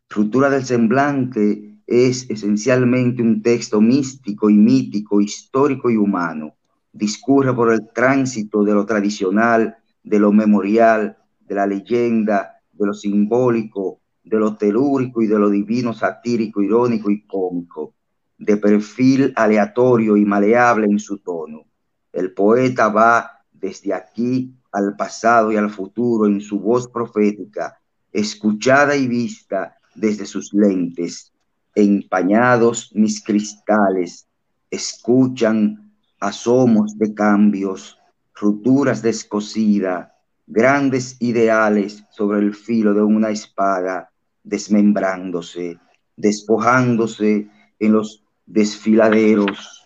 Ruptura 0.10 0.50
del 0.50 0.66
semblante 0.66 1.78
es 1.88 2.30
esencialmente 2.30 3.22
un 3.22 3.42
texto 3.42 3.80
místico 3.80 4.50
y 4.50 4.56
mítico, 4.56 5.22
histórico 5.22 5.90
y 5.90 5.96
humano. 5.96 6.58
Discurre 6.92 7.54
por 7.54 7.72
el 7.72 7.88
tránsito 7.94 8.66
de 8.66 8.74
lo 8.74 8.86
tradicional, 8.86 9.78
de 10.04 10.20
lo 10.20 10.34
memorial, 10.34 11.20
de 11.40 11.56
la 11.56 11.66
leyenda, 11.66 12.62
de 12.74 12.86
lo 12.86 12.94
simbólico, 12.94 14.02
de 14.24 14.38
lo 14.38 14.56
telúrico 14.56 15.22
y 15.22 15.28
de 15.28 15.40
lo 15.40 15.50
divino, 15.50 15.94
satírico, 15.94 16.62
irónico 16.62 17.10
y 17.10 17.26
cómico, 17.26 17.96
de 18.38 18.58
perfil 18.58 19.34
aleatorio 19.36 20.16
y 20.18 20.26
maleable 20.26 20.86
en 20.86 21.00
su 21.00 21.18
tono. 21.20 21.66
El 22.14 22.34
poeta 22.34 22.90
va 22.90 23.44
desde 23.52 23.94
aquí 23.94 24.54
al 24.72 24.96
pasado 24.96 25.52
y 25.52 25.58
al 25.58 25.70
futuro 25.70 26.26
en 26.26 26.42
su 26.42 26.60
voz 26.60 26.88
profética, 26.88 27.80
escuchada 28.12 28.96
y 28.96 29.08
vista 29.08 29.76
desde 29.96 30.26
sus 30.26 30.54
lentes, 30.54 31.32
empañados 31.76 32.92
mis 32.94 33.24
cristales, 33.24 34.28
escuchan 34.70 35.92
asomos 36.20 36.98
de 36.98 37.14
cambios, 37.14 37.98
rupturas 38.34 39.02
descosida, 39.02 40.16
grandes 40.48 41.18
ideales 41.20 42.04
sobre 42.12 42.40
el 42.40 42.54
filo 42.54 42.94
de 42.94 43.02
una 43.02 43.30
espada, 43.30 44.09
desmembrándose, 44.50 45.80
despojándose 46.18 47.48
en 47.80 47.92
los 47.94 48.24
desfiladeros, 48.46 49.86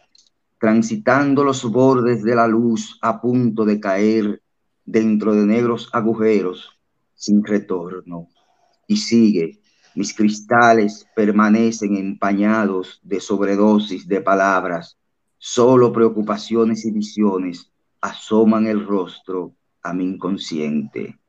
transitando 0.57 1.43
los 1.43 1.63
bordes 1.69 2.23
de 2.23 2.35
la 2.35 2.47
luz 2.47 2.97
a 3.01 3.19
punto 3.19 3.65
de 3.65 3.79
caer 3.79 4.41
dentro 4.85 5.35
de 5.35 5.45
negros 5.45 5.89
agujeros 5.91 6.79
sin 7.13 7.43
retorno. 7.43 8.29
Y 8.87 8.97
sigue, 8.97 9.59
mis 9.95 10.13
cristales 10.13 11.05
permanecen 11.15 11.97
empañados 11.97 12.99
de 13.03 13.19
sobredosis 13.19 14.07
de 14.07 14.21
palabras, 14.21 14.97
solo 15.37 15.91
preocupaciones 15.91 16.85
y 16.85 16.91
visiones 16.91 17.69
asoman 17.99 18.67
el 18.67 18.85
rostro 18.85 19.55
a 19.81 19.93
mi 19.93 20.05
inconsciente. 20.05 21.19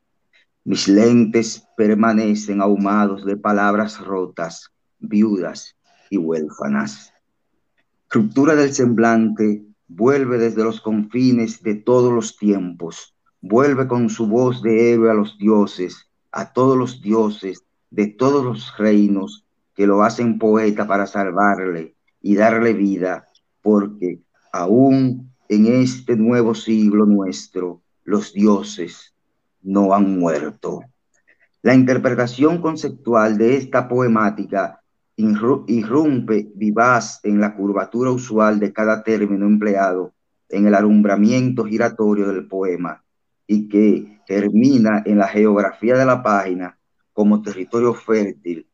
Mis 0.66 0.88
lentes 0.88 1.68
permanecen 1.77 2.62
ahumados 2.62 3.27
de 3.27 3.37
palabras 3.37 4.00
rotas, 4.00 4.70
viudas 4.98 5.77
y 6.09 6.16
huérfanas. 6.16 7.12
Ruptura 8.09 8.55
del 8.55 8.72
semblante 8.72 9.62
vuelve 9.88 10.38
desde 10.38 10.64
los 10.64 10.81
confines 10.81 11.62
de 11.62 11.74
todos 11.74 12.11
los 12.11 12.38
tiempos, 12.38 13.14
vuelve 13.42 13.87
con 13.87 14.09
su 14.09 14.27
voz 14.27 14.62
de 14.62 14.94
héroe 14.94 15.11
a 15.11 15.14
los 15.14 15.37
dioses, 15.37 16.09
a 16.33 16.55
todos 16.55 16.79
los 16.79 17.03
dioses 17.03 17.62
de 17.90 18.07
todos 18.07 18.42
los 18.42 18.79
reinos 18.79 19.44
que 19.74 19.87
lo 19.87 20.03
hacen 20.03 20.38
poeta 20.38 20.87
para 20.87 21.07
salvarle 21.07 21.94
y 22.22 22.37
darle 22.37 22.72
vida, 22.72 23.27
porque 23.61 24.22
aún 24.50 25.31
en 25.50 25.66
este 25.66 26.16
nuevo 26.16 26.55
siglo 26.55 27.05
nuestro, 27.05 27.83
los 28.05 28.33
dioses 28.33 29.13
no 29.64 29.94
han 29.94 30.18
muerto. 30.18 30.83
La 31.62 31.74
interpretación 31.74 32.61
conceptual 32.61 33.38
de 33.38 33.57
esta 33.57 33.88
poemática 33.88 34.81
irrumpe 35.16 36.50
vivaz 36.55 37.20
en 37.22 37.40
la 37.40 37.55
curvatura 37.55 38.11
usual 38.11 38.61
de 38.61 38.72
cada 38.72 39.03
término 39.03 39.46
empleado 39.46 40.12
en 40.48 40.66
el 40.66 40.74
alumbramiento 40.74 41.64
giratorio 41.64 42.29
del 42.29 42.46
poema 42.46 43.03
y 43.46 43.68
que 43.68 44.20
termina 44.27 45.03
en 45.07 45.18
la 45.18 45.29
geografía 45.29 45.96
de 45.96 46.05
la 46.05 46.22
página 46.22 46.79
como 47.12 47.42
territorio 47.42 47.94
fértil 47.94 48.66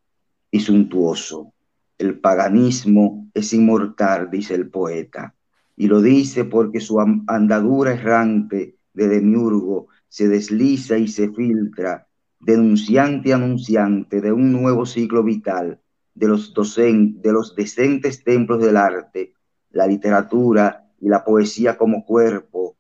y 0.51 0.61
suntuoso. 0.61 1.53
El 1.99 2.19
paganismo 2.19 3.29
es 3.35 3.53
inmortal, 3.53 4.31
dice 4.31 4.55
el 4.55 4.69
poeta, 4.69 5.35
y 5.77 5.87
lo 5.87 6.01
dice 6.01 6.45
porque 6.45 6.81
su 6.81 6.99
andadura 7.01 7.93
errante 7.93 8.77
de 8.95 9.09
demiurgo 9.09 9.89
se 10.11 10.29
desliza 10.29 10.99
y 10.99 11.09
se 11.09 11.31
filtra, 11.31 12.09
denunciante 12.41 13.33
anunciante 13.33 14.21
de 14.21 14.33
un 14.33 14.53
nuevo 14.53 14.85
ciclo 14.85 15.23
vital 15.23 15.81
de 16.15 16.29
los, 16.29 16.53
de 16.53 17.33
los 17.33 17.55
decentes 17.55 18.25
templos 18.25 18.61
del 18.61 18.77
arte, 18.77 19.33
la 19.71 19.87
literatura 19.87 20.91
y 21.01 21.09
la 21.09 21.25
poesía 21.25 21.79
como 21.79 22.05
cuerpo 22.05 22.77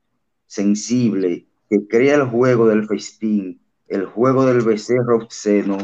sensible 0.46 1.46
que 1.68 1.86
crea 1.86 2.16
el 2.16 2.24
juego 2.24 2.66
del 2.66 2.86
festín, 2.88 3.60
el 3.86 4.06
juego 4.06 4.44
del 4.44 4.62
becerro 4.62 5.18
obsceno 5.18 5.78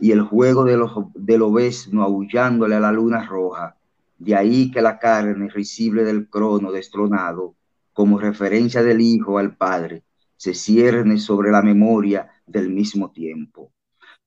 y 0.00 0.10
el 0.10 0.22
juego 0.22 0.64
de 0.64 0.76
los, 0.76 0.92
del 1.14 1.42
obesno 1.42 2.02
aullándole 2.02 2.74
a 2.74 2.80
la 2.80 2.90
luna 2.90 3.24
roja. 3.24 3.76
De 4.18 4.34
ahí 4.34 4.72
que 4.72 4.82
la 4.82 4.98
carne 4.98 5.48
risible 5.48 6.02
del 6.02 6.28
crono 6.28 6.72
destronado, 6.72 7.54
como 7.92 8.18
referencia 8.18 8.82
del 8.82 9.00
Hijo 9.00 9.38
al 9.38 9.56
Padre, 9.56 10.02
se 10.40 10.54
cierne 10.54 11.18
sobre 11.18 11.50
la 11.50 11.60
memoria 11.62 12.30
del 12.46 12.70
mismo 12.70 13.10
tiempo 13.10 13.72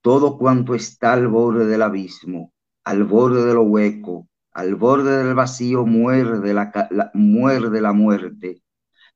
todo 0.04 0.36
cuanto 0.36 0.74
está 0.74 1.14
al 1.14 1.28
borde 1.28 1.64
del 1.64 1.80
abismo, 1.80 2.52
al 2.84 3.04
borde 3.04 3.42
de 3.46 3.54
lo 3.54 3.62
hueco, 3.62 4.28
al 4.52 4.74
borde 4.74 5.24
del 5.24 5.34
vacío 5.34 5.86
muerde 5.86 6.52
la, 6.52 7.94
muerte. 7.94 8.60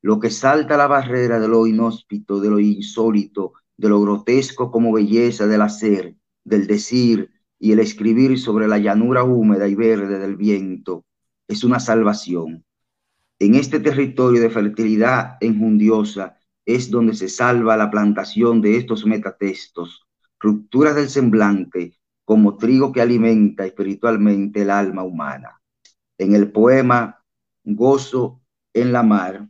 Lo 0.00 0.18
que 0.18 0.30
salta 0.30 0.78
la 0.78 0.86
barrera 0.86 1.40
de 1.40 1.46
lo 1.46 1.66
inhóspito, 1.66 2.40
de 2.40 2.48
lo 2.48 2.58
insólito, 2.58 3.52
de 3.76 3.90
lo 3.90 4.00
grotesco 4.00 4.70
como 4.70 4.90
belleza 4.90 5.46
del 5.46 5.60
hacer, 5.60 6.16
del 6.42 6.66
decir 6.66 7.32
y 7.58 7.72
el 7.72 7.80
escribir 7.80 8.38
sobre 8.38 8.66
la 8.66 8.78
llanura 8.78 9.24
húmeda 9.24 9.68
y 9.68 9.74
verde 9.74 10.18
del 10.18 10.36
viento, 10.36 11.04
es 11.48 11.64
una 11.64 11.80
salvación. 11.80 12.64
En 13.38 13.56
este 13.56 13.78
territorio 13.78 14.40
de 14.40 14.48
fertilidad 14.48 15.36
enjundiosa 15.42 16.38
es 16.68 16.90
donde 16.90 17.14
se 17.14 17.30
salva 17.30 17.78
la 17.78 17.90
plantación 17.90 18.60
de 18.60 18.76
estos 18.76 19.06
metatextos, 19.06 20.06
rupturas 20.38 20.94
del 20.96 21.08
semblante 21.08 21.98
como 22.26 22.58
trigo 22.58 22.92
que 22.92 23.00
alimenta 23.00 23.64
espiritualmente 23.64 24.60
el 24.60 24.70
alma 24.70 25.02
humana. 25.02 25.62
En 26.18 26.34
el 26.34 26.52
poema 26.52 27.24
Gozo 27.64 28.42
en 28.74 28.92
la 28.92 29.02
mar, 29.02 29.48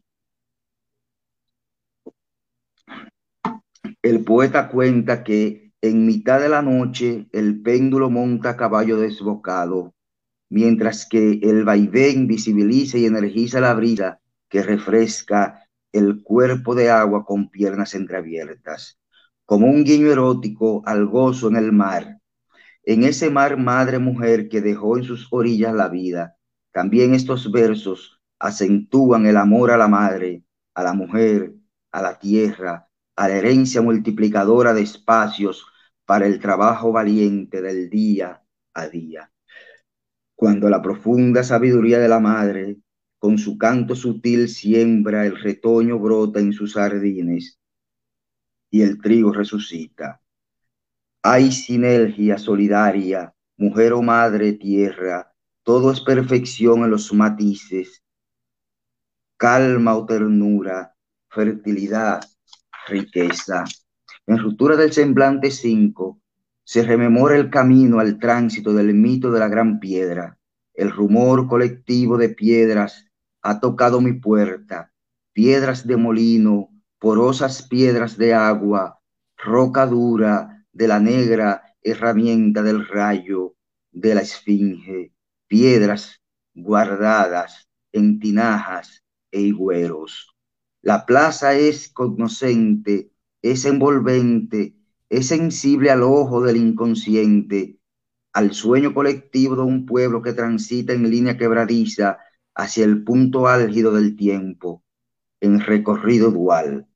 el 4.01 4.23
poeta 4.23 4.69
cuenta 4.69 5.25
que 5.25 5.73
en 5.83 6.07
mitad 6.07 6.39
de 6.41 6.49
la 6.49 6.63
noche 6.63 7.27
el 7.33 7.61
péndulo 7.63 8.11
monta 8.11 8.57
caballo 8.57 8.97
desbocado, 8.97 9.93
mientras 10.51 11.05
que 11.05 11.41
el 11.43 11.65
vaivén 11.65 12.29
visibiliza 12.29 12.97
y 12.97 13.07
energiza 13.07 13.61
la 13.61 13.75
brisa 13.75 14.21
que 14.49 14.63
refresca 14.63 15.68
el 15.93 16.23
cuerpo 16.23 16.75
de 16.75 16.91
agua 16.91 17.25
con 17.25 17.51
piernas 17.51 17.95
entreabiertas 17.95 18.99
como 19.49 19.67
un 19.67 19.83
guiño 19.83 20.13
erótico 20.13 20.83
al 20.85 21.07
gozo 21.07 21.49
en 21.49 21.57
el 21.57 21.73
mar, 21.73 22.21
en 22.83 23.05
ese 23.05 23.31
mar 23.31 23.57
madre-mujer 23.57 24.51
que 24.51 24.61
dejó 24.61 24.99
en 24.99 25.05
sus 25.05 25.27
orillas 25.31 25.73
la 25.73 25.89
vida. 25.89 26.37
También 26.71 27.15
estos 27.15 27.51
versos 27.51 28.21
acentúan 28.39 29.25
el 29.25 29.39
amor 29.39 29.71
a 29.71 29.79
la 29.79 29.89
madre, 29.89 30.45
a 30.75 30.83
la 30.83 30.93
mujer, 30.93 31.55
a 31.93 32.03
la 32.03 32.19
tierra, 32.19 32.89
a 33.17 33.29
la 33.29 33.37
herencia 33.37 33.81
multiplicadora 33.81 34.75
de 34.75 34.83
espacios 34.83 35.65
para 36.05 36.27
el 36.27 36.41
trabajo 36.41 36.93
valiente 36.93 37.63
del 37.63 37.89
día 37.89 38.43
a 38.75 38.89
día. 38.89 39.33
Cuando 40.35 40.69
la 40.69 40.83
profunda 40.83 41.43
sabiduría 41.43 41.99
de 41.99 42.09
la 42.09 42.21
madre, 42.21 42.77
con 43.19 43.39
su 43.39 43.59
canto 43.59 43.95
sutil 43.97 44.49
siembra, 44.49 45.27
el 45.27 45.37
retoño 45.41 45.99
brota 45.99 46.41
en 46.41 46.53
sus 46.53 46.75
jardines 46.75 47.59
y 48.71 48.83
el 48.83 49.01
trigo 49.01 49.33
resucita. 49.33 50.21
Hay 51.23 51.51
sinergia 51.51 52.39
solidaria, 52.39 53.35
mujer 53.57 53.93
o 53.93 54.03
madre 54.03 54.53
tierra, 54.53 55.33
todo 55.65 55.91
es 55.91 56.01
perfección 56.01 56.85
en 56.85 56.91
los 56.91 57.13
matices, 57.13 58.05
calma 59.37 59.97
o 59.97 60.07
ternura, 60.07 60.95
fertilidad, 61.29 62.21
riqueza. 62.87 63.65
En 64.27 64.39
ruptura 64.39 64.77
del 64.77 64.93
semblante 64.93 65.51
5 65.51 66.21
se 66.63 66.83
rememora 66.83 67.37
el 67.37 67.51
camino 67.51 67.99
al 67.99 68.19
tránsito 68.19 68.73
del 68.73 68.95
mito 68.95 69.31
de 69.31 69.41
la 69.41 69.49
gran 69.49 69.81
piedra. 69.81 70.39
El 70.75 70.91
rumor 70.91 71.49
colectivo 71.49 72.17
de 72.17 72.29
piedras 72.29 73.08
ha 73.43 73.61
tocado 73.61 74.01
mi 74.01 74.13
puerta, 74.13 74.93
piedras 75.33 75.87
de 75.87 75.97
molino, 75.97 76.71
porosas 76.99 77.63
piedras 77.63 78.17
de 78.17 78.35
agua, 78.35 79.01
roca 79.37 79.87
dura, 79.87 80.67
de 80.73 80.89
la 80.89 81.01
negra 81.01 81.63
herramienta 81.83 82.63
del 82.63 82.87
rayo 82.87 83.55
de 83.91 84.15
la 84.15 84.21
esfinge, 84.21 85.13
piedras 85.49 86.21
guardadas 86.55 87.69
en 87.93 88.21
tinajas 88.21 89.05
e 89.31 89.41
higueros. 89.41 90.37
La 90.83 91.07
plaza 91.07 91.55
es 91.55 91.89
conocente, 91.89 93.11
es 93.43 93.65
envolvente, 93.65 94.77
es 95.09 95.29
sensible 95.29 95.91
al 95.91 96.03
ojo 96.03 96.43
del 96.43 96.57
inconsciente, 96.57 97.79
al 98.33 98.53
sueño 98.53 98.95
colectivo 98.95 99.57
de 99.57 99.63
un 99.63 99.87
pueblo 99.87 100.23
que 100.23 100.33
transita 100.33 100.93
en 100.93 101.11
línea 101.11 101.37
quebradiza 101.37 102.19
hacia 102.59 102.85
el 102.85 103.05
punto 103.05 103.47
álgido 103.47 103.93
del 103.93 104.17
tiempo, 104.17 104.83
en 105.41 105.61
recorrido 105.61 106.33
dual. 106.33 106.89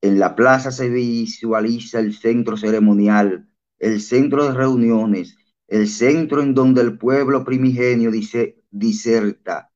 En 0.00 0.20
la 0.20 0.36
plaza 0.36 0.70
se 0.70 0.88
visualiza 0.88 1.98
el 1.98 2.14
centro 2.14 2.56
ceremonial, 2.56 3.50
el 3.80 4.00
centro 4.00 4.46
de 4.46 4.54
reuniones, 4.54 5.36
el 5.66 5.88
centro 5.88 6.40
en 6.40 6.54
donde 6.54 6.82
el 6.82 6.96
pueblo 6.98 7.44
primigenio 7.44 8.12
diserta, 8.70 9.72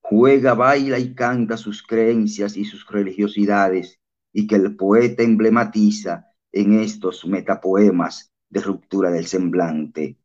juega, 0.00 0.54
baila 0.54 0.98
y 0.98 1.14
canta 1.14 1.58
sus 1.58 1.82
creencias 1.82 2.56
y 2.56 2.64
sus 2.64 2.88
religiosidades, 2.88 4.00
y 4.32 4.46
que 4.46 4.56
el 4.56 4.76
poeta 4.76 5.22
emblematiza 5.22 6.28
en 6.52 6.80
estos 6.80 7.26
metapoemas 7.26 8.32
de 8.48 8.62
ruptura 8.62 9.10
del 9.10 9.26
semblante. 9.26 10.16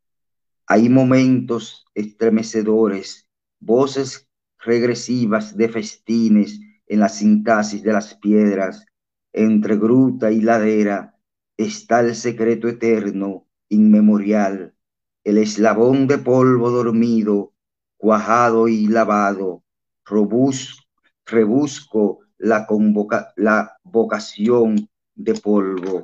Hay 0.66 0.88
momentos 0.88 1.86
estremecedores, 1.94 3.28
voces 3.66 4.30
regresivas 4.60 5.56
de 5.58 5.70
festines, 5.70 6.60
en 6.88 7.00
la 7.00 7.10
sintaxis 7.10 7.84
de 7.84 7.94
las 7.94 8.16
piedras, 8.16 8.86
entre 9.32 9.78
gruta 9.78 10.32
y 10.32 10.42
ladera, 10.42 11.18
está 11.58 12.02
el 12.02 12.16
secreto 12.16 12.68
eterno, 12.68 13.48
inmemorial, 13.70 14.76
el 15.24 15.38
eslabón 15.38 16.08
de 16.08 16.18
polvo 16.18 16.70
dormido, 16.70 17.54
cuajado 17.98 18.68
y 18.68 18.88
lavado, 18.88 19.64
robusco, 20.06 20.84
rebusco 21.26 22.20
la, 22.38 22.66
convoca, 22.66 23.34
la 23.38 23.78
vocación 23.84 24.90
de 25.16 25.34
polvo 25.36 26.04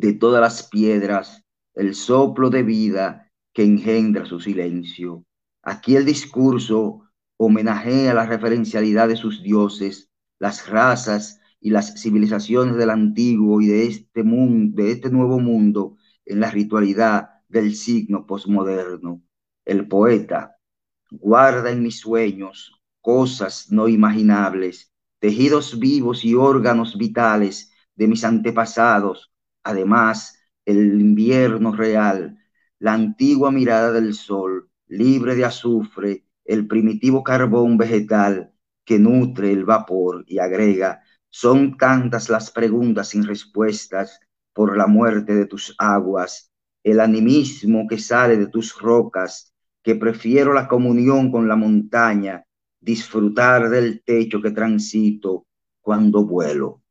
de 0.00 0.14
todas 0.14 0.40
las 0.40 0.62
piedras, 0.66 1.44
el 1.74 1.94
soplo 1.94 2.48
de 2.48 2.62
vida 2.62 3.30
que 3.52 3.64
engendra 3.64 4.24
su 4.24 4.40
silencio. 4.40 5.26
Aquí 5.62 5.96
el 5.96 6.04
discurso 6.04 7.10
homenajea 7.36 8.14
la 8.14 8.26
referencialidad 8.26 9.08
de 9.08 9.16
sus 9.16 9.42
dioses, 9.42 10.10
las 10.38 10.68
razas 10.68 11.40
y 11.60 11.70
las 11.70 12.00
civilizaciones 12.00 12.76
del 12.76 12.90
antiguo 12.90 13.60
y 13.60 13.66
de 13.66 13.86
este 13.86 14.22
mundo, 14.22 14.82
de 14.82 14.92
este 14.92 15.10
nuevo 15.10 15.38
mundo 15.38 15.96
en 16.24 16.40
la 16.40 16.50
ritualidad 16.50 17.30
del 17.48 17.74
signo 17.74 18.26
posmoderno. 18.26 19.22
El 19.64 19.86
poeta 19.88 20.56
guarda 21.10 21.70
en 21.70 21.82
mis 21.82 22.00
sueños 22.00 22.80
cosas 23.00 23.70
no 23.70 23.88
imaginables, 23.88 24.92
tejidos 25.18 25.78
vivos 25.78 26.24
y 26.24 26.34
órganos 26.34 26.96
vitales 26.96 27.72
de 27.94 28.08
mis 28.08 28.24
antepasados, 28.24 29.32
además 29.62 30.38
el 30.64 31.00
invierno 31.00 31.72
real, 31.72 32.38
la 32.78 32.94
antigua 32.94 33.50
mirada 33.50 33.92
del 33.92 34.14
sol, 34.14 34.69
libre 34.90 35.36
de 35.36 35.44
azufre, 35.44 36.24
el 36.44 36.66
primitivo 36.66 37.22
carbón 37.22 37.78
vegetal 37.78 38.52
que 38.84 38.98
nutre 38.98 39.52
el 39.52 39.64
vapor 39.64 40.24
y 40.26 40.40
agrega, 40.40 41.00
son 41.28 41.76
tantas 41.76 42.28
las 42.28 42.50
preguntas 42.50 43.08
sin 43.08 43.24
respuestas 43.24 44.18
por 44.52 44.76
la 44.76 44.88
muerte 44.88 45.36
de 45.36 45.46
tus 45.46 45.76
aguas, 45.78 46.50
el 46.82 46.98
animismo 46.98 47.86
que 47.88 47.98
sale 47.98 48.36
de 48.36 48.48
tus 48.48 48.76
rocas, 48.80 49.54
que 49.82 49.94
prefiero 49.94 50.52
la 50.52 50.66
comunión 50.66 51.30
con 51.30 51.46
la 51.46 51.54
montaña, 51.54 52.44
disfrutar 52.80 53.70
del 53.70 54.02
techo 54.02 54.42
que 54.42 54.50
transito 54.50 55.46
cuando 55.80 56.24
vuelo. 56.24 56.82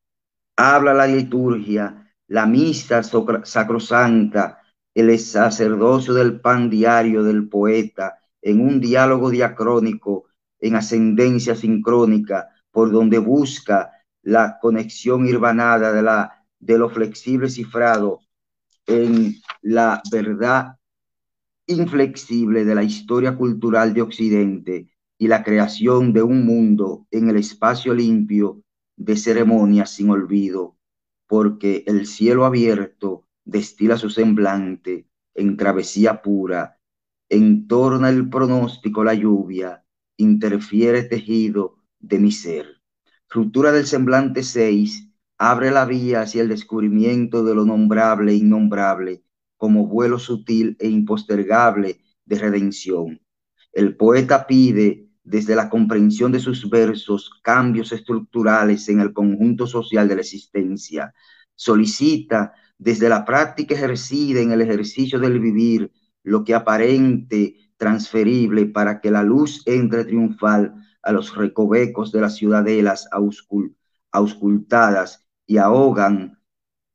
Habla 0.56 0.93
la 0.93 1.06
liturgia, 1.06 2.14
la 2.28 2.45
misa 2.45 3.02
sacrosanta, 3.04 4.60
el 4.94 5.18
sacerdocio 5.20 6.14
del 6.14 6.40
pan 6.42 6.70
diario 6.70 7.24
del 7.24 7.48
poeta, 7.48 8.20
en 8.42 8.62
un 8.62 8.80
diálogo 8.80 9.30
diacrónico, 9.30 10.26
en 10.60 10.76
ascendencia 10.76 11.56
sincrónica, 11.56 12.50
por 12.72 12.92
donde 12.92 13.18
busca 13.20 13.92
la 14.22 14.58
conexión 14.60 15.28
irvanada 15.28 15.92
de, 15.92 16.02
la, 16.02 16.46
de 16.60 16.78
lo 16.78 16.90
flexible 16.90 17.50
cifrado 17.50 18.20
en 18.86 19.36
la 19.62 20.02
verdad 20.12 20.76
inflexible 21.68 22.66
de 22.66 22.76
la 22.76 22.84
historia 22.84 23.36
cultural 23.36 23.94
de 23.94 24.02
Occidente 24.02 24.90
y 25.18 25.28
la 25.28 25.44
creación 25.44 26.14
de 26.14 26.24
un 26.24 26.46
mundo 26.46 27.06
en 27.12 27.30
el 27.30 27.38
espacio 27.38 27.94
limpio 27.94 28.64
de 28.96 29.16
ceremonias 29.16 29.92
sin 29.92 30.10
olvido, 30.10 30.76
porque 31.28 31.84
el 31.86 32.08
cielo 32.08 32.46
abierto 32.46 33.26
destila 33.50 33.97
su 33.97 34.10
semblante 34.10 35.08
en 35.34 35.58
travesía 35.58 36.22
pura 36.22 36.80
entorna 37.30 38.10
el 38.10 38.28
pronóstico 38.28 39.04
la 39.04 39.14
lluvia, 39.14 39.86
interfiere 40.18 41.04
tejido 41.04 41.78
de 42.00 42.20
mi 42.20 42.32
ser. 42.32 42.82
Ruptura 43.30 43.72
del 43.72 43.86
semblante 43.86 44.41
6 44.41 45.08
abre 45.38 45.70
la 45.72 45.86
vía 45.86 46.22
hacia 46.22 46.41
el 46.41 46.50
descubrimiento 46.50 47.43
de 47.43 47.54
lo 47.54 47.66
nombrable 47.66 48.32
e 48.32 48.36
innombrable 48.36 49.24
como 49.58 49.86
vuelo 49.88 50.18
sutil 50.18 50.76
e 50.80 50.89
impostergable 50.89 52.00
de 52.26 52.39
redención. 52.39 53.22
El 53.72 53.95
poeta 53.95 54.47
pide 54.47 55.10
desde 55.24 55.56
la 55.56 55.70
comprensión 55.70 56.32
de 56.32 56.39
sus 56.39 56.68
versos 56.70 57.30
cambios 57.43 57.91
estructurales 57.91 58.89
en 58.89 59.00
el 59.00 59.14
conjunto 59.14 59.68
social 59.68 60.08
de 60.08 60.16
la 60.16 60.22
existencia. 60.22 61.14
Solicita 61.54 62.54
desde 62.80 63.09
la 63.09 63.25
práctica 63.25 63.75
ejercida 63.75 64.39
en 64.39 64.51
el 64.51 64.61
ejercicio 64.61 65.19
del 65.19 65.39
vivir 65.39 65.91
lo 66.23 66.43
que 66.43 66.55
aparente 66.55 67.55
transferible 67.77 68.65
para 68.65 69.01
que 69.01 69.11
la 69.11 69.21
luz 69.21 69.61
entre 69.65 70.05
triunfal 70.05 70.73
a 71.03 71.11
los 71.11 71.36
recovecos 71.36 72.11
de 72.11 72.21
las 72.21 72.36
ciudadelas 72.36 73.07
auscultadas 74.11 75.27
y 75.45 75.57
ahogan 75.57 76.39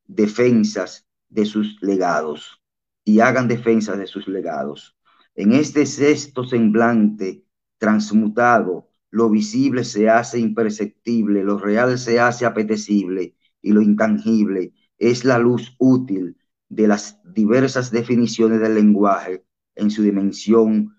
defensas 0.06 1.06
de 1.28 1.44
sus 1.44 1.80
legados 1.80 2.62
y 3.04 3.20
hagan 3.20 3.46
defensa 3.48 3.96
de 3.96 4.06
sus 4.06 4.26
legados. 4.26 4.96
En 5.34 5.52
este 5.52 5.84
sexto 5.84 6.44
semblante 6.44 7.44
transmutado, 7.78 8.88
lo 9.10 9.28
visible 9.28 9.84
se 9.84 10.08
hace 10.08 10.38
imperceptible, 10.38 11.44
lo 11.44 11.58
real 11.58 11.98
se 11.98 12.20
hace 12.20 12.46
apetecible 12.46 13.36
y 13.60 13.72
lo 13.72 13.82
intangible 13.82 14.72
es 15.10 15.24
la 15.24 15.38
luz 15.38 15.74
útil 15.78 16.36
de 16.68 16.88
las 16.88 17.20
diversas 17.24 17.90
definiciones 17.90 18.60
del 18.60 18.74
lenguaje 18.74 19.44
en 19.74 19.90
su 19.90 20.02
dimensión, 20.02 20.96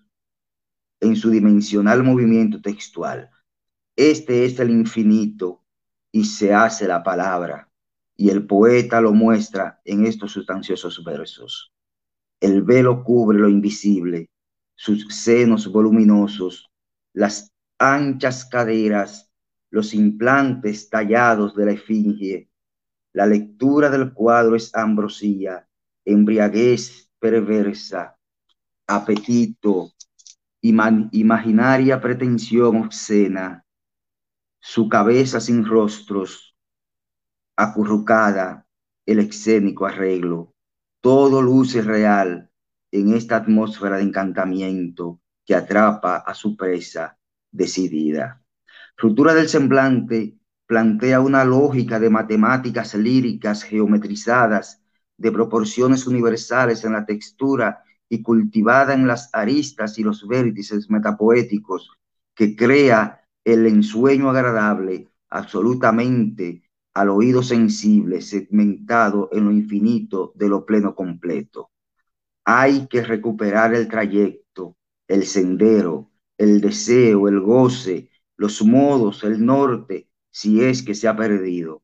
en 1.00 1.16
su 1.16 1.30
dimensional 1.30 2.02
movimiento 2.02 2.60
textual. 2.60 3.30
Este 3.96 4.44
es 4.44 4.58
el 4.60 4.70
infinito 4.70 5.62
y 6.12 6.24
se 6.24 6.54
hace 6.54 6.86
la 6.86 7.02
palabra, 7.02 7.70
y 8.16 8.30
el 8.30 8.46
poeta 8.46 9.00
lo 9.00 9.12
muestra 9.12 9.80
en 9.84 10.06
estos 10.06 10.32
sustanciosos 10.32 11.02
versos. 11.04 11.72
El 12.40 12.62
velo 12.62 13.02
cubre 13.02 13.38
lo 13.38 13.48
invisible, 13.48 14.30
sus 14.74 15.06
senos 15.14 15.70
voluminosos, 15.70 16.70
las 17.12 17.52
anchas 17.78 18.44
caderas, 18.44 19.30
los 19.70 19.94
implantes 19.94 20.88
tallados 20.88 21.54
de 21.56 21.66
la 21.66 21.72
efingie, 21.72 22.50
la 23.16 23.24
lectura 23.24 23.88
del 23.88 24.12
cuadro 24.12 24.56
es 24.56 24.74
ambrosía, 24.74 25.66
embriaguez 26.04 27.10
perversa, 27.18 28.18
apetito, 28.86 29.92
imaginaria 30.60 31.98
pretensión 31.98 32.76
obscena, 32.76 33.64
su 34.60 34.90
cabeza 34.90 35.40
sin 35.40 35.64
rostros, 35.64 36.54
acurrucada, 37.56 38.66
el 39.06 39.20
escénico 39.20 39.86
arreglo, 39.86 40.52
todo 41.00 41.40
luce 41.40 41.80
real 41.80 42.50
en 42.92 43.14
esta 43.14 43.36
atmósfera 43.36 43.96
de 43.96 44.02
encantamiento 44.02 45.22
que 45.46 45.54
atrapa 45.54 46.16
a 46.18 46.34
su 46.34 46.54
presa 46.54 47.18
decidida. 47.50 48.42
Ruptura 48.94 49.32
del 49.32 49.48
semblante 49.48 50.36
plantea 50.66 51.20
una 51.20 51.44
lógica 51.44 52.00
de 52.00 52.10
matemáticas 52.10 52.94
líricas 52.94 53.62
geometrizadas 53.62 54.82
de 55.16 55.32
proporciones 55.32 56.06
universales 56.06 56.84
en 56.84 56.92
la 56.92 57.06
textura 57.06 57.82
y 58.08 58.22
cultivada 58.22 58.94
en 58.94 59.06
las 59.06 59.30
aristas 59.32 59.98
y 59.98 60.02
los 60.02 60.26
vértices 60.26 60.90
metapoéticos 60.90 61.90
que 62.34 62.54
crea 62.54 63.22
el 63.44 63.66
ensueño 63.66 64.30
agradable 64.30 65.08
absolutamente 65.30 66.62
al 66.94 67.10
oído 67.10 67.42
sensible 67.42 68.20
segmentado 68.20 69.28
en 69.32 69.44
lo 69.44 69.52
infinito 69.52 70.32
de 70.34 70.48
lo 70.48 70.64
pleno 70.64 70.94
completo. 70.94 71.70
Hay 72.44 72.86
que 72.88 73.02
recuperar 73.02 73.74
el 73.74 73.88
trayecto, 73.88 74.76
el 75.06 75.24
sendero, 75.24 76.10
el 76.38 76.60
deseo, 76.60 77.28
el 77.28 77.40
goce, 77.40 78.10
los 78.36 78.62
modos, 78.62 79.24
el 79.24 79.44
norte, 79.44 80.08
si 80.36 80.62
es 80.62 80.82
que 80.82 80.94
se 80.94 81.08
ha 81.08 81.16
perdido. 81.16 81.82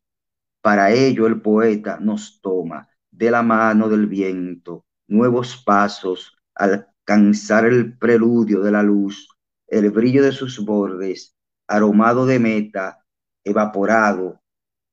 Para 0.60 0.92
ello 0.92 1.26
el 1.26 1.40
poeta 1.40 1.98
nos 1.98 2.42
toma 2.42 2.86
de 3.10 3.30
la 3.30 3.42
mano 3.42 3.88
del 3.88 4.06
viento 4.06 4.84
nuevos 5.08 5.62
pasos 5.64 6.36
al 6.54 6.86
alcanzar 7.06 7.64
el 7.64 7.96
preludio 7.96 8.60
de 8.60 8.70
la 8.70 8.82
luz, 8.82 9.26
el 9.68 9.90
brillo 9.90 10.22
de 10.22 10.32
sus 10.32 10.62
bordes, 10.62 11.34
aromado 11.66 12.26
de 12.26 12.38
meta, 12.38 13.02
evaporado, 13.42 14.42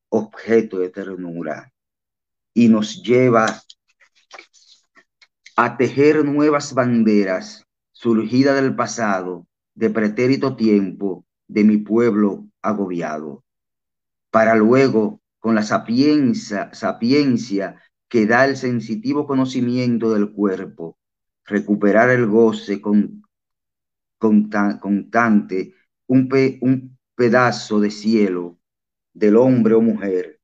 objeto 0.07 0.79
de 0.79 0.89
ternura, 0.89 1.73
y 2.53 2.69
nos 2.69 3.03
lleva 3.03 3.61
a 5.57 5.75
tejer 5.75 6.23
nuevas 6.23 6.73
banderas 6.73 7.65
surgida 7.91 8.53
del 8.53 8.73
pasado, 8.73 9.47
de 9.75 9.89
pretérito 9.89 10.55
tiempo, 10.55 11.25
de 11.49 11.65
mi 11.65 11.75
pueblo 11.75 12.47
agobiado, 12.61 13.43
para 14.31 14.55
luego, 14.55 15.21
con 15.39 15.55
la 15.55 15.63
sapiencia, 15.63 16.73
sapiencia 16.73 17.81
que 18.07 18.25
da 18.25 18.45
el 18.45 18.57
sensitivo 18.57 19.25
conocimiento 19.25 20.13
del 20.13 20.31
cuerpo, 20.31 20.97
recuperar 21.45 22.09
el 22.09 22.27
goce 22.27 22.81
con, 22.81 23.23
constante, 24.17 25.75
un, 26.07 26.29
un 26.61 26.97
pedazo 27.15 27.79
de 27.79 27.91
cielo 27.91 28.57
del 29.13 29.37
hombre 29.37 29.73
o 29.75 29.81
mujer, 29.81 30.39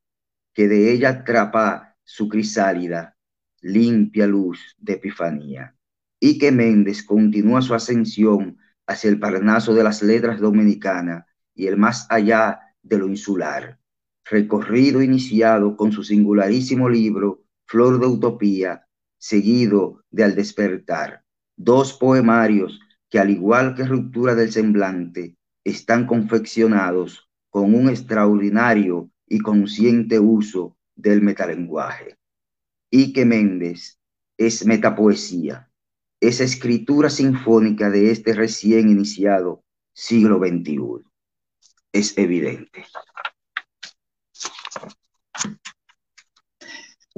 que 0.53 0.67
de 0.67 0.91
ella 0.91 1.09
atrapa 1.09 1.95
su 2.03 2.29
crisálida, 2.29 3.17
limpia 3.61 4.27
luz 4.27 4.75
de 4.77 4.93
epifanía. 4.93 5.75
Y 6.19 6.37
que 6.37 6.51
Méndez 6.51 7.03
continúa 7.03 7.61
su 7.61 7.73
ascensión 7.73 8.57
hacia 8.87 9.09
el 9.09 9.19
Parnaso 9.19 9.73
de 9.73 9.83
las 9.83 10.01
letras 10.01 10.39
dominicanas 10.39 11.25
y 11.53 11.67
el 11.67 11.77
más 11.77 12.07
allá 12.09 12.59
de 12.85 12.97
lo 12.99 13.07
insular. 13.09 13.79
Recorrido 14.23 15.01
iniciado 15.01 15.75
con 15.75 15.91
su 15.91 16.03
singularísimo 16.03 16.87
libro 16.87 17.43
Flor 17.67 17.99
de 17.99 18.07
Utopía, 18.07 18.87
seguido 19.17 20.03
de 20.11 20.23
Al 20.23 20.35
despertar, 20.35 21.23
dos 21.57 21.93
poemarios 21.93 22.79
que 23.09 23.19
al 23.19 23.29
igual 23.29 23.75
que 23.75 23.83
Ruptura 23.83 24.35
del 24.35 24.51
Semblante, 24.51 25.35
están 25.63 26.05
confeccionados 26.05 27.29
con 27.49 27.73
un 27.73 27.89
extraordinario 27.89 29.09
y 29.27 29.39
consciente 29.39 30.19
uso 30.19 30.77
del 30.95 31.21
metalenguaje. 31.21 32.17
Y 32.91 33.13
que 33.13 33.25
Méndez 33.25 33.99
es 34.37 34.65
metapoesía, 34.65 35.71
esa 36.21 36.43
escritura 36.43 37.09
sinfónica 37.09 37.89
de 37.89 38.11
este 38.11 38.33
recién 38.33 38.89
iniciado 38.89 39.63
siglo 39.93 40.39
XXI. 40.39 41.03
Es 41.95 42.17
evidente. 42.17 42.85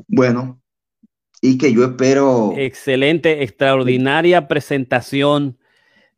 Bueno, 0.07 0.61
y 1.41 1.57
que 1.57 1.73
yo 1.73 1.83
espero. 1.83 2.53
Excelente, 2.55 3.41
extraordinaria 3.41 4.47
presentación. 4.47 5.57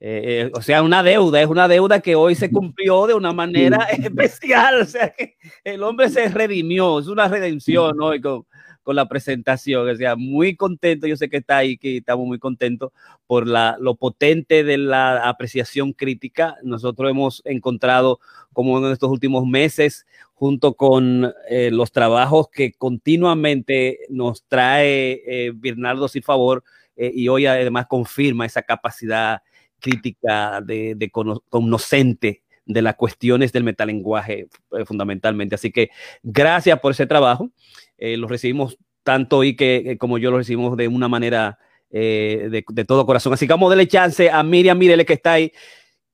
Eh, 0.01 0.49
eh, 0.49 0.51
o 0.53 0.61
sea, 0.61 0.83
una 0.83 1.03
deuda, 1.03 1.41
es 1.41 1.47
una 1.47 1.69
deuda 1.69 2.01
que 2.01 2.15
hoy 2.15 2.35
se 2.35 2.51
cumplió 2.51 3.07
de 3.07 3.13
una 3.13 3.31
manera 3.31 3.77
especial. 3.91 4.81
O 4.81 4.85
sea, 4.85 5.13
que 5.13 5.37
el 5.63 5.81
hombre 5.81 6.09
se 6.09 6.27
redimió, 6.27 6.99
es 6.99 7.07
una 7.07 7.29
redención 7.29 8.01
hoy 8.01 8.19
con, 8.19 8.45
con 8.83 8.95
la 8.95 9.07
presentación. 9.07 9.87
O 9.89 9.95
sea, 9.95 10.15
muy 10.15 10.55
contento, 10.55 11.07
yo 11.07 11.17
sé 11.17 11.29
que 11.29 11.37
está 11.37 11.57
ahí, 11.57 11.77
que 11.77 11.97
estamos 11.97 12.25
muy 12.25 12.39
contentos 12.39 12.91
por 13.27 13.47
la, 13.47 13.77
lo 13.79 13.95
potente 13.95 14.63
de 14.63 14.77
la 14.77 15.27
apreciación 15.29 15.93
crítica. 15.93 16.57
Nosotros 16.63 17.09
hemos 17.09 17.41
encontrado, 17.45 18.19
como 18.53 18.77
en 18.79 18.91
estos 18.91 19.09
últimos 19.09 19.45
meses, 19.45 20.05
junto 20.33 20.73
con 20.75 21.33
eh, 21.49 21.69
los 21.71 21.91
trabajos 21.91 22.49
que 22.49 22.71
continuamente 22.73 23.99
nos 24.09 24.43
trae 24.47 25.21
eh, 25.25 25.51
Bernardo 25.53 26.07
Sin 26.07 26.23
Favor, 26.23 26.63
eh, 26.95 27.11
y 27.13 27.29
hoy 27.29 27.45
además 27.45 27.85
confirma 27.87 28.45
esa 28.45 28.61
capacidad 28.61 29.41
crítica 29.79 30.59
de, 30.61 30.95
de 30.95 31.09
conocente 31.09 32.43
de 32.69 32.81
las 32.83 32.95
cuestiones 32.95 33.51
del 33.51 33.63
metalenguaje 33.63 34.47
fundamentalmente. 34.85 35.55
Así 35.55 35.71
que 35.71 35.89
gracias 36.21 36.79
por 36.79 36.91
ese 36.91 37.07
trabajo. 37.07 37.49
lo 37.97 38.27
recibimos 38.27 38.77
tanto 39.03 39.39
hoy 39.39 39.55
que 39.55 39.97
como 39.99 40.19
yo 40.19 40.29
lo 40.29 40.37
recibimos 40.37 40.77
de 40.77 40.87
una 40.87 41.07
manera 41.07 41.57
de, 41.89 42.63
de, 42.67 42.85
todo 42.85 43.07
corazón. 43.07 43.33
Así 43.33 43.47
que 43.47 43.53
vamos 43.53 43.67
a 43.67 43.69
darle 43.71 43.87
chance 43.87 44.29
a 44.29 44.43
Miriam 44.43 44.77
Mirele 44.77 45.03
que 45.03 45.13
está 45.13 45.33
ahí. 45.33 45.51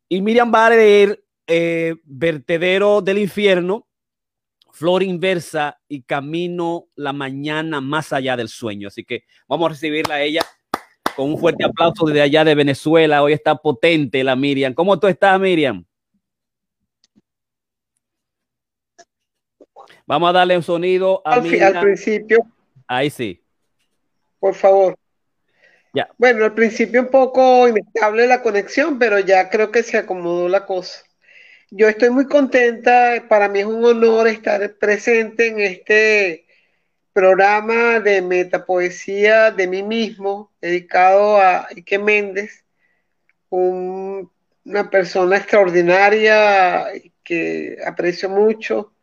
Y 0.07 0.21
Miriam 0.21 0.51
va 0.53 0.67
a 0.67 0.69
leer 0.69 1.21
Vertedero 2.05 3.01
del 3.01 3.17
Infierno, 3.17 3.87
Flor 4.71 5.03
Inversa 5.03 5.79
y 5.89 6.03
Camino 6.03 6.87
la 6.95 7.11
Mañana 7.11 7.81
más 7.81 8.13
allá 8.13 8.37
del 8.37 8.47
sueño. 8.47 8.87
Así 8.87 9.03
que 9.03 9.25
vamos 9.45 9.65
a 9.65 9.69
recibirla 9.73 10.15
a 10.15 10.21
ella 10.21 10.41
con 11.17 11.31
un 11.31 11.37
fuerte 11.37 11.65
aplauso 11.65 12.05
desde 12.05 12.21
allá 12.21 12.45
de 12.45 12.55
Venezuela. 12.55 13.23
Hoy 13.23 13.33
está 13.33 13.55
potente 13.55 14.23
la 14.23 14.37
Miriam. 14.37 14.73
¿Cómo 14.73 14.97
tú 14.99 15.07
estás, 15.07 15.37
Miriam? 15.39 15.85
Vamos 20.05 20.29
a 20.29 20.33
darle 20.33 20.55
un 20.55 20.63
sonido 20.63 21.21
a 21.25 21.33
al, 21.33 21.61
al 21.61 21.79
principio. 21.81 22.45
Ahí 22.87 23.09
sí. 23.09 23.41
Por 24.39 24.53
favor. 24.53 24.95
Ya. 25.93 26.09
Bueno, 26.17 26.45
al 26.45 26.53
principio 26.53 27.01
un 27.01 27.07
poco 27.07 27.67
inestable 27.67 28.27
la 28.27 28.41
conexión, 28.41 28.99
pero 28.99 29.17
ya 29.19 29.49
creo 29.49 29.71
que 29.71 29.81
se 29.81 29.97
acomodó 29.97 30.49
la 30.49 30.65
cosa. 30.65 31.03
Yo 31.71 31.87
estoy 31.87 32.09
muy 32.09 32.27
contenta, 32.27 33.25
para 33.27 33.49
mí 33.49 33.59
es 33.59 33.65
un 33.65 33.83
honor 33.83 34.27
estar 34.27 34.75
presente 34.75 35.47
en 35.47 35.59
este 35.59 36.45
programa 37.13 37.99
de 38.01 38.21
metapoesía 38.21 39.51
de 39.51 39.67
mí 39.67 39.83
mismo, 39.83 40.51
dedicado 40.61 41.37
a 41.37 41.67
Ike 41.73 41.97
Méndez, 41.97 42.65
una 43.49 44.89
persona 44.91 45.37
extraordinaria 45.37 46.87
que 47.23 47.77
aprecio 47.85 48.29
mucho, 48.29 48.94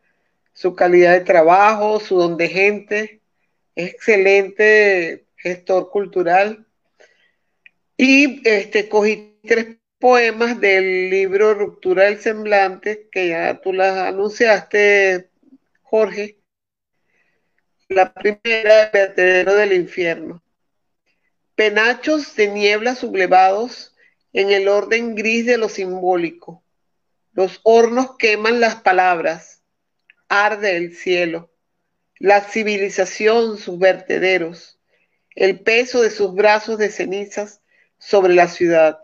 su 0.53 0.75
calidad 0.75 1.13
de 1.13 1.21
trabajo, 1.21 1.99
su 1.99 2.17
don 2.17 2.37
de 2.37 2.49
gente, 2.49 3.21
es 3.75 3.89
excelente 3.93 5.25
gestor 5.35 5.89
cultural. 5.89 6.65
Y 7.97 8.47
este, 8.47 8.89
cogí 8.89 9.39
tres 9.43 9.77
poemas 9.99 10.59
del 10.59 11.09
libro 11.09 11.53
Ruptura 11.53 12.03
del 12.05 12.19
Semblante, 12.19 13.09
que 13.11 13.29
ya 13.29 13.59
tú 13.61 13.73
las 13.73 13.97
anunciaste, 13.97 15.29
Jorge. 15.81 16.39
La 17.89 18.13
primera, 18.13 18.83
El 18.83 18.91
vertedero 18.91 19.55
del 19.55 19.73
infierno. 19.73 20.43
Penachos 21.55 22.35
de 22.35 22.47
niebla 22.47 22.95
sublevados 22.95 23.95
en 24.33 24.51
el 24.51 24.67
orden 24.67 25.15
gris 25.15 25.45
de 25.45 25.57
lo 25.57 25.69
simbólico. 25.69 26.63
Los 27.33 27.59
hornos 27.63 28.17
queman 28.17 28.59
las 28.59 28.75
palabras, 28.75 29.52
arde 30.41 30.77
el 30.77 30.95
cielo, 30.95 31.51
la 32.19 32.41
civilización 32.41 33.57
sus 33.57 33.77
vertederos, 33.79 34.79
el 35.35 35.59
peso 35.59 36.01
de 36.01 36.09
sus 36.09 36.33
brazos 36.33 36.77
de 36.77 36.89
cenizas 36.89 37.61
sobre 37.97 38.33
la 38.33 38.47
ciudad 38.47 39.03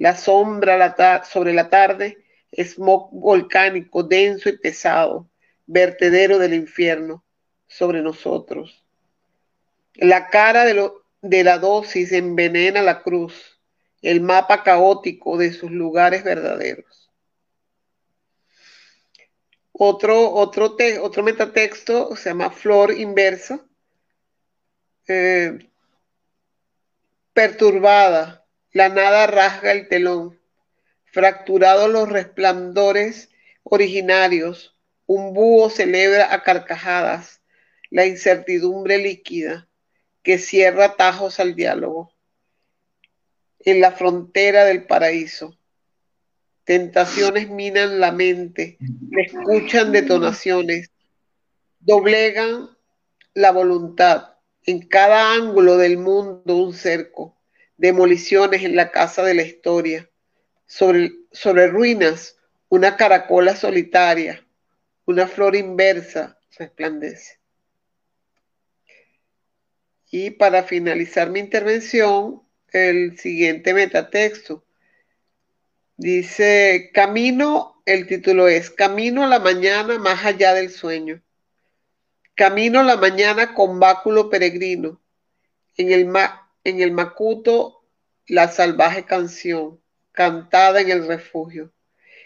la 0.00 0.16
sombra 0.16 1.22
sobre 1.24 1.52
la 1.52 1.68
tarde, 1.68 2.24
smog 2.52 3.10
volcánico 3.12 4.02
denso 4.02 4.48
y 4.48 4.56
pesado, 4.56 5.28
vertedero 5.66 6.38
del 6.38 6.54
infierno 6.54 7.22
sobre 7.66 8.00
nosotros. 8.00 8.82
La 9.94 10.28
cara 10.28 10.64
de, 10.64 10.90
de 11.20 11.44
la 11.44 11.58
dosis 11.58 12.12
envenena 12.12 12.80
la 12.80 13.02
cruz, 13.02 13.60
el 14.00 14.22
mapa 14.22 14.62
caótico 14.62 15.36
de 15.36 15.52
sus 15.52 15.70
lugares 15.70 16.24
verdaderos. 16.24 16.99
Otro, 19.82 20.34
otro, 20.34 20.76
otro 21.00 21.22
metatexto 21.22 22.14
se 22.14 22.28
llama 22.28 22.50
Flor 22.50 22.92
Inversa. 22.92 23.66
Eh, 25.08 25.70
perturbada, 27.32 28.44
la 28.72 28.90
nada 28.90 29.26
rasga 29.26 29.72
el 29.72 29.88
telón, 29.88 30.38
fracturados 31.06 31.88
los 31.88 32.10
resplandores 32.10 33.30
originarios, 33.62 34.76
un 35.06 35.32
búho 35.32 35.70
celebra 35.70 36.34
a 36.34 36.42
carcajadas 36.42 37.40
la 37.88 38.04
incertidumbre 38.04 38.98
líquida 38.98 39.66
que 40.22 40.36
cierra 40.36 40.96
tajos 40.96 41.40
al 41.40 41.54
diálogo. 41.54 42.12
En 43.60 43.80
la 43.80 43.92
frontera 43.92 44.66
del 44.66 44.86
paraíso, 44.86 45.58
tentaciones 46.70 47.50
minan 47.50 47.98
la 47.98 48.12
mente, 48.12 48.78
escuchan 49.10 49.90
detonaciones, 49.90 50.92
doblegan 51.80 52.70
la 53.34 53.50
voluntad. 53.50 54.36
En 54.62 54.86
cada 54.86 55.34
ángulo 55.34 55.76
del 55.78 55.98
mundo 55.98 56.54
un 56.54 56.72
cerco, 56.72 57.36
demoliciones 57.76 58.62
en 58.62 58.76
la 58.76 58.92
casa 58.92 59.24
de 59.24 59.34
la 59.34 59.42
historia, 59.42 60.08
sobre, 60.64 61.10
sobre 61.32 61.66
ruinas 61.66 62.36
una 62.68 62.96
caracola 62.96 63.56
solitaria, 63.56 64.46
una 65.06 65.26
flor 65.26 65.56
inversa 65.56 66.38
resplandece. 66.56 67.40
Y 70.08 70.30
para 70.30 70.62
finalizar 70.62 71.30
mi 71.30 71.40
intervención, 71.40 72.42
el 72.68 73.18
siguiente 73.18 73.74
metatexto. 73.74 74.64
Dice, 76.00 76.90
camino, 76.94 77.82
el 77.84 78.06
título 78.06 78.48
es, 78.48 78.70
Camino 78.70 79.24
a 79.24 79.28
la 79.28 79.38
mañana 79.38 79.98
más 79.98 80.24
allá 80.24 80.54
del 80.54 80.70
sueño. 80.70 81.22
Camino 82.34 82.80
a 82.80 82.84
la 82.84 82.96
mañana 82.96 83.54
con 83.54 83.78
báculo 83.78 84.30
peregrino. 84.30 85.00
En 85.76 85.92
el, 85.92 86.10
en 86.64 86.80
el 86.80 86.92
Macuto, 86.92 87.84
la 88.26 88.48
salvaje 88.48 89.04
canción, 89.04 89.80
cantada 90.12 90.80
en 90.80 90.90
el 90.90 91.06
refugio 91.06 91.72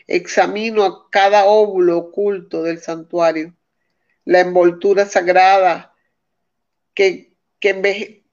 examino 0.06 0.84
a 0.84 1.10
cada 1.10 1.46
óvulo 1.46 1.98
oculto 1.98 2.62
del 2.62 2.80
santuario, 2.80 3.54
la 4.24 4.40
envoltura 4.40 5.06
sagrada 5.06 5.94
que, 6.94 7.32
que, 7.58 7.70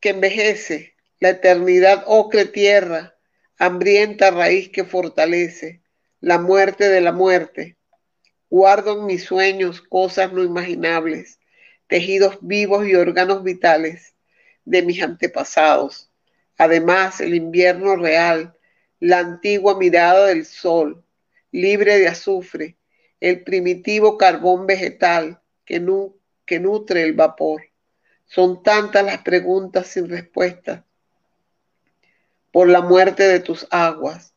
envejece, 0.02 0.96
la 1.20 1.30
eternidad 1.30 2.04
ocre 2.08 2.46
tierra, 2.46 3.16
hambrienta 3.62 4.32
raíz 4.32 4.70
que 4.70 4.86
fortalece, 4.86 5.84
la 6.20 6.40
muerte 6.40 6.90
de 6.90 7.00
la 7.00 7.12
muerte. 7.12 7.78
Guardo 8.50 8.98
en 8.98 9.06
mis 9.06 9.24
sueños 9.24 9.84
cosas 9.84 10.34
no 10.34 10.44
imaginables, 10.44 11.40
tejidos 11.86 12.40
vivos 12.42 12.88
y 12.88 12.96
órganos 12.96 13.44
vitales 13.44 14.16
de 14.66 14.82
mis 14.82 15.04
antepasados. 15.04 16.10
Además, 16.58 17.22
el 17.22 17.36
invierno 17.36 17.96
real, 17.98 18.58
la 19.00 19.20
antigua 19.20 19.78
mirada 19.78 20.26
del 20.26 20.48
sol, 20.48 21.06
libre 21.52 22.00
de 22.00 22.08
azufre, 22.08 22.78
el 23.20 23.44
primitivo 23.44 24.18
carbón 24.18 24.66
vegetal 24.66 25.40
que, 25.66 25.80
nutre 25.80 27.04
el 27.04 27.14
vapor. 27.14 27.62
Son 28.26 28.64
tantas 28.64 29.06
las 29.06 29.20
preguntas 29.20 29.86
sin 29.86 30.10
respuesta 30.10 30.84
por 32.52 32.68
la 32.68 32.82
muerte 32.82 33.24
de 33.24 33.40
tus 33.40 33.68
aguas, 33.72 34.34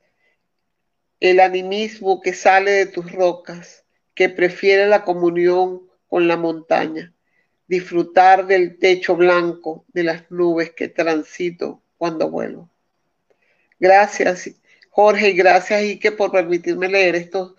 el 1.21 1.41
animismo 1.41 2.21
que 2.21 2.33
sale 2.33 2.71
de 2.71 2.87
tus 2.87 3.11
rocas, 3.13 3.85
que 4.15 4.29
prefiere 4.29 4.87
la 4.87 5.05
comunión 5.05 5.83
con 6.09 6.29
la 6.29 6.37
montaña, 6.37 7.13
disfrutar 7.67 8.47
del 8.47 8.79
techo 8.79 9.17
blanco 9.17 9.85
de 9.89 10.05
las 10.05 10.31
nubes 10.31 10.71
que 10.73 10.89
transito 10.89 11.83
cuando 11.99 12.31
vuelo. 12.31 12.69
Gracias 13.81 14.51
Jorge, 14.91 15.31
y 15.31 15.33
gracias 15.33 15.83
Ike 15.83 16.13
por 16.13 16.31
permitirme 16.31 16.89
leer 16.89 17.17
estos 17.17 17.55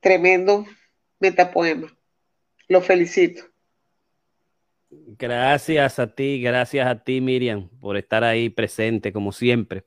tremendos 0.00 0.66
metapoemas. 1.20 1.92
Lo 2.66 2.82
felicito. 2.82 3.44
Gracias 5.18 5.98
a 5.98 6.06
ti, 6.06 6.40
gracias 6.40 6.86
a 6.86 7.02
ti, 7.02 7.20
Miriam, 7.20 7.68
por 7.80 7.96
estar 7.96 8.24
ahí 8.24 8.48
presente, 8.50 9.12
como 9.12 9.32
siempre. 9.32 9.84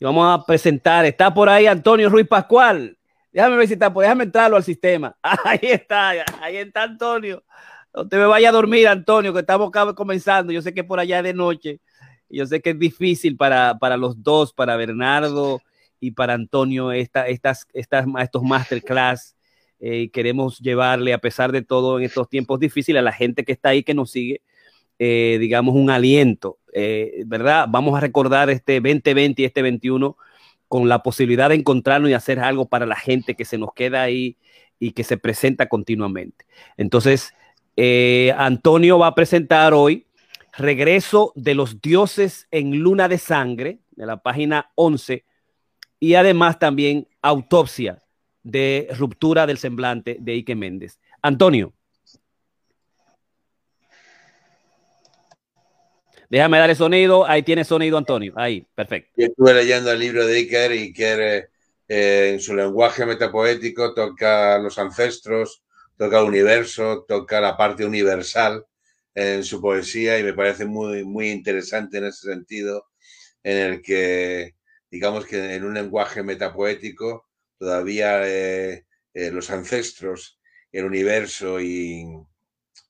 Y 0.00 0.04
vamos 0.04 0.26
a 0.26 0.44
presentar, 0.44 1.04
está 1.04 1.32
por 1.32 1.48
ahí 1.48 1.66
Antonio 1.66 2.08
Ruiz 2.08 2.26
Pascual. 2.26 2.98
Déjame 3.32 3.56
ver 3.56 3.66
si 3.66 3.74
está, 3.74 3.90
déjame 3.90 4.24
entrarlo 4.24 4.56
al 4.56 4.62
sistema. 4.62 5.16
Ahí 5.44 5.58
está, 5.62 6.10
ahí 6.40 6.56
está 6.56 6.84
Antonio. 6.84 7.42
No 7.92 8.06
te 8.06 8.16
me 8.16 8.26
vaya 8.26 8.50
a 8.50 8.52
dormir, 8.52 8.86
Antonio, 8.86 9.32
que 9.32 9.40
estamos 9.40 9.72
comenzando. 9.96 10.52
Yo 10.52 10.62
sé 10.62 10.72
que 10.72 10.84
por 10.84 11.00
allá 11.00 11.20
de 11.20 11.34
noche 11.34 11.80
yo 12.34 12.46
sé 12.46 12.60
que 12.60 12.70
es 12.70 12.78
difícil 12.78 13.36
para, 13.36 13.78
para 13.78 13.96
los 13.96 14.22
dos, 14.22 14.52
para 14.52 14.76
Bernardo 14.76 15.60
y 16.00 16.10
para 16.10 16.34
Antonio, 16.34 16.92
esta, 16.92 17.28
estas, 17.28 17.66
estas, 17.72 18.06
estos 18.20 18.42
masterclass. 18.42 19.36
Eh, 19.86 20.08
queremos 20.10 20.60
llevarle, 20.60 21.12
a 21.12 21.18
pesar 21.18 21.52
de 21.52 21.60
todo, 21.60 21.98
en 21.98 22.06
estos 22.06 22.26
tiempos 22.30 22.58
difíciles, 22.58 23.00
a 23.00 23.02
la 23.02 23.12
gente 23.12 23.44
que 23.44 23.52
está 23.52 23.68
ahí, 23.68 23.82
que 23.82 23.92
nos 23.92 24.10
sigue, 24.10 24.40
eh, 24.98 25.36
digamos, 25.38 25.74
un 25.74 25.90
aliento, 25.90 26.58
eh, 26.72 27.22
¿verdad? 27.26 27.66
Vamos 27.68 27.94
a 27.94 28.00
recordar 28.00 28.48
este 28.48 28.80
2020 28.80 29.42
y 29.42 29.44
este 29.44 29.60
21 29.60 30.16
con 30.68 30.88
la 30.88 31.02
posibilidad 31.02 31.50
de 31.50 31.56
encontrarnos 31.56 32.10
y 32.10 32.14
hacer 32.14 32.38
algo 32.40 32.66
para 32.66 32.86
la 32.86 32.96
gente 32.96 33.34
que 33.34 33.44
se 33.44 33.58
nos 33.58 33.74
queda 33.74 34.00
ahí 34.00 34.38
y 34.78 34.92
que 34.92 35.04
se 35.04 35.18
presenta 35.18 35.68
continuamente. 35.68 36.46
Entonces, 36.78 37.34
Antonio 38.38 38.98
va 38.98 39.08
a 39.08 39.14
presentar 39.14 39.74
hoy 39.74 40.06
Regreso 40.56 41.32
de 41.34 41.54
los 41.54 41.82
dioses 41.82 42.46
en 42.52 42.78
luna 42.78 43.08
de 43.08 43.18
sangre, 43.18 43.80
de 43.90 44.06
la 44.06 44.22
página 44.22 44.70
11, 44.76 45.24
y 45.98 46.14
además 46.14 46.60
también 46.60 47.08
autopsia 47.20 48.03
de 48.44 48.88
ruptura 48.96 49.46
del 49.46 49.58
semblante 49.58 50.18
de 50.20 50.32
Ike 50.32 50.54
Méndez. 50.54 51.00
Antonio. 51.20 51.72
Déjame 56.30 56.58
dar 56.58 56.70
el 56.70 56.76
sonido. 56.76 57.26
Ahí 57.26 57.42
tiene 57.42 57.64
sonido, 57.64 57.98
Antonio. 57.98 58.32
Ahí, 58.36 58.66
perfecto. 58.74 59.12
Yo 59.16 59.26
estuve 59.26 59.54
leyendo 59.54 59.90
el 59.90 59.98
libro 59.98 60.26
de 60.26 60.36
Iker 60.36 60.70
Iker 60.70 61.50
eh, 61.88 62.30
en 62.32 62.40
su 62.40 62.54
lenguaje 62.54 63.04
metapoético 63.04 63.92
toca 63.92 64.58
los 64.58 64.78
ancestros, 64.78 65.62
toca 65.96 66.20
el 66.20 66.26
universo, 66.26 67.04
toca 67.06 67.40
la 67.40 67.56
parte 67.56 67.84
universal 67.84 68.64
en 69.14 69.44
su 69.44 69.60
poesía 69.60 70.18
y 70.18 70.22
me 70.22 70.32
parece 70.32 70.64
muy, 70.64 71.04
muy 71.04 71.30
interesante 71.30 71.98
en 71.98 72.04
ese 72.06 72.28
sentido, 72.32 72.86
en 73.42 73.58
el 73.58 73.82
que, 73.82 74.54
digamos 74.90 75.26
que 75.26 75.54
en 75.54 75.64
un 75.64 75.74
lenguaje 75.74 76.22
metapoético, 76.22 77.26
todavía 77.64 78.28
eh, 78.28 78.86
eh, 79.14 79.30
los 79.30 79.50
ancestros, 79.50 80.38
el 80.70 80.84
universo 80.84 81.60
y, 81.60 82.04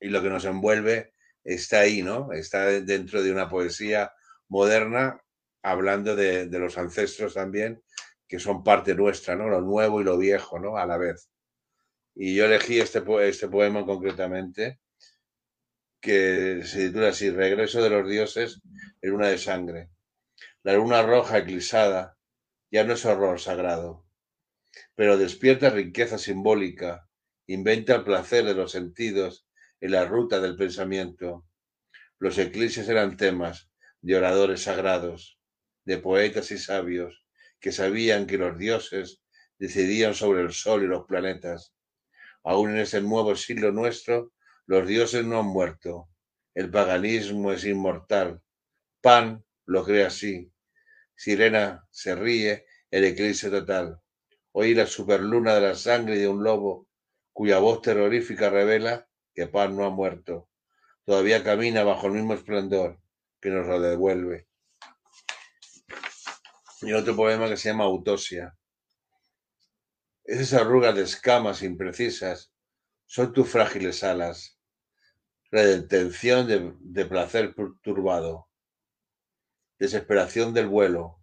lo 0.01 0.21
que 0.21 0.29
nos 0.29 0.45
envuelve 0.45 1.13
está 1.43 1.79
ahí, 1.79 2.03
¿no? 2.03 2.31
Está 2.33 2.65
dentro 2.81 3.23
de 3.23 3.31
una 3.31 3.49
poesía 3.49 4.11
moderna, 4.49 5.19
hablando 5.63 6.15
de, 6.15 6.47
los 6.47 6.77
ancestros 6.77 7.33
también, 7.33 7.81
que 8.27 8.37
son 8.37 8.63
parte 8.63 8.93
nuestra, 8.93 9.35
¿no? 9.35 9.47
Lo 9.47 9.61
nuevo 9.61 10.01
y 10.01 10.03
lo 10.03 10.17
viejo, 10.17 10.59
¿no? 10.59 10.77
A 10.77 10.85
la 10.85 10.97
vez. 10.97 11.29
Y 12.13 12.35
yo 12.35 12.45
elegí 12.45 12.79
este, 12.79 13.01
este 13.27 13.47
poema 13.47 13.85
concretamente 13.85 14.79
que 16.01 16.63
se 16.65 16.87
titula 16.87 17.09
así, 17.09 17.29
Regreso 17.31 17.81
de 17.81 17.89
los 17.89 18.07
dioses 18.07 18.61
en 19.01 19.09
luna 19.09 19.27
de 19.27 19.37
sangre. 19.37 19.89
La 20.63 20.73
luna 20.73 21.01
roja 21.01 21.39
eclipsada 21.39 22.17
ya 22.69 22.83
no 22.83 22.93
es 22.93 23.05
horror 23.05 23.39
sagrado, 23.39 24.04
pero 24.95 25.17
despierta 25.17 25.69
riqueza 25.69 26.17
simbólica, 26.17 27.07
inventa 27.47 27.95
el 27.95 28.03
placer 28.03 28.45
de 28.45 28.53
los 28.53 28.71
sentidos 28.71 29.47
en 29.81 29.91
la 29.91 30.05
ruta 30.05 30.39
del 30.39 30.55
pensamiento. 30.55 31.45
Los 32.19 32.37
eclipses 32.37 32.87
eran 32.89 33.17
temas 33.17 33.69
de 34.01 34.15
oradores 34.15 34.63
sagrados, 34.63 35.39
de 35.85 35.97
poetas 35.97 36.51
y 36.51 36.57
sabios 36.57 37.25
que 37.59 37.71
sabían 37.71 38.27
que 38.27 38.37
los 38.37 38.57
dioses 38.57 39.21
decidían 39.57 40.13
sobre 40.13 40.41
el 40.41 40.51
sol 40.51 40.83
y 40.83 40.87
los 40.87 41.05
planetas. 41.05 41.73
Aún 42.43 42.71
en 42.71 42.77
ese 42.77 43.01
nuevo 43.01 43.35
siglo 43.35 43.71
nuestro, 43.71 44.31
los 44.67 44.87
dioses 44.87 45.25
no 45.25 45.39
han 45.39 45.47
muerto. 45.47 46.09
El 46.53 46.69
paganismo 46.69 47.51
es 47.51 47.65
inmortal. 47.65 48.41
Pan 49.01 49.43
lo 49.65 49.83
cree 49.83 50.05
así. 50.05 50.51
Sirena 51.15 51.87
se 51.91 52.15
ríe, 52.15 52.65
el 52.91 53.05
eclipse 53.05 53.49
total. 53.49 53.99
Oí 54.57 54.73
la 54.73 54.87
superluna 54.87 55.53
de 55.55 55.59
la 55.59 55.75
sangre 55.75 56.17
de 56.17 56.29
un 56.29 56.41
lobo, 56.41 56.87
cuya 57.33 57.59
voz 57.59 57.81
terrorífica 57.81 58.49
revela 58.49 59.05
que 59.33 59.47
Pan 59.47 59.75
no 59.75 59.83
ha 59.83 59.89
muerto. 59.89 60.47
Todavía 61.03 61.43
camina 61.43 61.83
bajo 61.83 62.07
el 62.07 62.13
mismo 62.13 62.35
esplendor 62.35 63.01
que 63.41 63.49
nos 63.49 63.67
lo 63.67 63.81
devuelve. 63.81 64.47
Y 66.83 66.93
otro 66.93 67.17
poema 67.17 67.49
que 67.49 67.57
se 67.57 67.67
llama 67.67 67.83
Autosia. 67.83 68.55
Esas 70.23 70.61
arrugas 70.61 70.95
de 70.95 71.03
escamas 71.03 71.61
imprecisas 71.61 72.53
son 73.07 73.33
tus 73.33 73.49
frágiles 73.49 74.05
alas, 74.05 74.57
redención 75.51 76.47
de, 76.47 76.73
de 76.79 77.05
placer 77.05 77.53
turbado, 77.81 78.47
desesperación 79.77 80.53
del 80.53 80.69
vuelo, 80.69 81.19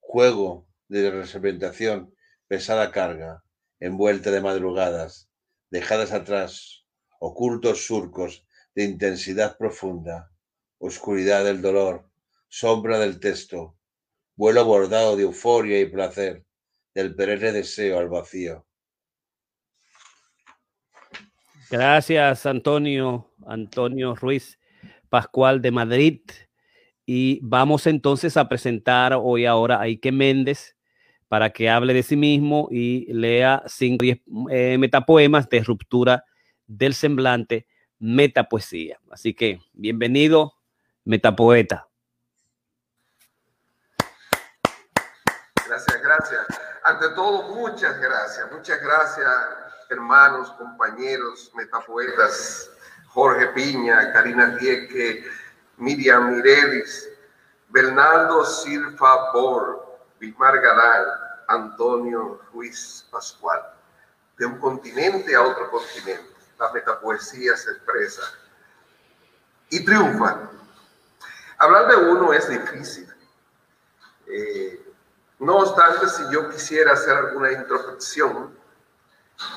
juego 0.00 0.66
de 0.88 1.10
representación, 1.10 2.13
pesada 2.54 2.92
carga, 2.92 3.42
envuelta 3.80 4.30
de 4.30 4.40
madrugadas, 4.40 5.28
dejadas 5.70 6.12
atrás, 6.12 6.86
ocultos 7.18 7.84
surcos 7.84 8.46
de 8.76 8.84
intensidad 8.84 9.58
profunda, 9.58 10.30
oscuridad 10.78 11.42
del 11.42 11.60
dolor, 11.60 12.08
sombra 12.46 13.00
del 13.00 13.18
texto, 13.18 13.76
vuelo 14.36 14.64
bordado 14.64 15.16
de 15.16 15.24
euforia 15.24 15.80
y 15.80 15.86
placer, 15.86 16.44
del 16.94 17.16
perenne 17.16 17.50
deseo 17.50 17.98
al 17.98 18.08
vacío. 18.08 18.64
Gracias, 21.72 22.46
Antonio, 22.46 23.32
Antonio 23.48 24.14
Ruiz 24.14 24.60
Pascual 25.08 25.60
de 25.60 25.72
Madrid. 25.72 26.20
Y 27.04 27.40
vamos 27.42 27.88
entonces 27.88 28.36
a 28.36 28.48
presentar 28.48 29.12
hoy 29.20 29.44
ahora 29.44 29.80
a 29.80 29.88
Ike 29.88 30.12
Méndez 30.12 30.73
para 31.34 31.50
que 31.50 31.68
hable 31.68 31.92
de 31.92 32.04
sí 32.04 32.14
mismo 32.14 32.68
y 32.70 33.12
lea 33.12 33.64
cinco 33.66 34.04
eh, 34.04 34.78
metapoemas 34.78 35.48
de 35.48 35.64
ruptura 35.64 36.24
del 36.64 36.94
semblante, 36.94 37.66
metapoesía. 37.98 39.00
Así 39.10 39.34
que 39.34 39.58
bienvenido, 39.72 40.54
metapoeta. 41.04 41.88
Gracias, 45.66 46.02
gracias. 46.04 46.46
Ante 46.84 47.08
todo, 47.16 47.52
muchas 47.52 48.00
gracias, 48.00 48.52
muchas 48.52 48.80
gracias, 48.80 49.28
hermanos, 49.90 50.52
compañeros, 50.52 51.50
metapoetas, 51.56 52.70
Jorge 53.08 53.48
Piña, 53.48 54.12
Karina 54.12 54.56
Rieke, 54.56 55.24
Miriam 55.78 56.36
Mirelis, 56.36 57.08
Bernardo 57.70 58.44
Silva 58.44 59.32
Bor, 59.32 59.98
Vilmar 60.20 60.60
Galán, 60.60 61.23
Antonio 61.48 62.40
Ruiz 62.52 63.06
Pascual. 63.10 63.62
De 64.36 64.46
un 64.46 64.58
continente 64.58 65.34
a 65.34 65.42
otro 65.42 65.70
continente, 65.70 66.34
la 66.58 66.72
metapoesía 66.72 67.56
se 67.56 67.70
expresa 67.70 68.22
y 69.70 69.84
triunfa. 69.84 70.50
Hablar 71.58 71.88
de 71.88 71.96
uno 71.96 72.32
es 72.32 72.48
difícil. 72.48 73.12
Eh, 74.26 74.92
no 75.38 75.58
obstante, 75.58 76.08
si 76.08 76.22
yo 76.30 76.48
quisiera 76.50 76.92
hacer 76.92 77.16
alguna 77.16 77.52
introspección, 77.52 78.56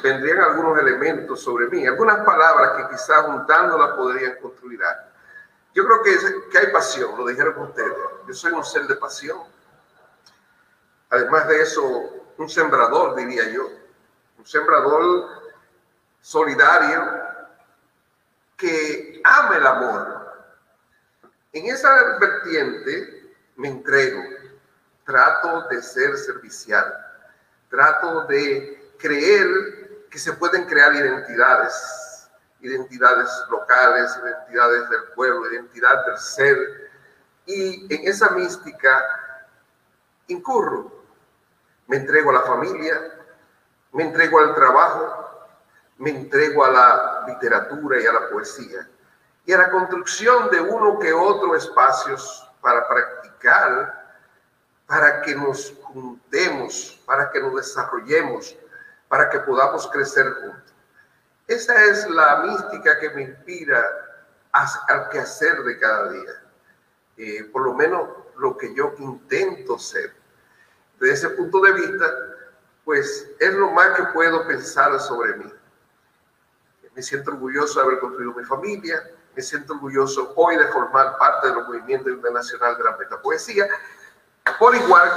vendrían 0.03 0.41
algunos 0.41 0.79
elementos 0.79 1.41
sobre 1.41 1.67
mí, 1.67 1.85
algunas 1.85 2.25
palabras 2.25 2.77
que 2.77 2.95
quizás 2.95 3.25
juntándolas 3.25 3.91
podrían 3.91 4.35
construir. 4.41 4.81
Yo 5.73 5.85
creo 5.85 6.03
que, 6.03 6.49
que 6.51 6.57
hay 6.57 6.71
pasión, 6.71 7.17
lo 7.17 7.27
dijeron 7.27 7.57
ustedes. 7.61 7.93
Yo 8.27 8.33
soy 8.33 8.51
un 8.51 8.65
ser 8.65 8.88
de 8.88 8.95
pasión. 8.95 9.39
Además 11.09 11.47
de 11.47 11.61
eso, 11.61 11.83
un 12.37 12.49
sembrador, 12.49 13.15
diría 13.15 13.49
yo. 13.49 13.69
Un 14.37 14.45
sembrador 14.45 15.53
solidario 16.21 17.01
que 18.57 19.21
ama 19.23 19.57
el 19.57 19.67
amor. 19.67 20.17
En 21.53 21.65
esa 21.67 22.17
vertiente 22.19 23.33
me 23.55 23.69
entrego. 23.69 24.21
Trato 25.05 25.67
de 25.69 25.81
ser 25.81 26.17
servicial, 26.17 26.93
trato 27.69 28.25
de 28.25 28.93
creer 28.99 30.07
que 30.09 30.19
se 30.19 30.33
pueden 30.33 30.65
crear 30.65 30.93
identidades, 30.93 32.29
identidades 32.59 33.29
locales, 33.49 34.19
identidades 34.21 34.89
del 34.89 35.03
pueblo, 35.15 35.49
identidad 35.49 36.05
del 36.05 36.17
ser, 36.17 36.57
y 37.45 37.93
en 37.93 38.07
esa 38.07 38.31
mística 38.31 39.01
incurro, 40.27 40.96
me 41.88 41.97
entrego 41.97 42.29
a 42.29 42.33
la 42.33 42.41
familia, 42.41 43.01
me 43.93 44.03
entrego 44.03 44.39
al 44.39 44.53
trabajo, 44.55 45.47
me 45.97 46.11
entrego 46.11 46.63
a 46.63 46.71
la 46.71 47.23
literatura 47.27 47.99
y 47.99 48.05
a 48.05 48.13
la 48.13 48.29
poesía, 48.29 48.88
y 49.45 49.53
a 49.53 49.57
la 49.57 49.71
construcción 49.71 50.49
de 50.51 50.61
uno 50.61 50.99
que 50.99 51.13
otro 51.13 51.55
espacios 51.55 52.47
para 52.61 52.88
practicar 52.88 54.07
para 54.88 55.21
que 55.21 55.35
nos 55.35 55.73
juntemos, 55.83 57.01
para 57.05 57.29
que 57.29 57.41
nos 57.41 57.55
desarrollemos, 57.55 58.57
para 59.07 59.29
que 59.29 59.39
podamos 59.41 59.88
crecer 59.88 60.31
juntos. 60.33 60.73
Esa 61.45 61.83
es 61.85 62.09
la 62.09 62.43
mística 62.43 62.97
que 62.99 63.09
me 63.11 63.23
inspira 63.23 63.85
al 64.51 65.09
quehacer 65.09 65.61
de 65.63 65.77
cada 65.77 66.11
día. 66.11 66.43
Eh, 67.17 67.43
por 67.51 67.63
lo 67.63 67.73
menos 67.73 68.09
lo 68.38 68.57
que 68.57 68.73
yo 68.73 68.93
intento 68.99 69.77
ser. 69.77 70.13
Desde 70.99 71.13
ese 71.13 71.29
punto 71.31 71.61
de 71.61 71.73
vista, 71.73 72.05
pues 72.85 73.29
es 73.39 73.53
lo 73.53 73.71
más 73.71 73.95
que 73.97 74.03
puedo 74.13 74.47
pensar 74.47 74.99
sobre 74.99 75.35
mí. 75.37 75.53
Me 76.95 77.01
siento 77.03 77.31
orgulloso 77.31 77.79
de 77.79 77.85
haber 77.85 77.99
construido 77.99 78.33
mi 78.33 78.43
familia, 78.43 79.03
me 79.35 79.41
siento 79.41 79.73
orgulloso 79.73 80.33
hoy 80.35 80.57
de 80.57 80.67
formar 80.69 81.17
parte 81.17 81.47
de 81.47 81.53
los 81.53 81.67
movimientos 81.67 82.11
internacionales 82.11 82.77
de 82.79 82.83
la 82.83 82.97
metapoesía 82.97 83.67
por 84.59 84.75
igual, 84.75 85.11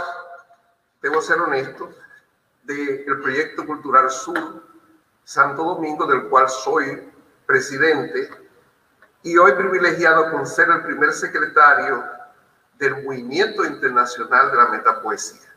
debo 1.01 1.23
ser 1.23 1.41
honesto, 1.41 1.91
del 2.65 3.21
proyecto 3.23 3.67
cultural 3.67 4.11
Sur 4.11 4.63
Santo 5.25 5.65
Domingo, 5.65 6.07
del 6.07 6.29
cual 6.29 6.49
soy 6.49 7.11
presidente, 7.47 8.31
y 9.23 9.37
hoy 9.37 9.53
privilegiado 9.53 10.31
con 10.31 10.47
ser 10.47 10.69
el 10.71 10.83
primer 10.83 11.13
secretario 11.13 12.05
del 12.79 13.03
Movimiento 13.05 13.65
Internacional 13.65 14.51
de 14.51 14.57
la 14.57 14.69
Metapoesía. 14.69 15.50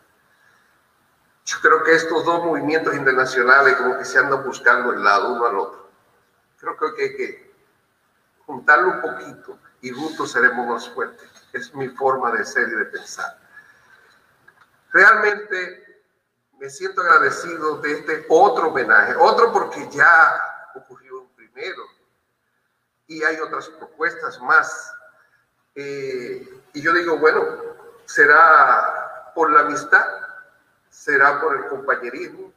Yo 1.46 1.58
creo 1.62 1.84
que 1.84 1.94
estos 1.94 2.24
dos 2.24 2.44
movimientos 2.44 2.96
internacionales 2.96 3.76
como 3.76 3.98
que 3.98 4.06
se 4.06 4.18
andan 4.18 4.44
buscando 4.44 4.94
el 4.94 5.04
lado 5.04 5.34
uno 5.34 5.46
al 5.46 5.58
otro. 5.58 5.90
Creo 6.58 6.96
que 6.96 7.04
hay 7.04 7.16
que 7.18 7.54
juntarlo 8.46 8.90
un 8.90 9.02
poquito 9.02 9.60
y 9.82 9.90
juntos 9.92 10.32
seremos 10.32 10.66
más 10.68 10.90
fuertes. 10.90 11.30
Es 11.52 11.74
mi 11.76 11.90
forma 11.90 12.32
de 12.32 12.46
ser 12.46 12.70
y 12.70 12.72
de 12.72 12.86
pensar. 12.86 13.38
Realmente 14.92 16.04
me 16.60 16.70
siento 16.70 17.02
agradecido 17.02 17.78
de 17.82 17.92
este 17.92 18.26
otro 18.30 18.70
homenaje, 18.70 19.16
otro 19.20 19.52
porque 19.52 19.90
ya 19.92 20.40
ocurrió 20.76 21.22
un 21.22 21.30
primero 21.36 21.84
y 23.08 23.24
hay 23.24 23.38
otras 23.40 23.68
propuestas 23.70 24.40
más. 24.42 24.94
Eh, 25.76 26.62
y 26.74 26.82
yo 26.82 26.94
digo, 26.94 27.18
bueno, 27.18 27.44
será 28.06 29.32
por 29.36 29.52
la 29.52 29.62
amistad, 29.62 30.06
será 31.04 31.42
por 31.42 31.56
el 31.58 31.68
compañerismo, 31.68 32.54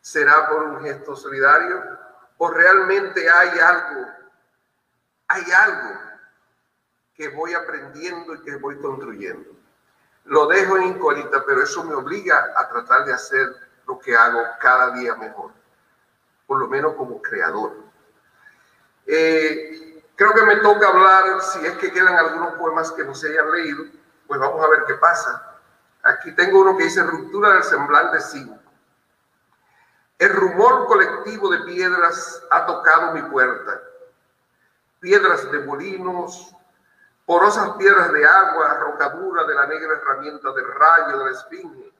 será 0.00 0.48
por 0.50 0.62
un 0.64 0.82
gesto 0.82 1.16
solidario, 1.16 1.82
o 2.36 2.50
realmente 2.50 3.30
hay 3.30 3.58
algo, 3.58 4.06
hay 5.28 5.44
algo 5.50 6.00
que 7.14 7.28
voy 7.30 7.54
aprendiendo 7.54 8.34
y 8.34 8.42
que 8.42 8.56
voy 8.56 8.78
construyendo. 8.80 9.50
Lo 10.24 10.46
dejo 10.46 10.76
en 10.76 10.82
incógnita, 10.88 11.42
pero 11.46 11.62
eso 11.62 11.84
me 11.84 11.94
obliga 11.94 12.52
a 12.54 12.68
tratar 12.68 13.06
de 13.06 13.14
hacer 13.14 13.46
lo 13.86 13.98
que 13.98 14.14
hago 14.14 14.42
cada 14.60 14.90
día 14.90 15.14
mejor, 15.14 15.52
por 16.46 16.58
lo 16.58 16.68
menos 16.68 16.94
como 16.94 17.22
creador. 17.22 17.76
Eh, 19.06 20.04
creo 20.14 20.34
que 20.34 20.42
me 20.42 20.56
toca 20.56 20.88
hablar, 20.88 21.40
si 21.40 21.64
es 21.64 21.78
que 21.78 21.90
quedan 21.90 22.16
algunos 22.16 22.54
poemas 22.56 22.92
que 22.92 23.04
no 23.04 23.14
se 23.14 23.28
hayan 23.30 23.50
leído, 23.52 23.84
pues 24.26 24.38
vamos 24.38 24.62
a 24.62 24.68
ver 24.68 24.84
qué 24.86 24.94
pasa. 24.94 25.55
Aquí 26.06 26.30
tengo 26.36 26.60
uno 26.60 26.76
que 26.76 26.84
dice 26.84 27.02
Ruptura 27.02 27.54
del 27.54 27.64
semblante 27.64 28.20
5. 28.20 28.56
El 30.20 30.32
rumor 30.34 30.86
colectivo 30.86 31.50
de 31.50 31.58
piedras 31.64 32.44
ha 32.52 32.64
tocado 32.64 33.12
mi 33.12 33.22
puerta. 33.22 33.80
Piedras 35.00 35.50
de 35.50 35.58
molinos, 35.58 36.54
porosas 37.24 37.70
piedras 37.70 38.12
de 38.12 38.24
agua, 38.24 38.74
rocadura 38.74 39.44
de 39.46 39.54
la 39.56 39.66
negra 39.66 39.96
herramienta 39.96 40.52
del 40.52 40.72
rayo 40.74 41.18
de 41.18 41.24
la 41.24 41.30
esfinge, 41.32 41.92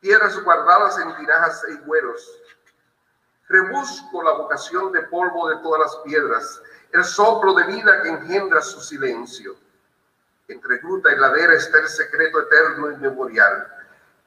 piedras 0.00 0.42
guardadas 0.42 0.98
en 0.98 1.16
tinajas 1.18 1.64
y 1.68 1.76
güeros. 1.86 2.40
Rebusco 3.48 4.24
la 4.24 4.32
vocación 4.32 4.90
de 4.90 5.02
polvo 5.02 5.48
de 5.50 5.58
todas 5.58 5.82
las 5.82 5.96
piedras, 5.98 6.60
el 6.90 7.04
soplo 7.04 7.54
de 7.54 7.64
vida 7.66 8.02
que 8.02 8.08
engendra 8.08 8.60
su 8.60 8.80
silencio. 8.80 9.54
Entre 10.48 10.78
gruta 10.78 11.12
y 11.12 11.16
ladera 11.16 11.54
está 11.54 11.78
el 11.78 11.88
secreto 11.88 12.40
eterno 12.40 12.90
y 12.90 12.96
memorial, 12.96 13.68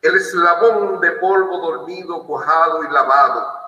el 0.02 0.16
eslabón 0.16 1.00
de 1.02 1.12
polvo 1.14 1.58
dormido, 1.60 2.26
cuajado 2.26 2.84
y 2.84 2.90
lavado. 2.90 3.60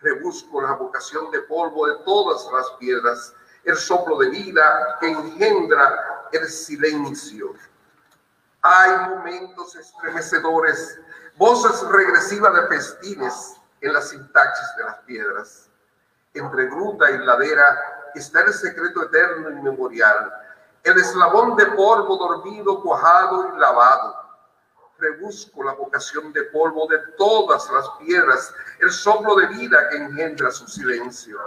Rebusco 0.00 0.62
la 0.62 0.72
vocación 0.72 1.30
de 1.30 1.40
polvo 1.42 1.86
de 1.86 1.96
todas 2.04 2.46
las 2.52 2.70
piedras, 2.78 3.34
el 3.64 3.76
soplo 3.76 4.18
de 4.18 4.28
vida 4.30 4.96
que 5.00 5.10
engendra 5.10 6.28
el 6.32 6.46
silencio. 6.48 7.54
Hay 8.62 9.08
momentos 9.08 9.74
estremecedores, 9.74 11.00
voces 11.36 11.80
regresivas 11.88 12.54
de 12.54 12.66
festines 12.68 13.56
en 13.80 13.92
las 13.92 14.10
sintaxis 14.10 14.76
de 14.76 14.84
las 14.84 14.98
piedras. 14.98 15.70
Entre 16.34 16.66
gruta 16.66 17.10
y 17.10 17.18
ladera 17.18 18.10
está 18.14 18.42
el 18.42 18.52
secreto 18.52 19.04
eterno 19.04 19.50
y 19.50 19.62
memorial, 19.62 20.32
el 20.88 20.98
eslabón 20.98 21.56
de 21.56 21.66
polvo 21.66 22.16
dormido, 22.16 22.82
cuajado 22.82 23.54
y 23.54 23.58
lavado 23.58 24.28
rebusco 24.98 25.62
la 25.62 25.74
vocación 25.74 26.32
de 26.32 26.44
polvo 26.44 26.86
de 26.88 26.98
todas 27.16 27.70
las 27.70 27.88
piedras, 28.00 28.52
el 28.80 28.90
soplo 28.90 29.36
de 29.36 29.46
vida 29.46 29.88
que 29.88 29.96
engendra 29.96 30.50
su 30.50 30.66
silencio. 30.66 31.38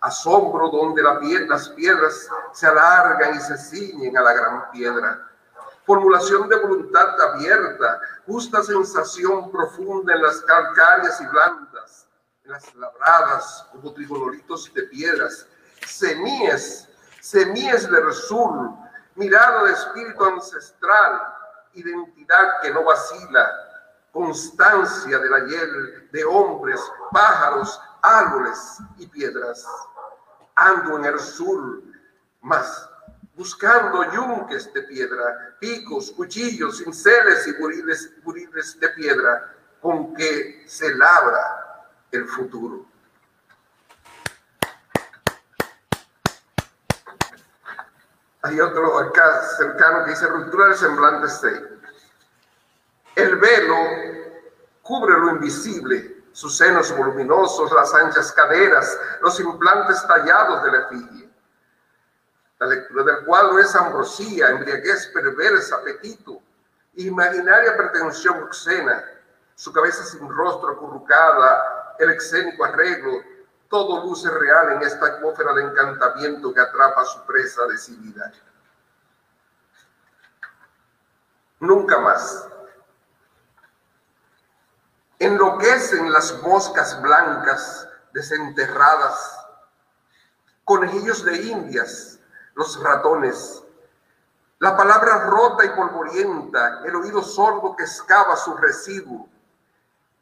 Asombro 0.00 0.68
donde 0.68 1.02
la 1.02 1.18
las 1.48 1.70
piedras 1.70 2.28
se 2.52 2.66
alargan 2.66 3.36
y 3.36 3.40
se 3.40 3.56
ciñen 3.56 4.16
a 4.18 4.22
la 4.22 4.32
gran 4.34 4.70
piedra. 4.70 5.30
Formulación 5.86 6.48
de 6.48 6.56
voluntad 6.56 7.20
abierta, 7.20 8.00
justa 8.26 8.62
sensación 8.62 9.50
profunda 9.50 10.14
en 10.14 10.22
las 10.22 10.40
calcáreas 10.42 11.20
y 11.22 11.26
blandas, 11.26 12.06
en 12.44 12.52
las 12.52 12.74
labradas 12.74 13.66
como 13.72 13.92
trigonolitos 13.94 14.72
de 14.74 14.82
piedras, 14.84 15.46
semíes, 15.86 16.88
semíes 17.24 17.90
del 17.90 18.12
sur, 18.12 18.70
mirada 19.14 19.64
de 19.64 19.72
espíritu 19.72 20.24
ancestral, 20.24 21.22
identidad 21.72 22.60
que 22.60 22.70
no 22.70 22.84
vacila, 22.84 23.50
constancia 24.12 25.18
del 25.18 25.32
ayer 25.32 26.10
de 26.12 26.24
hombres, 26.24 26.78
pájaros, 27.12 27.80
árboles 28.02 28.78
y 28.98 29.06
piedras. 29.06 29.66
Ando 30.54 30.98
en 30.98 31.06
el 31.06 31.18
sur, 31.18 31.82
más 32.42 32.90
buscando 33.34 34.12
yunques 34.12 34.72
de 34.74 34.82
piedra, 34.82 35.56
picos, 35.58 36.12
cuchillos, 36.12 36.78
cinceles 36.78 37.48
y 37.48 37.52
buriles, 37.54 38.12
buriles 38.22 38.78
de 38.78 38.88
piedra 38.90 39.54
con 39.80 40.14
que 40.14 40.62
se 40.66 40.94
labra 40.94 41.88
el 42.12 42.28
futuro. 42.28 42.86
Hay 48.44 48.60
otro 48.60 48.98
acá 48.98 49.40
cercano 49.56 50.04
que 50.04 50.10
dice 50.10 50.26
ruptura 50.26 50.66
del 50.66 50.76
semblante 50.76 51.28
6. 51.30 51.62
El 53.14 53.36
velo 53.36 53.76
cubre 54.82 55.18
lo 55.18 55.30
invisible, 55.30 56.24
sus 56.32 56.54
senos 56.54 56.94
voluminosos, 56.94 57.72
las 57.72 57.94
anchas 57.94 58.32
caderas, 58.32 59.00
los 59.22 59.40
implantes 59.40 60.06
tallados 60.06 60.62
de 60.62 60.72
la 60.72 60.78
efigie. 60.80 61.30
La 62.58 62.66
lectura 62.66 63.04
del 63.04 63.24
cuadro 63.24 63.58
es 63.60 63.74
ambrosía, 63.74 64.50
embriaguez 64.50 65.06
perversa, 65.14 65.76
apetito, 65.76 66.38
imaginaria 66.96 67.78
pretensión 67.78 68.42
obscena, 68.42 69.02
su 69.54 69.72
cabeza 69.72 70.04
sin 70.04 70.28
rostro 70.28 70.72
acurrucada, 70.72 71.94
el 71.98 72.10
excéntrico 72.10 72.62
arreglo, 72.62 73.22
todo 73.68 74.04
luce 74.04 74.30
real 74.30 74.72
en 74.72 74.82
esta 74.82 75.06
atmósfera 75.06 75.52
de 75.54 75.62
encantamiento 75.62 76.52
que 76.52 76.60
atrapa 76.60 77.02
a 77.02 77.04
su 77.04 77.24
presa 77.26 77.66
decidida. 77.66 78.32
Nunca 81.60 81.98
más. 81.98 82.48
Enloquecen 85.18 86.12
las 86.12 86.42
moscas 86.42 87.00
blancas 87.00 87.88
desenterradas, 88.12 89.40
conejillos 90.64 91.24
de 91.24 91.36
indias, 91.42 92.18
los 92.54 92.80
ratones, 92.82 93.62
la 94.58 94.76
palabra 94.76 95.26
rota 95.26 95.64
y 95.64 95.70
polvorienta, 95.70 96.80
el 96.84 96.96
oído 96.96 97.22
sordo 97.22 97.74
que 97.76 97.84
excava 97.84 98.36
su 98.36 98.56
residuo, 98.56 99.28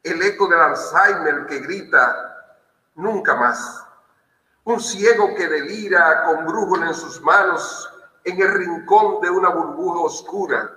el 0.01 0.21
eco 0.21 0.47
del 0.47 0.59
Alzheimer 0.59 1.45
que 1.45 1.59
grita, 1.59 2.32
nunca 2.95 3.35
más. 3.35 3.85
Un 4.65 4.79
ciego 4.79 5.35
que 5.35 5.47
delira 5.47 6.23
con 6.25 6.45
brújula 6.45 6.87
en 6.87 6.93
sus 6.93 7.21
manos 7.21 7.89
en 8.23 8.41
el 8.41 8.53
rincón 8.53 9.21
de 9.21 9.29
una 9.29 9.49
burbuja 9.49 9.99
oscura. 9.99 10.71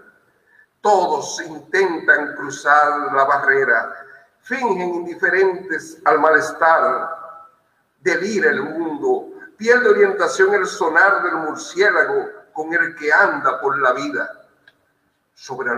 Todos 0.81 1.41
intentan 1.43 2.35
cruzar 2.35 3.12
la 3.12 3.25
barrera, 3.25 3.95
fingen 4.43 4.95
indiferentes 4.95 6.01
al 6.05 6.21
malestar. 6.21 7.25
Delira 8.01 8.51
el 8.51 8.62
mundo, 8.62 9.31
pierde 9.57 9.89
orientación 9.89 10.55
el 10.55 10.67
sonar 10.67 11.23
del 11.23 11.37
murciélago 11.37 12.29
con 12.53 12.73
el 12.73 12.95
que 12.97 13.12
anda 13.12 13.61
por 13.61 13.79
la 13.81 13.93
vida. 13.93 14.43
Sobre 15.35 15.71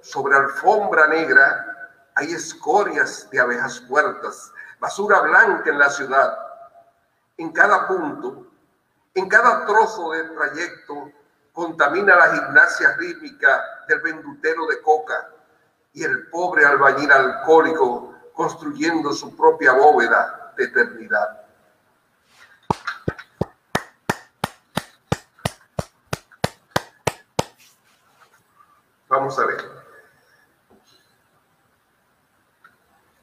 sobre 0.00 0.36
alfombra 0.36 1.06
negra 1.08 1.66
hay 2.14 2.32
escorias 2.32 3.28
de 3.30 3.40
abejas 3.40 3.82
muertas 3.82 4.52
basura 4.82 5.20
blanca 5.20 5.70
en 5.70 5.78
la 5.78 5.88
ciudad. 5.88 6.36
En 7.36 7.52
cada 7.52 7.86
punto, 7.86 8.48
en 9.14 9.28
cada 9.28 9.64
trozo 9.64 10.10
del 10.10 10.34
trayecto, 10.34 11.12
contamina 11.52 12.16
la 12.16 12.34
gimnasia 12.34 12.96
rítmica 12.96 13.62
del 13.86 14.00
vendutero 14.00 14.66
de 14.66 14.82
coca 14.82 15.30
y 15.92 16.02
el 16.02 16.26
pobre 16.30 16.66
albañil 16.66 17.12
alcohólico 17.12 18.12
construyendo 18.34 19.12
su 19.12 19.36
propia 19.36 19.72
bóveda 19.72 20.52
de 20.56 20.64
eternidad. 20.64 21.46
Vamos 29.06 29.38
a 29.38 29.46
ver. 29.46 29.82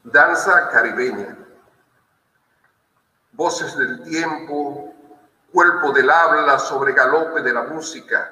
Danza 0.04 0.70
caribeña 0.70 1.36
voces 3.40 3.74
del 3.74 4.02
tiempo, 4.02 4.92
cuerpo 5.50 5.92
del 5.92 6.10
habla 6.10 6.58
sobre 6.58 6.92
galope 6.92 7.40
de 7.40 7.54
la 7.54 7.62
música, 7.62 8.30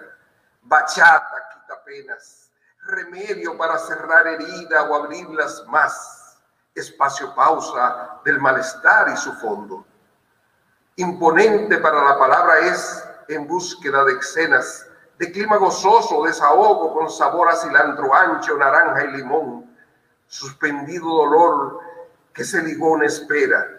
bachata 0.61 1.49
quita 1.51 1.83
penas, 1.83 2.51
remedio 2.85 3.57
para 3.57 3.79
cerrar 3.79 4.27
herida 4.27 4.83
o 4.83 4.95
abrirlas 4.97 5.65
más, 5.69 6.39
espacio 6.75 7.35
pausa 7.35 8.21
del 8.23 8.39
malestar 8.39 9.09
y 9.09 9.17
su 9.17 9.33
fondo. 9.33 9.87
Imponente 10.97 11.79
para 11.79 12.05
la 12.05 12.19
palabra 12.19 12.59
es 12.59 13.03
en 13.29 13.49
búsqueda 13.49 14.05
de 14.05 14.13
escenas, 14.13 14.87
de 15.19 15.33
clima 15.33 15.57
gozoso, 15.57 16.23
desahogo 16.25 16.93
con 16.93 17.09
sabor 17.09 17.49
a 17.49 17.57
cilantro 17.57 18.15
ancho, 18.15 18.59
naranja 18.59 19.05
y 19.05 19.17
limón, 19.17 19.75
suspendido 20.27 21.09
dolor 21.09 21.81
que 22.35 22.45
se 22.45 22.61
ligón 22.63 23.03
espera 23.05 23.78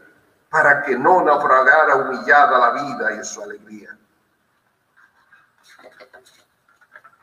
para 0.50 0.82
que 0.84 0.98
no 0.98 1.24
naufragara 1.24 1.96
humillada 1.96 2.58
la 2.58 2.72
vida 2.84 3.16
y 3.16 3.24
su 3.24 3.42
alegría. 3.42 3.96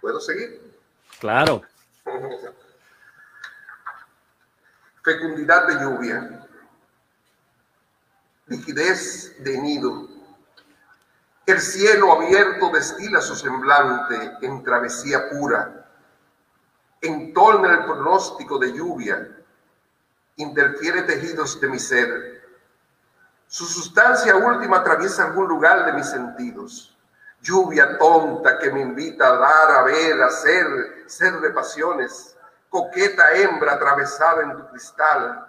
¿Puedo 0.01 0.21
seguir? 0.21 0.79
Claro. 1.19 1.63
Fecundidad 5.03 5.67
de 5.67 5.75
lluvia, 5.75 6.47
liquidez 8.47 9.35
de 9.43 9.59
nido. 9.59 10.09
El 11.47 11.61
cielo 11.61 12.13
abierto 12.13 12.71
destila 12.71 13.21
su 13.21 13.37
semblante 13.37 14.39
en 14.43 14.65
travesía 14.65 15.31
pura. 15.31 15.89
Entorna 17.01 17.73
el 17.73 17.85
pronóstico 17.85 18.59
de 18.59 18.73
lluvia, 18.73 19.29
interfiere 20.37 21.03
tejidos 21.03 21.61
de 21.61 21.69
mi 21.69 21.79
ser 21.79 22.36
su 23.57 23.65
sustancia 23.65 24.37
última 24.37 24.81
atraviesa 24.81 25.25
algún 25.25 25.49
lugar 25.49 25.87
de 25.87 25.95
mis 25.95 26.11
sentidos. 26.11 26.95
Lluvia 27.41 27.97
tonta 27.97 28.59
que 28.59 28.71
me 28.71 28.83
invita 28.83 29.29
a 29.29 29.39
dar, 29.39 29.71
a 29.71 29.83
ver, 29.85 30.23
a 30.23 30.29
ser, 30.29 30.67
ser 31.07 31.41
de 31.41 31.49
pasiones. 31.53 32.37
Coqueta 32.69 33.33
hembra 33.33 33.73
atravesada 33.73 34.43
en 34.43 34.59
tu 34.59 34.69
cristal. 34.69 35.49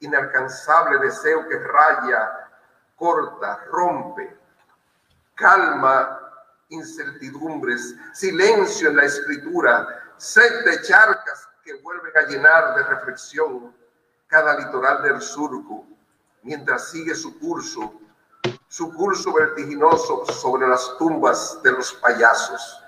Inalcanzable 0.00 1.00
deseo 1.00 1.46
que 1.46 1.58
raya, 1.58 2.48
corta, 2.96 3.62
rompe. 3.70 4.34
Calma, 5.34 6.18
incertidumbres, 6.70 7.94
silencio 8.14 8.88
en 8.88 8.96
la 8.96 9.04
escritura, 9.04 9.86
sed 10.16 10.64
de 10.64 10.80
charcas 10.80 11.46
que 11.62 11.74
vuelven 11.82 12.16
a 12.16 12.22
llenar 12.22 12.74
de 12.74 12.84
reflexión 12.84 13.76
cada 14.28 14.58
litoral 14.58 15.02
del 15.02 15.20
surco 15.20 15.88
mientras 16.44 16.90
sigue 16.90 17.14
su 17.14 17.38
curso, 17.38 17.94
su 18.68 18.92
curso 18.92 19.32
vertiginoso 19.32 20.24
sobre 20.26 20.68
las 20.68 20.96
tumbas 20.98 21.60
de 21.62 21.72
los 21.72 21.92
payasos. 21.94 22.80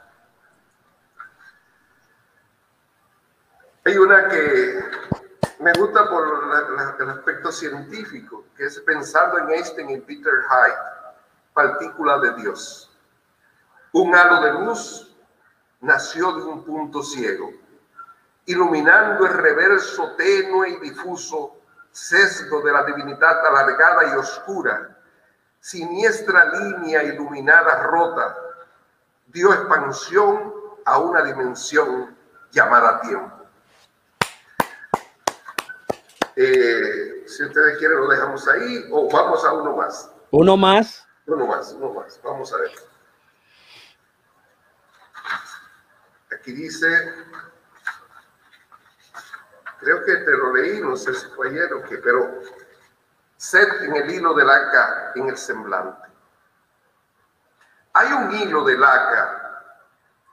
Hay 3.85 3.97
una 3.97 4.29
que 4.29 4.81
me 5.61 5.73
gusta 5.73 6.09
por 6.09 6.55
el 7.01 7.11
aspecto 7.11 7.51
científico, 7.51 8.45
que 8.57 8.67
es 8.67 8.79
pensando 8.81 9.39
en 9.39 9.51
Einstein 9.51 9.91
y 9.91 10.01
Peter 10.01 10.35
Hyde, 10.49 11.15
partícula 11.55 12.19
de 12.19 12.35
Dios. 12.35 12.91
Un 13.93 14.15
halo 14.15 14.43
de 14.43 14.53
luz 14.65 15.17
nació 15.81 16.33
de 16.33 16.43
un 16.43 16.65
punto 16.65 17.03
ciego, 17.03 17.51
iluminando 18.45 19.25
el 19.25 19.33
reverso 19.33 20.15
tenue 20.17 20.71
y 20.71 20.81
difuso 20.81 21.56
sesgo 21.97 22.61
de 22.61 22.73
la 22.73 22.85
divinidad 22.85 23.47
alargada 23.47 24.13
y 24.13 24.19
oscura, 24.19 24.99
siniestra 25.61 26.45
línea 26.45 27.03
iluminada 27.03 27.85
rota, 27.85 28.37
dio 29.29 29.51
expansión 29.55 30.53
a 30.85 30.99
una 30.99 31.23
dimensión 31.23 32.15
llamada 32.53 33.01
tiempo. 33.01 33.47
Eh, 36.37 37.25
si 37.27 37.45
ustedes 37.45 37.79
quieren, 37.79 37.97
lo 37.97 38.09
dejamos 38.09 38.47
ahí 38.47 38.87
o 38.93 39.11
vamos 39.11 39.43
a 39.47 39.55
uno 39.55 39.75
más. 39.75 40.11
Uno 40.33 40.55
más. 40.55 41.09
Uno 41.27 41.47
más, 41.47 41.73
uno 41.73 41.95
más. 41.95 42.21
Vamos 42.23 42.53
a 42.53 42.59
ver. 42.59 42.73
Aquí 46.39 46.53
dice, 46.53 47.15
creo 49.81 50.05
que 50.05 50.17
te 50.17 50.31
lo 50.31 50.55
leí, 50.55 50.81
no 50.81 50.97
sé 50.97 51.15
si 51.15 51.27
fue 51.29 51.49
ayer 51.49 51.73
o 51.73 51.83
qué, 51.83 51.99
pero 51.99 52.41
sed 53.37 53.83
en 53.83 53.97
el 53.97 54.11
hilo 54.11 54.35
de 54.35 54.45
laca 54.45 55.13
en 55.15 55.29
el 55.29 55.37
semblante. 55.37 56.09
Hay 57.93 58.13
un 58.13 58.33
hilo 58.33 58.65
de 58.65 58.77
laca 58.77 59.63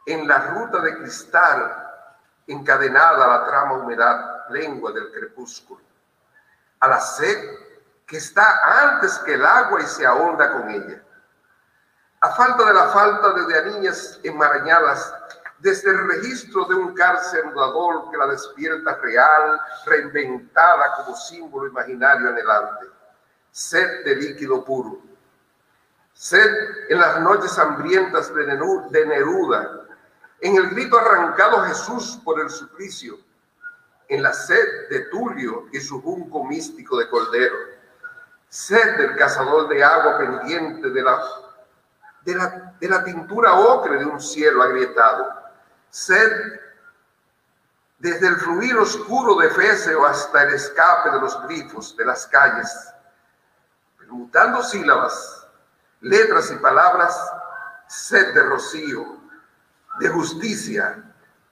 en 0.06 0.28
la 0.28 0.38
ruta 0.54 0.80
de 0.82 0.98
cristal 0.98 1.84
encadenada 2.48 3.24
a 3.24 3.40
la 3.40 3.46
trama 3.46 3.74
humedad, 3.74 4.50
lengua 4.50 4.92
del 4.92 5.12
crepúsculo, 5.12 5.82
a 6.80 6.88
la 6.88 7.00
sed 7.00 7.38
que 8.06 8.18
está 8.18 8.84
antes 8.84 9.18
que 9.20 9.36
el 9.36 9.46
agua 9.46 9.82
y 9.82 9.86
se 9.86 10.06
ahonda 10.06 10.52
con 10.52 10.70
ella. 10.70 11.02
A 12.20 12.30
falta 12.32 12.66
de 12.66 12.74
la 12.74 12.88
falta 12.90 13.34
de 13.34 13.72
niñas 13.72 14.20
enmarañadas 14.24 15.14
desde 15.64 15.92
el 15.92 16.08
registro 16.10 16.66
de 16.66 16.76
un 16.76 16.94
cárcel 16.94 17.46
mudador 17.46 18.12
que 18.12 18.18
la 18.18 18.28
despierta 18.28 18.98
real, 18.98 19.62
reinventada 19.86 20.94
como 20.98 21.16
símbolo 21.16 21.68
imaginario 21.68 22.28
anhelante. 22.28 22.88
Sed 23.50 24.04
de 24.04 24.14
líquido 24.14 24.66
puro. 24.66 25.00
Sed 26.14 26.52
en 26.90 27.00
las 27.00 27.22
noches 27.22 27.58
hambrientas 27.58 28.34
de 28.36 29.06
Neruda, 29.06 29.86
en 30.42 30.58
el 30.58 30.70
grito 30.72 31.00
arrancado 31.00 31.62
Jesús 31.62 32.20
por 32.26 32.42
el 32.42 32.50
suplicio, 32.50 33.18
en 34.10 34.22
la 34.22 34.34
sed 34.34 34.90
de 34.90 35.06
Tulio 35.06 35.68
y 35.72 35.80
su 35.80 36.02
junco 36.02 36.44
místico 36.44 36.98
de 36.98 37.10
Cordero, 37.10 37.56
sed 38.50 38.98
del 38.98 39.16
cazador 39.16 39.70
de 39.70 39.82
agua 39.82 40.18
pendiente 40.18 40.90
de 40.90 41.02
la, 41.02 41.24
de 42.26 42.36
la, 42.36 42.74
de 42.82 42.90
la 42.90 43.04
tintura 43.06 43.54
ocre 43.54 43.98
de 43.98 44.06
un 44.06 44.20
cielo 44.20 44.62
agrietado, 44.62 45.43
sed 45.94 46.60
desde 48.00 48.28
el 48.28 48.36
fluir 48.38 48.76
oscuro 48.78 49.36
de 49.36 49.50
Feseo 49.52 50.06
hasta 50.06 50.44
el 50.44 50.56
escape 50.56 51.12
de 51.12 51.22
los 51.22 51.40
grifos 51.44 51.96
de 51.96 52.04
las 52.04 52.26
calles, 52.28 52.92
permutando 54.00 54.64
sílabas, 54.64 55.48
letras 56.02 56.52
y 56.52 56.56
palabras, 56.56 57.16
sed 57.88 58.34
de 58.34 58.42
rocío, 58.42 59.06
de 60.00 60.10
justicia, 60.10 61.04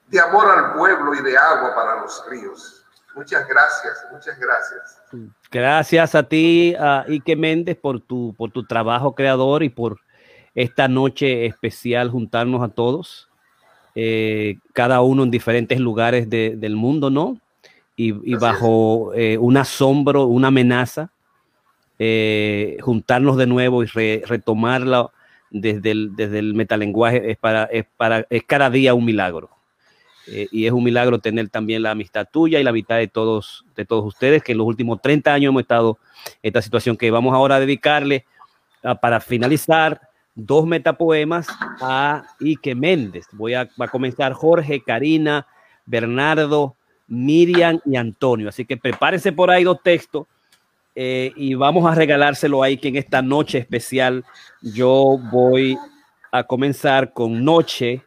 de 0.07 0.19
amor 0.19 0.49
al 0.49 0.73
pueblo 0.73 1.13
y 1.13 1.21
de 1.21 1.37
agua 1.37 1.75
para 1.75 2.01
los 2.01 2.25
ríos. 2.27 2.83
Muchas 3.13 3.47
gracias, 3.47 4.07
muchas 4.11 4.39
gracias. 4.39 5.03
Gracias 5.51 6.15
a 6.15 6.23
ti, 6.23 6.75
a 6.79 7.05
Ike 7.07 7.35
Méndez, 7.35 7.77
por 7.77 8.01
tu, 8.01 8.33
por 8.35 8.49
tu 8.49 8.65
trabajo 8.65 9.13
creador 9.13 9.61
y 9.61 9.69
por 9.69 9.99
esta 10.55 10.87
noche 10.87 11.45
especial 11.45 12.09
juntarnos 12.09 12.63
a 12.63 12.69
todos, 12.69 13.30
eh, 13.95 14.57
cada 14.73 15.01
uno 15.01 15.23
en 15.23 15.31
diferentes 15.31 15.79
lugares 15.79 16.29
del 16.29 16.75
mundo, 16.75 17.09
¿no? 17.09 17.37
Y, 17.95 18.33
bajo 18.35 19.13
eh, 19.13 19.37
un 19.37 19.57
asombro, 19.57 20.25
una 20.25 20.47
amenaza, 20.47 21.11
eh, 21.99 22.77
juntarnos 22.81 23.37
de 23.37 23.45
nuevo 23.45 23.83
y 23.83 23.85
retomarla 23.85 25.11
desde 25.51 25.91
el, 25.91 26.15
desde 26.15 26.39
el 26.39 26.55
metalenguaje 26.55 27.31
es, 27.31 27.37
para, 27.37 27.65
es, 27.65 27.85
para, 27.97 28.25
es 28.29 28.43
cada 28.43 28.69
día 28.71 28.93
un 28.93 29.05
milagro. 29.05 29.49
Y 30.51 30.65
es 30.65 30.71
un 30.71 30.83
milagro 30.83 31.19
tener 31.19 31.49
también 31.49 31.83
la 31.83 31.91
amistad 31.91 32.25
tuya 32.31 32.59
y 32.59 32.63
la 32.63 32.69
amistad 32.69 32.97
de 32.97 33.07
todos, 33.07 33.65
de 33.75 33.85
todos 33.85 34.05
ustedes, 34.05 34.41
que 34.41 34.53
en 34.53 34.59
los 34.59 34.67
últimos 34.67 35.01
30 35.01 35.33
años 35.33 35.49
hemos 35.49 35.61
estado 35.61 35.97
en 36.41 36.49
esta 36.49 36.61
situación 36.61 36.95
que 36.95 37.11
vamos 37.11 37.33
ahora 37.33 37.55
a 37.55 37.59
dedicarle 37.59 38.25
para 39.01 39.19
finalizar 39.19 39.99
dos 40.45 40.65
metapoemas 40.65 41.47
a 41.81 42.23
Ike 42.39 42.75
Méndez. 42.75 43.27
Voy 43.31 43.53
a, 43.53 43.69
va 43.79 43.85
a 43.85 43.91
comenzar 43.91 44.33
Jorge, 44.33 44.81
Karina, 44.83 45.47
Bernardo, 45.85 46.75
Miriam 47.07 47.79
y 47.85 47.95
Antonio. 47.95 48.49
Así 48.49 48.65
que 48.65 48.77
prepárense 48.77 49.31
por 49.31 49.51
ahí 49.51 49.63
dos 49.63 49.81
textos 49.83 50.27
eh, 50.95 51.31
y 51.35 51.53
vamos 51.53 51.89
a 51.89 51.95
regalárselo 51.95 52.63
ahí 52.63 52.77
que 52.77 52.89
en 52.89 52.97
esta 52.97 53.21
noche 53.21 53.59
especial 53.59 54.25
yo 54.61 55.19
voy 55.31 55.77
a 56.31 56.43
comenzar 56.43 57.13
con 57.13 57.43
Noche. 57.43 58.03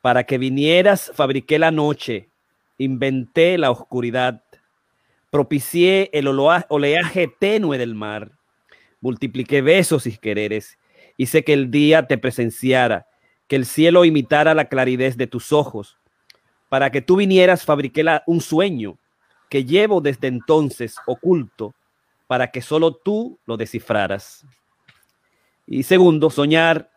Para 0.00 0.24
que 0.24 0.38
vinieras, 0.38 1.12
fabriqué 1.14 1.58
la 1.58 1.70
noche, 1.70 2.30
inventé 2.78 3.58
la 3.58 3.70
oscuridad, 3.70 4.42
propicié 5.28 6.08
el 6.14 6.26
oleaje 6.26 7.30
tenue 7.38 7.76
del 7.76 7.94
mar, 7.94 8.30
multipliqué 9.02 9.60
besos 9.60 10.06
y 10.06 10.16
quereres, 10.16 10.78
hice 11.20 11.44
que 11.44 11.52
el 11.52 11.70
día 11.70 12.06
te 12.06 12.16
presenciara, 12.16 13.06
que 13.46 13.56
el 13.56 13.66
cielo 13.66 14.06
imitara 14.06 14.54
la 14.54 14.70
claridad 14.70 15.12
de 15.14 15.26
tus 15.26 15.52
ojos. 15.52 15.98
Para 16.70 16.90
que 16.90 17.02
tú 17.02 17.16
vinieras, 17.16 17.62
fabriqué 17.62 18.02
un 18.26 18.40
sueño, 18.40 18.96
que 19.50 19.66
llevo 19.66 20.00
desde 20.00 20.28
entonces 20.28 20.96
oculto 21.06 21.74
para 22.26 22.50
que 22.50 22.62
solo 22.62 22.94
tú 22.94 23.38
lo 23.44 23.58
descifraras. 23.58 24.46
Y 25.66 25.82
segundo, 25.82 26.30
soñar. 26.30 26.90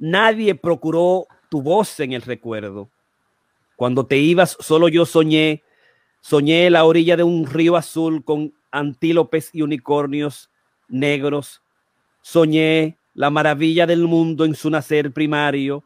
Nadie 0.00 0.56
procuró 0.56 1.28
tu 1.48 1.62
voz 1.62 2.00
en 2.00 2.14
el 2.14 2.22
recuerdo. 2.22 2.90
Cuando 3.76 4.04
te 4.04 4.16
ibas, 4.16 4.56
solo 4.58 4.88
yo 4.88 5.06
soñé. 5.06 5.62
Soñé 6.22 6.70
la 6.70 6.84
orilla 6.86 7.16
de 7.16 7.22
un 7.22 7.46
río 7.46 7.76
azul 7.76 8.24
con 8.24 8.52
antílopes 8.72 9.50
y 9.52 9.62
unicornios 9.62 10.50
negros. 10.88 11.62
Soñé 12.20 12.98
la 13.14 13.30
maravilla 13.30 13.86
del 13.86 14.06
mundo 14.06 14.44
en 14.44 14.54
su 14.54 14.70
nacer 14.70 15.12
primario, 15.12 15.84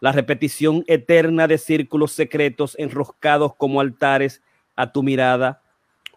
la 0.00 0.12
repetición 0.12 0.84
eterna 0.86 1.48
de 1.48 1.58
círculos 1.58 2.12
secretos 2.12 2.76
enroscados 2.78 3.54
como 3.56 3.80
altares 3.80 4.42
a 4.76 4.92
tu 4.92 5.02
mirada. 5.02 5.62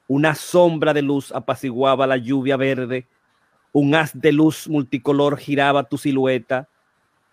Una 0.07 0.36
sombra 0.36 0.93
de 0.93 1.01
luz 1.01 1.32
apaciguaba 1.32 2.07
la 2.07 2.18
lluvia 2.18 2.57
verde. 2.57 3.07
Un 3.72 3.95
haz 3.95 4.12
de 4.14 4.32
luz 4.34 4.68
multicolor 4.68 5.38
giraba 5.38 5.84
tu 5.84 5.97
silueta. 5.97 6.68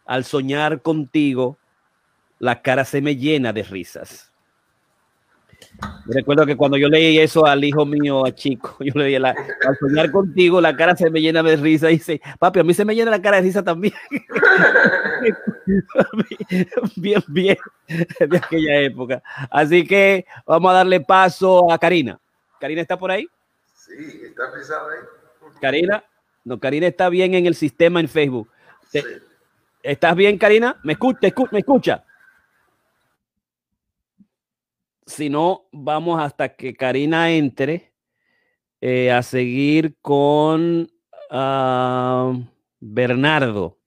Al 0.04 0.24
soñar 0.24 0.82
contigo, 0.82 1.58
la 2.38 2.62
cara 2.62 2.84
se 2.84 3.00
me 3.00 3.16
llena 3.16 3.52
de 3.52 3.64
risas. 3.64 4.32
Recuerdo 6.06 6.46
que 6.46 6.56
cuando 6.56 6.76
yo 6.76 6.88
leí 6.88 7.18
eso 7.18 7.46
al 7.46 7.62
hijo 7.64 7.84
mío, 7.84 8.24
a 8.24 8.34
chico, 8.34 8.76
yo 8.80 8.92
le 8.94 9.06
dije, 9.06 9.26
al 9.26 9.76
soñar 9.78 10.10
contigo, 10.10 10.60
la 10.60 10.76
cara 10.76 10.96
se 10.96 11.10
me 11.10 11.20
llena 11.20 11.42
de 11.42 11.56
risa. 11.56 11.90
Y 11.90 11.94
dice, 11.94 12.20
papi, 12.38 12.60
a 12.60 12.64
mí 12.64 12.74
se 12.74 12.84
me 12.84 12.94
llena 12.94 13.10
la 13.10 13.20
cara 13.20 13.36
de 13.36 13.42
risa 13.42 13.62
también. 13.62 13.94
bien, 16.96 17.22
bien, 17.26 17.56
de 17.88 18.36
aquella 18.36 18.80
época. 18.80 19.22
Así 19.50 19.86
que 19.86 20.26
vamos 20.46 20.70
a 20.70 20.74
darle 20.74 21.00
paso 21.00 21.70
a 21.70 21.78
Karina. 21.78 22.18
¿Karina 22.60 22.80
está 22.80 22.98
por 22.98 23.10
ahí? 23.10 23.28
Sí, 23.74 24.22
está 24.24 24.52
pisada 24.54 24.92
ahí. 24.92 24.98
Karina, 25.60 26.04
no, 26.44 26.58
Karina 26.58 26.86
está 26.86 27.08
bien 27.08 27.34
en 27.34 27.46
el 27.46 27.54
sistema 27.54 28.00
en 28.00 28.08
Facebook. 28.08 28.48
¿Estás 29.82 30.16
bien, 30.16 30.38
Karina? 30.38 30.78
¿Me 30.82 30.94
escucha? 30.94 31.28
¿Me 31.50 31.58
escucha? 31.58 32.04
Si 35.06 35.30
no, 35.30 35.68
vamos 35.70 36.20
hasta 36.20 36.56
que 36.56 36.74
Karina 36.74 37.30
entre 37.30 37.94
eh, 38.80 39.12
a 39.12 39.22
seguir 39.22 39.96
con 40.02 40.90
ah, 41.30 42.32
Bernardo. 42.80 43.78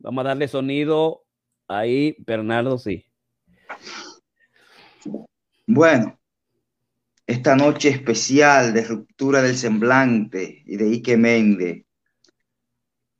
Vamos 0.00 0.24
a 0.24 0.28
darle 0.28 0.48
sonido 0.48 1.24
ahí, 1.68 2.16
Bernardo, 2.18 2.78
sí. 2.78 3.06
Bueno, 5.66 6.18
esta 7.26 7.54
noche 7.54 7.90
especial 7.90 8.74
de 8.74 8.82
ruptura 8.82 9.40
del 9.40 9.56
semblante 9.56 10.64
y 10.66 10.76
de 10.76 10.88
Ike 10.90 11.16
Mende, 11.16 11.86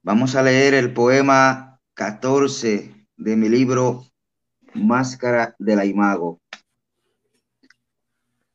vamos 0.02 0.34
a 0.34 0.42
leer 0.42 0.74
el 0.74 0.92
poema 0.92 1.80
14 1.94 3.08
de 3.16 3.36
mi 3.36 3.48
libro 3.48 4.11
Máscara 4.74 5.54
de 5.58 5.76
la 5.76 5.84
Imago. 5.84 6.40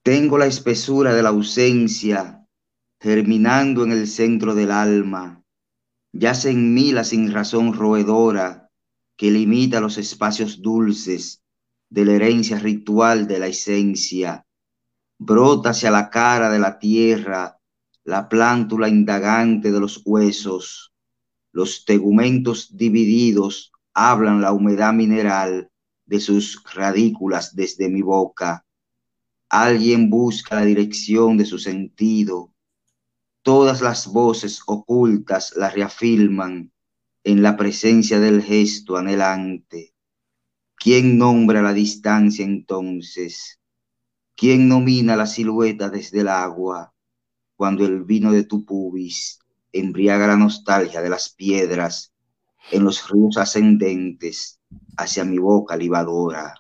Tengo 0.04 0.38
la 0.38 0.46
espesura 0.46 1.14
de 1.14 1.24
la 1.24 1.30
ausencia 1.30 2.46
germinando 3.00 3.84
en 3.84 3.92
el 3.92 4.08
centro 4.08 4.56
del 4.56 4.72
alma 4.72 5.44
Yace 6.20 6.50
en 6.50 6.74
mí 6.74 6.94
la 6.94 7.04
sin 7.04 7.32
razón 7.32 7.74
roedora 7.74 8.72
que 9.16 9.30
limita 9.30 9.80
los 9.80 10.00
espacios 10.00 10.64
dulces 10.64 11.44
de 11.90 12.06
la 12.06 12.14
herencia 12.14 12.58
ritual 12.58 13.28
de 13.28 13.38
la 13.38 13.48
esencia. 13.48 14.44
Brota 15.20 15.70
hacia 15.70 15.92
la 15.92 16.10
cara 16.10 16.50
de 16.50 16.58
la 16.58 16.80
tierra 16.80 17.60
la 18.04 18.30
plántula 18.30 18.90
indagante 18.90 19.72
de 19.72 19.80
los 19.80 20.02
huesos. 20.06 20.92
Los 21.52 21.86
tegumentos 21.86 22.76
divididos 22.76 23.72
hablan 23.94 24.42
la 24.42 24.54
humedad 24.54 24.94
mineral 24.94 25.70
de 26.08 26.20
sus 26.20 26.64
radículas 26.74 27.56
desde 27.56 27.90
mi 27.90 28.02
boca. 28.02 28.66
Alguien 29.50 30.10
busca 30.10 30.56
la 30.56 30.66
dirección 30.66 31.38
de 31.38 31.46
su 31.46 31.60
sentido. 31.60 32.54
Todas 33.44 33.82
las 33.82 34.08
voces 34.08 34.62
ocultas 34.66 35.54
la 35.56 35.70
reafirman 35.70 36.72
en 37.24 37.44
la 37.44 37.56
presencia 37.56 38.20
del 38.20 38.42
gesto 38.42 38.98
anhelante. 38.98 39.94
¿Quién 40.76 41.18
nombra 41.18 41.62
la 41.62 41.74
distancia 41.74 42.46
entonces? 42.46 43.60
¿Quién 44.36 44.68
nomina 44.68 45.16
la 45.16 45.28
silueta 45.28 45.90
desde 45.90 46.22
el 46.22 46.30
agua 46.30 46.94
cuando 47.56 47.86
el 47.86 48.04
vino 48.04 48.32
de 48.32 48.44
tu 48.44 48.66
pubis 48.66 49.40
embriaga 49.74 50.28
la 50.28 50.38
nostalgia 50.38 51.02
de 51.02 51.10
las 51.10 51.30
piedras 51.30 52.14
en 52.72 52.84
los 52.84 53.10
ríos 53.10 53.38
ascendentes 53.38 54.57
hacia 54.98 55.24
mi 55.24 55.38
boca 55.38 55.76
libadora? 55.76 56.56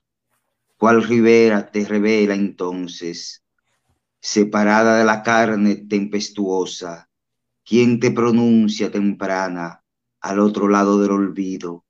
¿Cuál 0.78 1.03
ribera 1.03 1.72
te 1.72 1.86
revela 1.86 2.36
entonces, 2.36 3.43
separada 4.20 4.99
de 4.99 5.05
la 5.05 5.24
carne 5.24 5.76
tempestuosa? 5.76 7.10
¿Quién 7.66 7.99
te 7.99 8.12
pronuncia 8.12 8.91
temprana 8.91 9.84
al 10.22 10.39
otro 10.39 10.68
lado 10.68 11.01
del 11.01 11.12
olvido? 11.12 11.86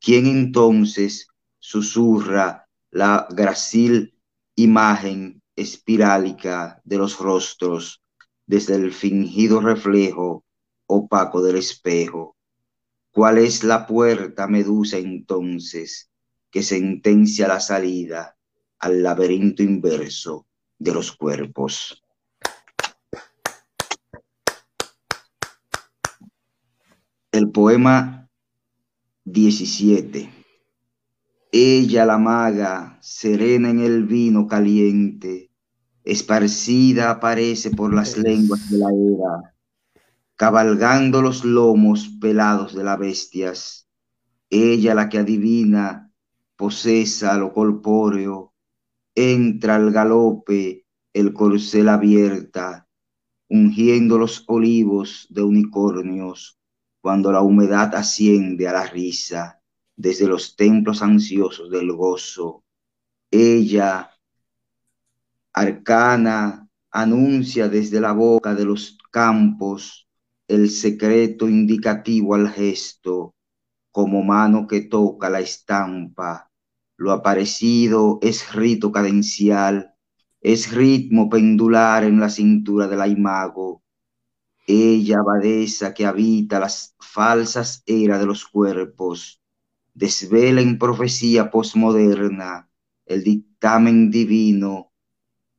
¿Quién 0.00 0.26
entonces 0.26 1.28
susurra 1.58 2.68
la 2.90 3.26
gracil 3.30 4.14
imagen 4.54 5.42
espirálica 5.56 6.80
de 6.84 6.98
los 6.98 7.18
rostros 7.18 8.02
desde 8.46 8.74
el 8.74 8.92
fingido 8.92 9.60
reflejo 9.60 10.44
opaco 10.86 11.42
del 11.42 11.56
espejo. 11.56 12.36
¿Cuál 13.20 13.36
es 13.36 13.64
la 13.64 13.86
puerta 13.86 14.46
medusa 14.46 14.96
entonces 14.96 16.10
que 16.50 16.62
sentencia 16.62 17.48
la 17.48 17.60
salida 17.60 18.38
al 18.78 19.02
laberinto 19.02 19.62
inverso 19.62 20.46
de 20.78 20.94
los 20.94 21.12
cuerpos? 21.12 22.02
El 27.30 27.50
poema 27.50 28.26
17 29.24 30.30
ella 31.52 32.06
la 32.06 32.16
maga, 32.16 32.96
serena 33.02 33.68
en 33.68 33.80
el 33.80 34.04
vino 34.04 34.46
caliente, 34.46 35.50
esparcida 36.04 37.10
aparece 37.10 37.70
por 37.70 37.92
las 37.92 38.16
lenguas 38.16 38.70
de 38.70 38.78
la 38.78 38.88
era, 38.88 39.49
cabalgando 40.40 41.20
los 41.20 41.44
lomos 41.44 42.08
pelados 42.18 42.74
de 42.74 42.82
las 42.82 42.98
bestias. 42.98 43.90
Ella 44.48 44.94
la 44.94 45.10
que 45.10 45.18
adivina, 45.18 46.14
posesa 46.56 47.36
lo 47.36 47.52
corpóreo, 47.52 48.54
entra 49.14 49.76
al 49.76 49.92
galope 49.92 50.86
el 51.12 51.34
corcel 51.34 51.90
abierta, 51.90 52.88
ungiendo 53.50 54.16
los 54.16 54.44
olivos 54.46 55.26
de 55.28 55.42
unicornios, 55.42 56.58
cuando 57.02 57.30
la 57.32 57.42
humedad 57.42 57.94
asciende 57.94 58.66
a 58.66 58.72
la 58.72 58.86
risa 58.86 59.60
desde 59.94 60.26
los 60.26 60.56
templos 60.56 61.02
ansiosos 61.02 61.70
del 61.70 61.92
gozo. 61.92 62.64
Ella, 63.30 64.10
arcana, 65.52 66.66
anuncia 66.90 67.68
desde 67.68 68.00
la 68.00 68.12
boca 68.12 68.54
de 68.54 68.64
los 68.64 68.96
campos 69.10 70.06
el 70.50 70.68
secreto 70.68 71.48
indicativo 71.48 72.34
al 72.34 72.50
gesto, 72.50 73.36
como 73.92 74.24
mano 74.24 74.66
que 74.66 74.80
toca 74.80 75.30
la 75.30 75.38
estampa. 75.38 76.50
Lo 76.96 77.12
aparecido 77.12 78.18
es 78.20 78.52
rito 78.52 78.90
cadencial, 78.90 79.94
es 80.40 80.72
ritmo 80.72 81.30
pendular 81.30 82.02
en 82.02 82.18
la 82.18 82.28
cintura 82.28 82.88
del 82.88 83.12
imago. 83.12 83.84
Ella, 84.66 85.18
abadesa 85.20 85.94
que 85.94 86.04
habita 86.04 86.58
las 86.58 86.96
falsas 86.98 87.84
eras 87.86 88.18
de 88.18 88.26
los 88.26 88.44
cuerpos, 88.44 89.40
desvela 89.94 90.62
en 90.62 90.80
profecía 90.80 91.52
posmoderna 91.52 92.68
el 93.06 93.22
dictamen 93.22 94.10
divino 94.10 94.90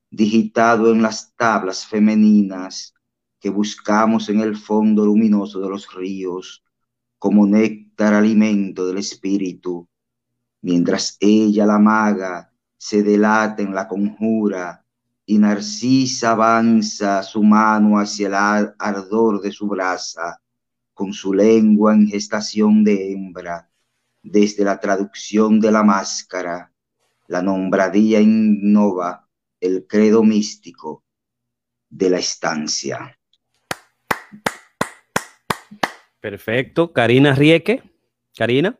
digitado 0.09 0.91
en 0.91 1.01
las 1.01 1.33
tablas 1.37 1.85
femeninas 1.85 2.93
que 3.41 3.49
buscamos 3.49 4.29
en 4.29 4.39
el 4.39 4.55
fondo 4.55 5.05
luminoso 5.05 5.59
de 5.59 5.67
los 5.67 5.93
ríos 5.93 6.63
como 7.17 7.47
néctar 7.47 8.13
alimento 8.13 8.85
del 8.85 8.99
espíritu, 8.99 9.89
mientras 10.61 11.17
ella 11.19 11.65
la 11.65 11.79
maga 11.79 12.53
se 12.77 13.03
delata 13.03 13.61
en 13.63 13.73
la 13.73 13.87
conjura 13.87 14.85
y 15.25 15.37
Narcisa 15.37 16.31
avanza 16.31 17.23
su 17.23 17.43
mano 17.43 17.99
hacia 17.99 18.27
el 18.27 18.73
ardor 18.79 19.41
de 19.41 19.51
su 19.51 19.67
brasa, 19.67 20.41
con 20.93 21.13
su 21.13 21.33
lengua 21.33 21.93
en 21.93 22.07
gestación 22.07 22.83
de 22.83 23.11
hembra, 23.11 23.69
desde 24.21 24.63
la 24.63 24.79
traducción 24.79 25.59
de 25.59 25.71
la 25.71 25.83
máscara, 25.83 26.71
la 27.27 27.41
nombradía 27.41 28.19
innova 28.21 29.27
el 29.59 29.87
credo 29.87 30.23
místico 30.23 31.03
de 31.89 32.09
la 32.09 32.19
estancia. 32.19 33.17
Perfecto. 36.21 36.93
Karina 36.93 37.35
Rieke. 37.35 37.83
Karina. 38.37 38.79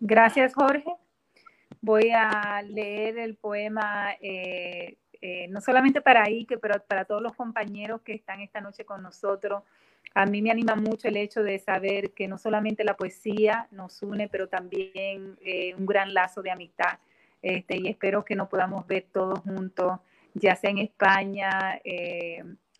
Gracias, 0.00 0.54
Jorge. 0.54 0.90
Voy 1.82 2.10
a 2.14 2.62
leer 2.62 3.18
el 3.18 3.36
poema 3.36 4.14
eh, 4.20 4.96
eh, 5.20 5.48
no 5.48 5.60
solamente 5.60 6.00
para 6.00 6.24
Ike, 6.24 6.56
pero 6.58 6.82
para 6.86 7.04
todos 7.04 7.22
los 7.22 7.34
compañeros 7.34 8.00
que 8.00 8.14
están 8.14 8.40
esta 8.40 8.60
noche 8.62 8.86
con 8.86 9.02
nosotros 9.02 9.62
a 10.14 10.24
mí 10.26 10.40
me 10.40 10.50
anima 10.50 10.74
mucho 10.76 11.08
el 11.08 11.16
hecho 11.18 11.42
de 11.42 11.58
saber 11.58 12.12
que 12.12 12.28
no 12.28 12.38
solamente 12.38 12.84
la 12.84 12.96
poesía 12.96 13.68
nos 13.70 14.02
une, 14.02 14.28
pero 14.28 14.48
también 14.48 15.36
eh, 15.44 15.74
un 15.76 15.84
gran 15.84 16.14
lazo 16.14 16.42
de 16.42 16.50
amistad. 16.50 16.98
Este, 17.42 17.76
y 17.76 17.88
espero 17.88 18.24
que 18.24 18.34
nos 18.34 18.48
podamos 18.48 18.86
ver 18.86 19.06
todos 19.12 19.40
juntos, 19.40 20.00
ya 20.32 20.56
sea 20.56 20.70
en 20.70 20.78
España 20.78 21.80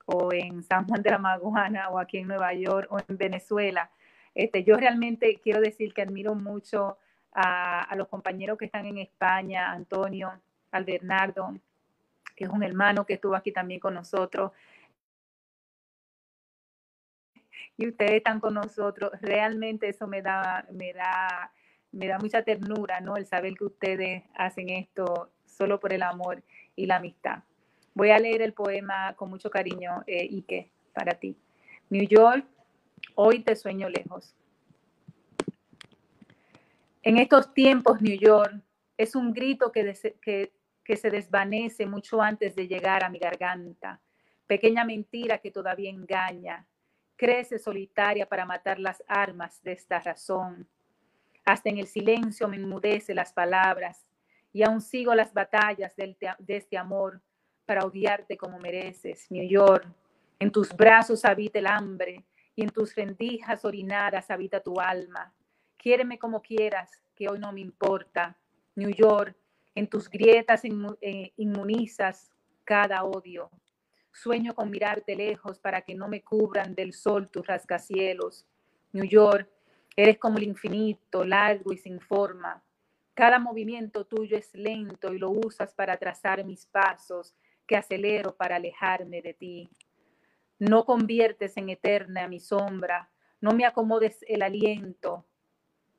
o 0.07 0.33
en 0.33 0.63
San 0.63 0.87
Juan 0.87 1.03
de 1.03 1.11
la 1.11 1.19
Maguana 1.19 1.91
o 1.91 1.99
aquí 1.99 2.19
en 2.19 2.29
Nueva 2.29 2.53
York 2.55 2.89
o 2.91 2.99
en 2.99 3.17
Venezuela. 3.17 3.91
Este, 4.35 4.65
yo 4.65 4.77
realmente 4.77 5.41
quiero 5.43 5.61
decir 5.61 5.93
que 5.95 6.03
admiro 6.03 6.35
mucho 6.35 6.99
a, 7.33 7.83
a 7.83 7.97
los 7.97 8.09
compañeros 8.09 8.59
que 8.59 8.67
están 8.67 8.87
en 8.87 8.99
España, 8.99 9.71
Antonio, 9.73 10.33
al 10.71 10.85
Bernardo, 10.85 11.55
que 12.35 12.45
es 12.45 12.51
un 12.51 12.63
hermano 12.63 13.05
que 13.07 13.15
estuvo 13.15 13.35
aquí 13.35 13.53
también 13.53 13.81
con 13.81 13.95
nosotros, 13.95 14.53
y 17.77 17.89
ustedes 17.89 18.13
están 18.13 18.41
con 18.41 18.55
nosotros. 18.55 19.13
Realmente 19.21 19.89
eso 19.89 20.07
me 20.07 20.23
da, 20.23 20.67
me 20.73 20.93
da, 20.93 21.53
me 21.93 22.09
da 22.09 22.19
mucha 22.19 22.43
ternura, 22.43 23.01
¿no? 23.01 23.17
El 23.17 23.27
saber 23.27 23.55
que 23.55 23.65
ustedes 23.65 24.25
hacen 24.35 24.71
esto 24.71 25.31
solo 25.45 25.79
por 25.79 25.93
el 25.93 26.03
amor 26.03 26.43
y 26.75 26.87
la 26.87 26.97
amistad. 26.97 27.43
Voy 27.97 28.11
a 28.11 28.19
leer 28.19 28.43
el 28.43 28.53
poema 28.53 29.15
con 29.17 29.31
mucho 29.31 29.49
cariño, 29.49 30.05
eh, 30.07 30.29
Ike, 30.31 30.71
para 30.93 31.15
ti. 31.15 31.35
New 31.89 32.07
York, 32.07 32.47
hoy 33.15 33.39
te 33.39 33.57
sueño 33.57 33.89
lejos. 33.89 34.35
En 37.03 37.17
estos 37.17 37.55
tiempos, 37.55 38.03
New 38.03 38.19
York 38.19 38.53
es 38.99 39.17
un 39.17 39.33
grito 39.33 39.73
que, 39.73 39.95
se 39.95 41.11
desvanece 41.11 41.87
mucho 41.87 42.21
antes 42.21 42.55
de 42.55 42.69
llegar 42.69 43.03
a 43.03 43.09
mi 43.09 43.19
garganta. 43.19 43.99
Pequeña 44.47 44.85
mentira 44.85 45.39
que 45.39 45.51
todavía 45.51 45.89
engaña, 45.89 46.67
crece 47.17 47.59
solitaria 47.59 48.29
para 48.29 48.45
matar 48.45 48.79
las 48.79 49.03
armas 49.09 49.63
de 49.63 49.73
esta 49.73 50.01
razón. 50.01 50.69
Hasta 51.47 51.71
en 51.71 51.79
el 51.79 51.87
silencio 51.87 52.47
me 52.47 52.57
enmudece 52.57 53.15
las 53.15 53.33
palabras 53.33 54.05
y 54.53 54.65
aún 54.65 54.83
sigo 54.83 55.15
las 55.15 55.33
batallas 55.33 55.97
de 55.97 56.57
este 56.57 56.77
amor 56.77 57.23
para 57.67 57.85
odiarte 57.85 58.37
como 58.37 58.59
mereces, 58.59 59.31
New 59.31 59.47
York. 59.47 59.87
En 60.39 60.51
tus 60.51 60.75
brazos 60.75 61.25
habita 61.25 61.59
el 61.59 61.67
hambre 61.67 62.25
y 62.55 62.63
en 62.63 62.71
tus 62.71 62.95
rendijas 62.95 63.65
orinadas 63.65 64.31
habita 64.31 64.61
tu 64.61 64.81
alma. 64.81 65.35
Quiéreme 65.77 66.19
como 66.19 66.41
quieras, 66.41 66.91
que 67.15 67.29
hoy 67.29 67.39
no 67.39 67.53
me 67.53 67.61
importa. 67.61 68.37
New 68.77 68.91
York, 68.91 69.37
en 69.75 69.89
tus 69.89 70.09
grietas 70.09 70.63
eh, 70.65 71.33
inmunizas 71.37 72.31
cada 72.65 73.05
odio. 73.05 73.51
Sueño 74.13 74.55
con 74.55 74.71
mirarte 74.71 75.15
lejos 75.17 75.59
para 75.59 75.83
que 75.83 75.95
no 75.95 76.09
me 76.09 76.23
cubran 76.23 76.75
del 76.75 76.93
sol 76.93 77.29
tus 77.29 77.47
rascacielos. 77.47 78.47
New 78.93 79.05
York, 79.05 79.49
eres 79.97 80.19
como 80.19 80.39
el 80.39 80.45
infinito, 80.45 81.25
largo 81.25 81.73
y 81.73 81.79
sin 81.79 82.01
forma. 82.01 82.63
Cada 83.15 83.39
movimiento 83.39 84.05
tuyo 84.05 84.37
es 84.37 84.55
lento 84.55 85.13
y 85.13 85.19
lo 85.19 85.31
usas 85.31 85.75
para 85.75 85.97
trazar 85.97 86.45
mis 86.45 86.67
pasos 86.67 87.35
que 87.67 87.77
acelero 87.77 88.35
para 88.37 88.57
alejarme 88.57 89.23
de 89.23 89.35
ti. 89.35 89.71
No 90.59 90.85
conviertes 90.85 91.57
en 91.57 91.69
eterna 91.69 92.29
mi 92.29 92.41
sombra, 92.41 93.11
no 93.41 93.53
me 93.53 93.67
acomodes 93.67 94.25
el 94.29 94.43
aliento, 94.43 95.25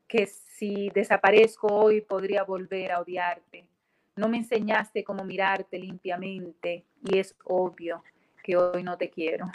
que 0.07 0.25
si 0.25 0.89
desaparezco 0.89 1.67
hoy 1.67 2.01
podría 2.01 2.43
volver 2.43 2.91
a 2.91 3.01
odiarte. 3.01 3.67
No 4.15 4.27
me 4.27 4.37
enseñaste 4.37 5.03
cómo 5.03 5.23
mirarte 5.23 5.77
limpiamente 5.77 6.85
y 7.03 7.19
es 7.19 7.35
obvio 7.43 8.03
que 8.43 8.57
hoy 8.57 8.81
no 8.81 8.97
te 8.97 9.09
quiero. 9.09 9.45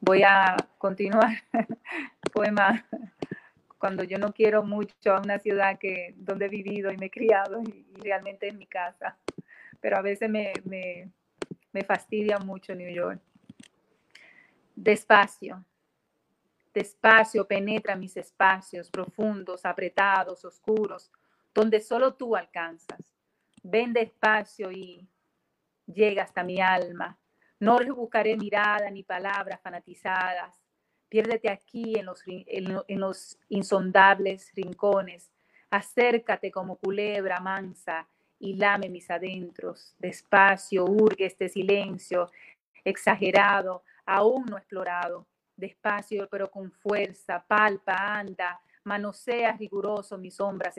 Voy 0.00 0.22
a 0.22 0.56
continuar 0.78 1.30
poema 2.32 2.84
cuando 3.78 4.02
yo 4.02 4.18
no 4.18 4.32
quiero 4.32 4.62
mucho 4.62 5.14
a 5.14 5.20
una 5.20 5.38
ciudad 5.38 5.78
que 5.78 6.14
donde 6.16 6.46
he 6.46 6.48
vivido 6.48 6.90
y 6.90 6.96
me 6.96 7.06
he 7.06 7.10
criado 7.10 7.60
y, 7.62 7.84
realmente 8.02 8.48
es 8.48 8.54
mi 8.54 8.66
casa, 8.66 9.16
pero 9.84 9.98
a 9.98 10.00
veces 10.00 10.30
me, 10.30 10.50
me, 10.64 11.12
me 11.70 11.84
fastidia 11.84 12.38
mucho 12.38 12.74
New 12.74 12.90
York. 12.90 13.20
Despacio, 14.74 15.62
despacio 16.72 17.46
penetra 17.46 17.94
mis 17.94 18.16
espacios 18.16 18.90
profundos, 18.90 19.66
apretados, 19.66 20.42
oscuros, 20.46 21.12
donde 21.52 21.82
solo 21.82 22.14
tú 22.14 22.34
alcanzas. 22.34 23.12
Ven 23.62 23.92
despacio 23.92 24.72
y 24.72 25.06
llega 25.84 26.22
hasta 26.22 26.42
mi 26.42 26.62
alma. 26.62 27.18
No 27.60 27.76
rebuscaré 27.76 28.38
mirada 28.38 28.90
ni 28.90 29.02
palabras 29.02 29.60
fanatizadas. 29.60 30.62
Piérdete 31.10 31.50
aquí 31.50 31.98
en 31.98 32.06
los, 32.06 32.22
en 32.26 33.00
los 33.00 33.38
insondables 33.50 34.50
rincones. 34.54 35.30
Acércate 35.68 36.50
como 36.50 36.76
culebra 36.76 37.38
mansa 37.38 38.08
y 38.38 38.54
lame 38.54 38.88
mis 38.88 39.10
adentros. 39.10 39.94
Despacio, 39.98 40.84
urge 40.84 41.26
este 41.26 41.48
silencio 41.48 42.30
exagerado, 42.84 43.82
aún 44.04 44.44
no 44.46 44.58
explorado 44.58 45.26
despacio 45.56 46.28
pero 46.30 46.50
con 46.50 46.70
fuerza, 46.70 47.44
palpa, 47.46 47.94
anda, 47.94 48.60
manosea 48.84 49.52
riguroso 49.52 50.18
mis, 50.18 50.34
sombras 50.34 50.74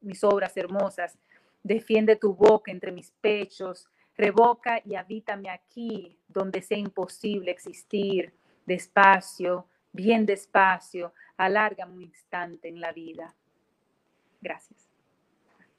mis 0.00 0.24
obras 0.24 0.56
hermosas, 0.56 1.18
defiende 1.62 2.16
tu 2.16 2.34
boca 2.34 2.70
entre 2.70 2.92
mis 2.92 3.10
pechos, 3.12 3.88
revoca 4.16 4.80
y 4.84 4.94
habítame 4.94 5.50
aquí 5.50 6.18
donde 6.28 6.62
sea 6.62 6.78
imposible 6.78 7.50
existir, 7.50 8.32
despacio, 8.66 9.66
bien 9.92 10.26
despacio, 10.26 11.12
alarga 11.36 11.86
un 11.86 12.02
instante 12.02 12.68
en 12.68 12.80
la 12.80 12.92
vida. 12.92 13.34
Gracias. 14.40 14.88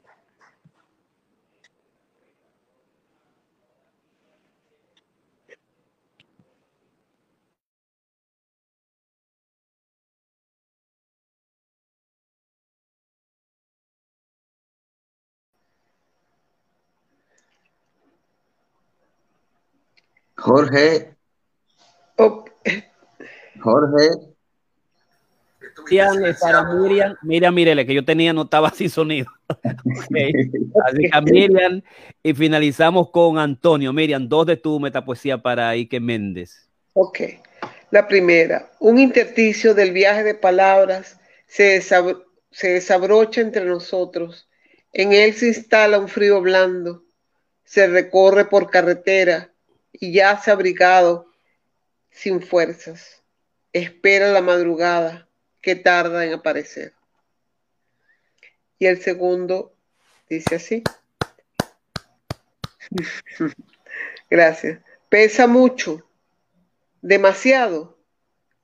Jorge. 20.50 21.14
Jorge. 23.60 24.08
Miriam, 25.88 26.36
para 26.40 26.64
Miriam, 26.74 27.16
Miriam, 27.22 27.54
mírele, 27.54 27.86
que 27.86 27.94
yo 27.94 28.04
tenía 28.04 28.32
no 28.32 28.42
estaba 28.42 28.70
sin 28.70 28.90
sonido. 28.90 29.30
Así 29.48 31.10
que 31.10 31.20
Miriam, 31.22 31.82
y 32.22 32.34
finalizamos 32.34 33.10
con 33.10 33.38
Antonio. 33.38 33.92
Miriam, 33.92 34.28
dos 34.28 34.44
de 34.46 34.56
tu 34.56 34.80
metapoesía 34.80 35.38
para 35.38 35.68
Ike 35.70 36.00
Méndez. 36.00 36.68
Ok. 36.94 37.20
La 37.92 38.08
primera, 38.08 38.72
un 38.80 38.98
intersticio 38.98 39.72
del 39.72 39.92
viaje 39.92 40.24
de 40.24 40.34
palabras 40.34 41.20
se, 41.46 41.80
se 41.80 42.68
desabrocha 42.68 43.40
entre 43.40 43.64
nosotros. 43.64 44.48
En 44.92 45.12
él 45.12 45.32
se 45.32 45.46
instala 45.46 46.00
un 46.00 46.08
frío 46.08 46.40
blando. 46.40 47.04
Se 47.64 47.86
recorre 47.86 48.46
por 48.46 48.68
carretera 48.68 49.49
y 49.92 50.12
ya 50.12 50.38
se 50.40 50.50
ha 50.50 50.54
abrigado 50.54 51.26
sin 52.10 52.42
fuerzas. 52.42 53.22
Espera 53.72 54.32
la 54.32 54.42
madrugada 54.42 55.28
que 55.60 55.76
tarda 55.76 56.24
en 56.24 56.32
aparecer. 56.32 56.94
Y 58.78 58.86
el 58.86 59.00
segundo 59.00 59.74
dice 60.28 60.56
así. 60.56 60.82
Gracias. 64.30 64.80
Pesa 65.08 65.46
mucho, 65.46 66.08
demasiado. 67.02 67.98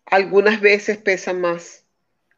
Algunas 0.06 0.60
veces 0.60 0.98
pesa 0.98 1.32
más. 1.32 1.84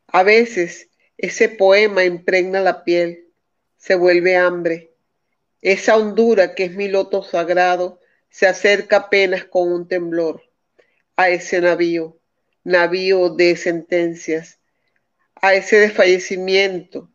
A 0.07 0.23
veces 0.23 0.89
ese 1.19 1.49
poema 1.49 2.05
impregna 2.05 2.61
la 2.61 2.85
piel, 2.85 3.29
se 3.77 3.95
vuelve 3.95 4.37
hambre. 4.37 4.93
Esa 5.61 5.97
hondura 5.97 6.55
que 6.55 6.65
es 6.65 6.73
mi 6.73 6.89
loto 6.89 7.23
sagrado 7.23 8.01
se 8.31 8.47
acerca 8.47 8.97
apenas 8.97 9.45
con 9.45 9.73
un 9.73 9.89
temblor 9.89 10.43
a 11.17 11.29
ese 11.31 11.61
navío, 11.61 12.19
navío 12.65 13.31
de 13.31 13.57
sentencias, 13.57 14.61
a 15.35 15.55
ese 15.55 15.77
desfallecimiento, 15.77 17.11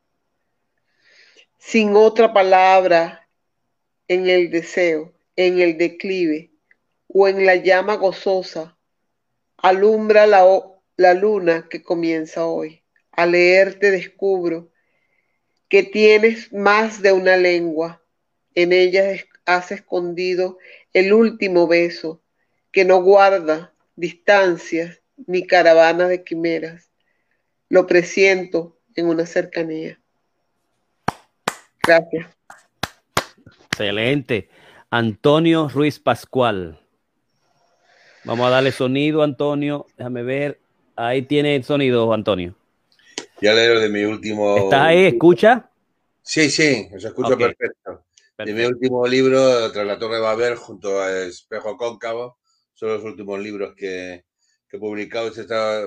sin 1.58 1.96
otra 1.96 2.34
palabra 2.34 3.30
en 4.08 4.28
el 4.28 4.50
deseo, 4.52 5.14
en 5.36 5.60
el 5.60 5.78
declive 5.78 6.52
o 7.08 7.28
en 7.28 7.46
la 7.46 7.56
llama 7.56 7.96
gozosa, 7.96 8.78
alumbra 9.58 10.28
la, 10.28 10.46
la 10.98 11.14
luna 11.14 11.68
que 11.70 11.82
comienza 11.82 12.46
hoy. 12.46 12.84
Al 13.12 13.32
leerte 13.32 13.92
descubro 13.92 14.72
que 15.70 15.84
tienes 15.84 16.52
más 16.52 17.02
de 17.02 17.14
una 17.14 17.38
lengua, 17.38 18.04
en 18.56 18.74
ella 18.74 19.16
has 19.46 19.72
escondido 19.72 20.58
el 20.94 21.14
último 21.14 21.68
beso, 21.68 22.22
que 22.72 22.86
no 22.86 23.02
guarda 23.02 23.74
distancias 23.96 25.02
ni 25.28 25.46
caravanas 25.46 26.10
de 26.10 26.24
quimeras. 26.24 26.90
Lo 27.70 27.88
presiento 27.88 28.78
en 28.96 29.08
una 29.08 29.26
cercanía. 29.26 30.00
Gracias. 31.86 32.28
Excelente. 33.72 34.50
Antonio 34.90 35.68
Ruiz 35.70 36.00
Pascual. 36.00 36.80
Vamos 38.24 38.48
a 38.48 38.52
darle 38.52 38.72
sonido, 38.72 39.24
Antonio. 39.24 39.88
Déjame 39.98 40.24
ver. 40.24 40.60
Ahí 40.96 41.24
tiene 41.24 41.56
el 41.56 41.64
sonido, 41.64 42.14
Antonio. 42.14 42.56
Ya 43.42 43.54
leo 43.54 43.80
de 43.80 43.90
mi 43.90 44.04
último. 44.04 44.58
¿Está 44.58 44.86
ahí? 44.86 45.06
¿Escucha? 45.06 45.70
Sí, 46.22 46.50
sí, 46.50 46.88
se 46.98 47.08
escucha 47.08 47.36
perfecto. 47.36 48.04
De 48.46 48.54
mi 48.54 48.66
último 48.66 49.08
libro, 49.08 49.72
Tras 49.72 49.86
la 49.86 49.98
Torre 49.98 50.16
de 50.16 50.22
Babel, 50.22 50.56
junto 50.56 51.02
a 51.02 51.22
Espejo 51.22 51.78
Cóncavo, 51.78 52.40
son 52.74 52.90
los 52.90 53.04
últimos 53.04 53.40
libros 53.40 53.74
que, 53.76 54.26
he 54.70 54.80
publicado. 54.80 55.28
Este 55.28 55.42
está, 55.42 55.82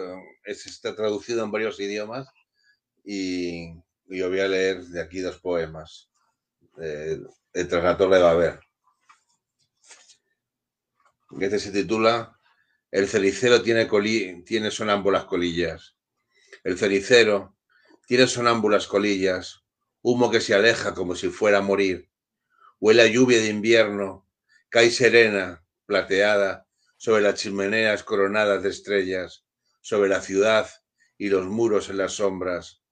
este 0.45 0.71
está 0.71 0.95
traducido 0.95 1.45
en 1.45 1.51
varios 1.51 1.79
idiomas 1.81 2.29
y, 3.05 3.75
yo 4.07 4.29
voy 4.29 4.41
a 4.41 4.49
leer 4.49 4.81
de 4.85 5.03
aquí 5.03 5.21
dos 5.21 5.39
poemas 5.41 6.09
de, 6.77 7.21
Tras 7.53 7.85
la 7.85 7.97
Torre 7.97 8.17
de 8.17 8.23
Babel. 8.23 8.61
Este 11.41 11.59
se 11.59 11.73
titula 11.73 12.39
El 12.91 13.09
cericero 13.09 13.61
tiene, 13.61 13.87
tiene 14.47 14.71
sonámbulas 14.71 15.25
colillas. 15.25 15.97
El 16.65 16.79
cericero 16.79 17.57
tiene 18.07 18.27
sonámbulas 18.27 18.87
colillas, 18.87 19.65
humo 20.01 20.31
que 20.31 20.41
se 20.41 20.55
aleja 20.55 20.95
como 20.95 21.15
si 21.17 21.29
fuera 21.29 21.59
a 21.59 21.63
morir 21.63 22.09
Huele 22.79 23.03
a 23.03 23.07
lluvia 23.07 23.39
de 23.39 23.49
invierno, 23.49 24.29
cae 24.69 24.91
serena, 24.91 25.65
plateada, 25.87 26.67
sobre 26.99 27.23
las 27.23 27.41
chimeneas 27.41 28.03
coronadas 28.03 28.63
de 28.63 28.69
estrellas, 28.69 29.47
sobre 29.81 30.11
la 30.11 30.21
ciudad 30.21 30.69
y 31.17 31.31
los 31.31 31.47
muros 31.47 31.89
en 31.89 31.97
las 31.97 32.15
sombras. 32.15 32.83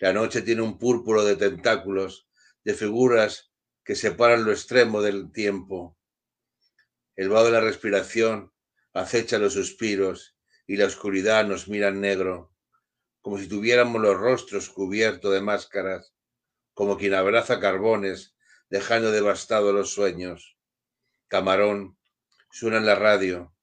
La 0.00 0.12
noche 0.12 0.42
tiene 0.42 0.62
un 0.62 0.76
púrpuro 0.76 1.24
de 1.24 1.36
tentáculos, 1.36 2.28
de 2.64 2.74
figuras 2.74 3.52
que 3.84 3.94
separan 3.94 4.44
lo 4.44 4.50
extremo 4.50 5.02
del 5.02 5.30
tiempo. 5.30 5.96
El 7.14 7.28
vaho 7.28 7.44
de 7.44 7.52
la 7.52 7.60
respiración 7.60 8.52
acecha 8.92 9.38
los 9.38 9.52
suspiros 9.54 10.36
y 10.66 10.76
la 10.76 10.86
oscuridad 10.86 11.46
nos 11.46 11.68
mira 11.68 11.88
en 11.88 12.00
negro, 12.00 12.52
como 13.20 13.38
si 13.38 13.48
tuviéramos 13.48 14.02
los 14.02 14.16
rostros 14.16 14.68
cubiertos 14.68 15.32
de 15.32 15.40
máscaras, 15.40 16.12
como 16.74 16.96
quien 16.96 17.14
abraza 17.14 17.60
carbones 17.60 18.34
dejando 18.70 19.10
devastados 19.10 19.74
los 19.74 19.92
sueños. 19.92 20.56
Camarón 21.28 21.96
suena 22.50 22.78
en 22.78 22.86
la 22.86 22.94
radio, 22.94 23.54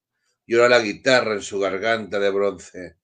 llora 0.48 0.70
la 0.70 0.80
guitarra 0.80 1.34
en 1.34 1.42
su 1.42 1.60
garganta 1.60 2.20
de 2.20 2.30
bronce, 2.30 2.98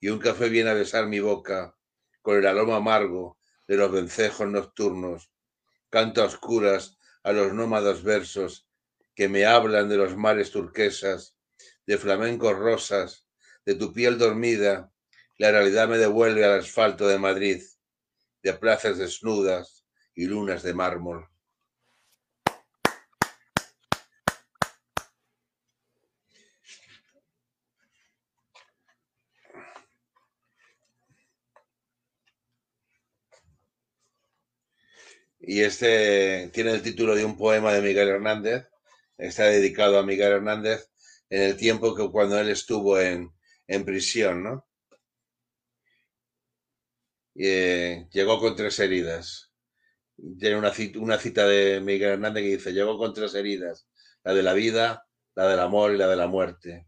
y 0.00 0.08
un 0.08 0.18
café 0.18 0.48
viene 0.48 0.70
a 0.70 0.74
besar 0.74 1.06
mi 1.06 1.20
boca 1.20 1.76
con 2.22 2.36
el 2.36 2.46
aroma 2.46 2.76
amargo 2.76 3.38
de 3.68 3.76
los 3.76 3.92
vencejos 3.92 4.48
nocturnos. 4.48 5.30
Canto 5.90 6.22
a 6.22 6.26
oscuras 6.26 6.98
a 7.22 7.32
los 7.32 7.52
nómadas 7.52 8.02
versos 8.02 8.68
que 9.14 9.28
me 9.28 9.44
hablan 9.44 9.88
de 9.88 9.96
los 9.96 10.16
mares 10.16 10.50
turquesas, 10.50 11.36
de 11.86 11.98
flamencos 11.98 12.56
rosas, 12.56 13.26
de 13.66 13.74
tu 13.74 13.92
piel 13.92 14.18
dormida. 14.18 14.92
La 15.36 15.50
realidad 15.50 15.88
me 15.88 15.98
devuelve 15.98 16.44
al 16.44 16.60
asfalto 16.60 17.06
de 17.06 17.18
Madrid, 17.18 17.62
de 18.42 18.54
plazas 18.54 18.98
desnudas 18.98 19.84
y 20.14 20.26
lunas 20.26 20.62
de 20.62 20.74
mármol. 20.74 21.28
Y 35.40 35.62
este 35.62 36.50
tiene 36.52 36.72
el 36.72 36.82
título 36.82 37.14
de 37.14 37.24
un 37.24 37.36
poema 37.36 37.72
de 37.72 37.80
Miguel 37.80 38.08
Hernández. 38.08 38.68
Está 39.16 39.44
dedicado 39.44 39.98
a 39.98 40.02
Miguel 40.02 40.32
Hernández 40.32 40.90
en 41.30 41.42
el 41.42 41.56
tiempo 41.56 41.94
que 41.94 42.10
cuando 42.10 42.38
él 42.38 42.50
estuvo 42.50 43.00
en, 43.00 43.32
en 43.66 43.84
prisión, 43.84 44.42
¿no? 44.42 44.68
Eh, 47.34 48.06
llegó 48.12 48.38
con 48.38 48.54
tres 48.54 48.78
heridas. 48.80 49.50
Tiene 50.38 50.56
una 50.56 50.72
cita, 50.72 50.98
una 50.98 51.16
cita 51.18 51.46
de 51.46 51.80
Miguel 51.80 52.10
Hernández 52.10 52.42
que 52.42 52.50
dice, 52.50 52.72
llegó 52.72 52.98
con 52.98 53.14
tres 53.14 53.34
heridas, 53.34 53.88
la 54.22 54.34
de 54.34 54.42
la 54.42 54.52
vida, 54.52 55.06
la 55.34 55.48
del 55.48 55.60
amor 55.60 55.94
y 55.94 55.96
la 55.96 56.08
de 56.08 56.16
la 56.16 56.26
muerte. 56.26 56.86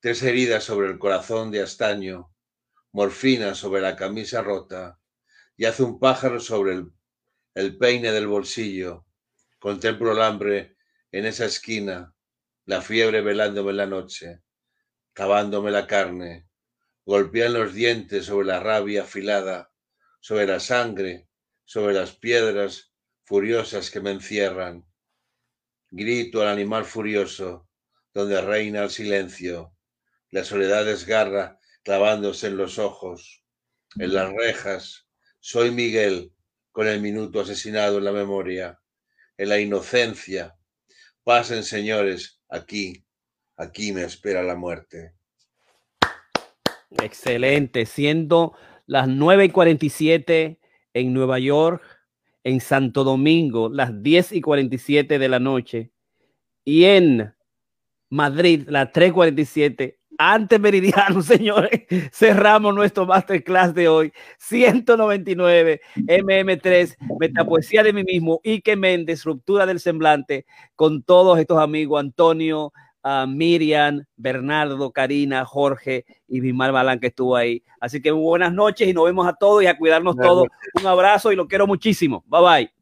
Tres 0.00 0.22
heridas 0.22 0.64
sobre 0.64 0.88
el 0.88 0.98
corazón 0.98 1.50
de 1.50 1.60
astaño, 1.60 2.34
morfina 2.92 3.54
sobre 3.54 3.82
la 3.82 3.96
camisa 3.96 4.40
rota, 4.40 4.98
y 5.58 5.66
hace 5.66 5.82
un 5.82 5.98
pájaro 6.00 6.40
sobre 6.40 6.72
el 6.72 6.90
el 7.54 7.76
peine 7.76 8.12
del 8.12 8.26
bolsillo, 8.26 9.06
contemplo 9.58 10.12
el 10.12 10.22
hambre 10.22 10.76
en 11.12 11.26
esa 11.26 11.46
esquina, 11.46 12.14
la 12.64 12.80
fiebre 12.80 13.20
velándome 13.20 13.72
la 13.72 13.86
noche, 13.86 14.42
cavándome 15.12 15.70
la 15.70 15.86
carne, 15.86 16.48
golpean 17.04 17.54
los 17.54 17.74
dientes 17.74 18.26
sobre 18.26 18.46
la 18.46 18.60
rabia 18.60 19.02
afilada, 19.02 19.72
sobre 20.20 20.46
la 20.46 20.60
sangre, 20.60 21.28
sobre 21.64 21.94
las 21.94 22.12
piedras 22.12 22.92
furiosas 23.24 23.90
que 23.90 24.00
me 24.00 24.12
encierran. 24.12 24.86
Grito 25.90 26.42
al 26.42 26.48
animal 26.48 26.84
furioso, 26.84 27.68
donde 28.14 28.40
reina 28.40 28.84
el 28.84 28.90
silencio, 28.90 29.74
la 30.30 30.44
soledad 30.44 30.84
desgarra 30.84 31.58
clavándose 31.82 32.46
en 32.46 32.56
los 32.56 32.78
ojos, 32.78 33.44
en 33.96 34.14
las 34.14 34.32
rejas. 34.32 35.08
Soy 35.40 35.70
Miguel, 35.70 36.32
con 36.72 36.88
el 36.88 37.00
minuto 37.00 37.40
asesinado 37.40 37.98
en 37.98 38.04
la 38.04 38.12
memoria, 38.12 38.80
en 39.36 39.48
la 39.48 39.58
inocencia. 39.60 40.56
Pasen, 41.24 41.62
señores, 41.64 42.40
aquí, 42.48 43.04
aquí 43.56 43.92
me 43.92 44.02
espera 44.02 44.42
la 44.42 44.56
muerte. 44.56 45.14
Excelente, 47.02 47.86
siendo 47.86 48.54
las 48.86 49.06
9 49.06 49.44
y 49.46 49.50
47 49.50 50.60
en 50.94 51.12
Nueva 51.12 51.38
York, 51.38 51.82
en 52.42 52.60
Santo 52.60 53.04
Domingo, 53.04 53.68
las 53.68 54.02
10 54.02 54.32
y 54.32 54.40
47 54.40 55.18
de 55.18 55.28
la 55.28 55.38
noche, 55.38 55.92
y 56.64 56.84
en 56.84 57.34
Madrid, 58.08 58.64
las 58.68 58.88
3.47 58.88 59.99
antes 60.20 60.60
meridiano, 60.60 61.22
señores, 61.22 61.82
cerramos 62.12 62.74
nuestro 62.74 63.06
masterclass 63.06 63.74
de 63.74 63.88
hoy. 63.88 64.12
199 64.38 65.80
MM3, 65.96 66.96
Metapoesía 67.18 67.82
de 67.82 67.94
mí 67.94 68.04
mismo, 68.04 68.40
Ike 68.44 68.76
Méndez, 68.76 69.24
Ruptura 69.24 69.64
del 69.64 69.80
Semblante, 69.80 70.44
con 70.76 71.02
todos 71.02 71.38
estos 71.38 71.58
amigos, 71.58 72.00
Antonio, 72.00 72.70
uh, 73.02 73.26
Miriam, 73.26 74.04
Bernardo, 74.16 74.92
Karina, 74.92 75.46
Jorge 75.46 76.04
y 76.28 76.40
Bismar 76.40 76.70
Balán 76.70 77.00
que 77.00 77.06
estuvo 77.06 77.34
ahí. 77.34 77.62
Así 77.80 78.02
que 78.02 78.10
buenas 78.10 78.52
noches 78.52 78.86
y 78.86 78.92
nos 78.92 79.06
vemos 79.06 79.26
a 79.26 79.32
todos 79.32 79.62
y 79.62 79.68
a 79.68 79.78
cuidarnos 79.78 80.16
todos. 80.16 80.48
Un 80.78 80.86
abrazo 80.86 81.32
y 81.32 81.36
lo 81.36 81.48
quiero 81.48 81.66
muchísimo. 81.66 82.22
Bye 82.26 82.42
bye. 82.42 82.79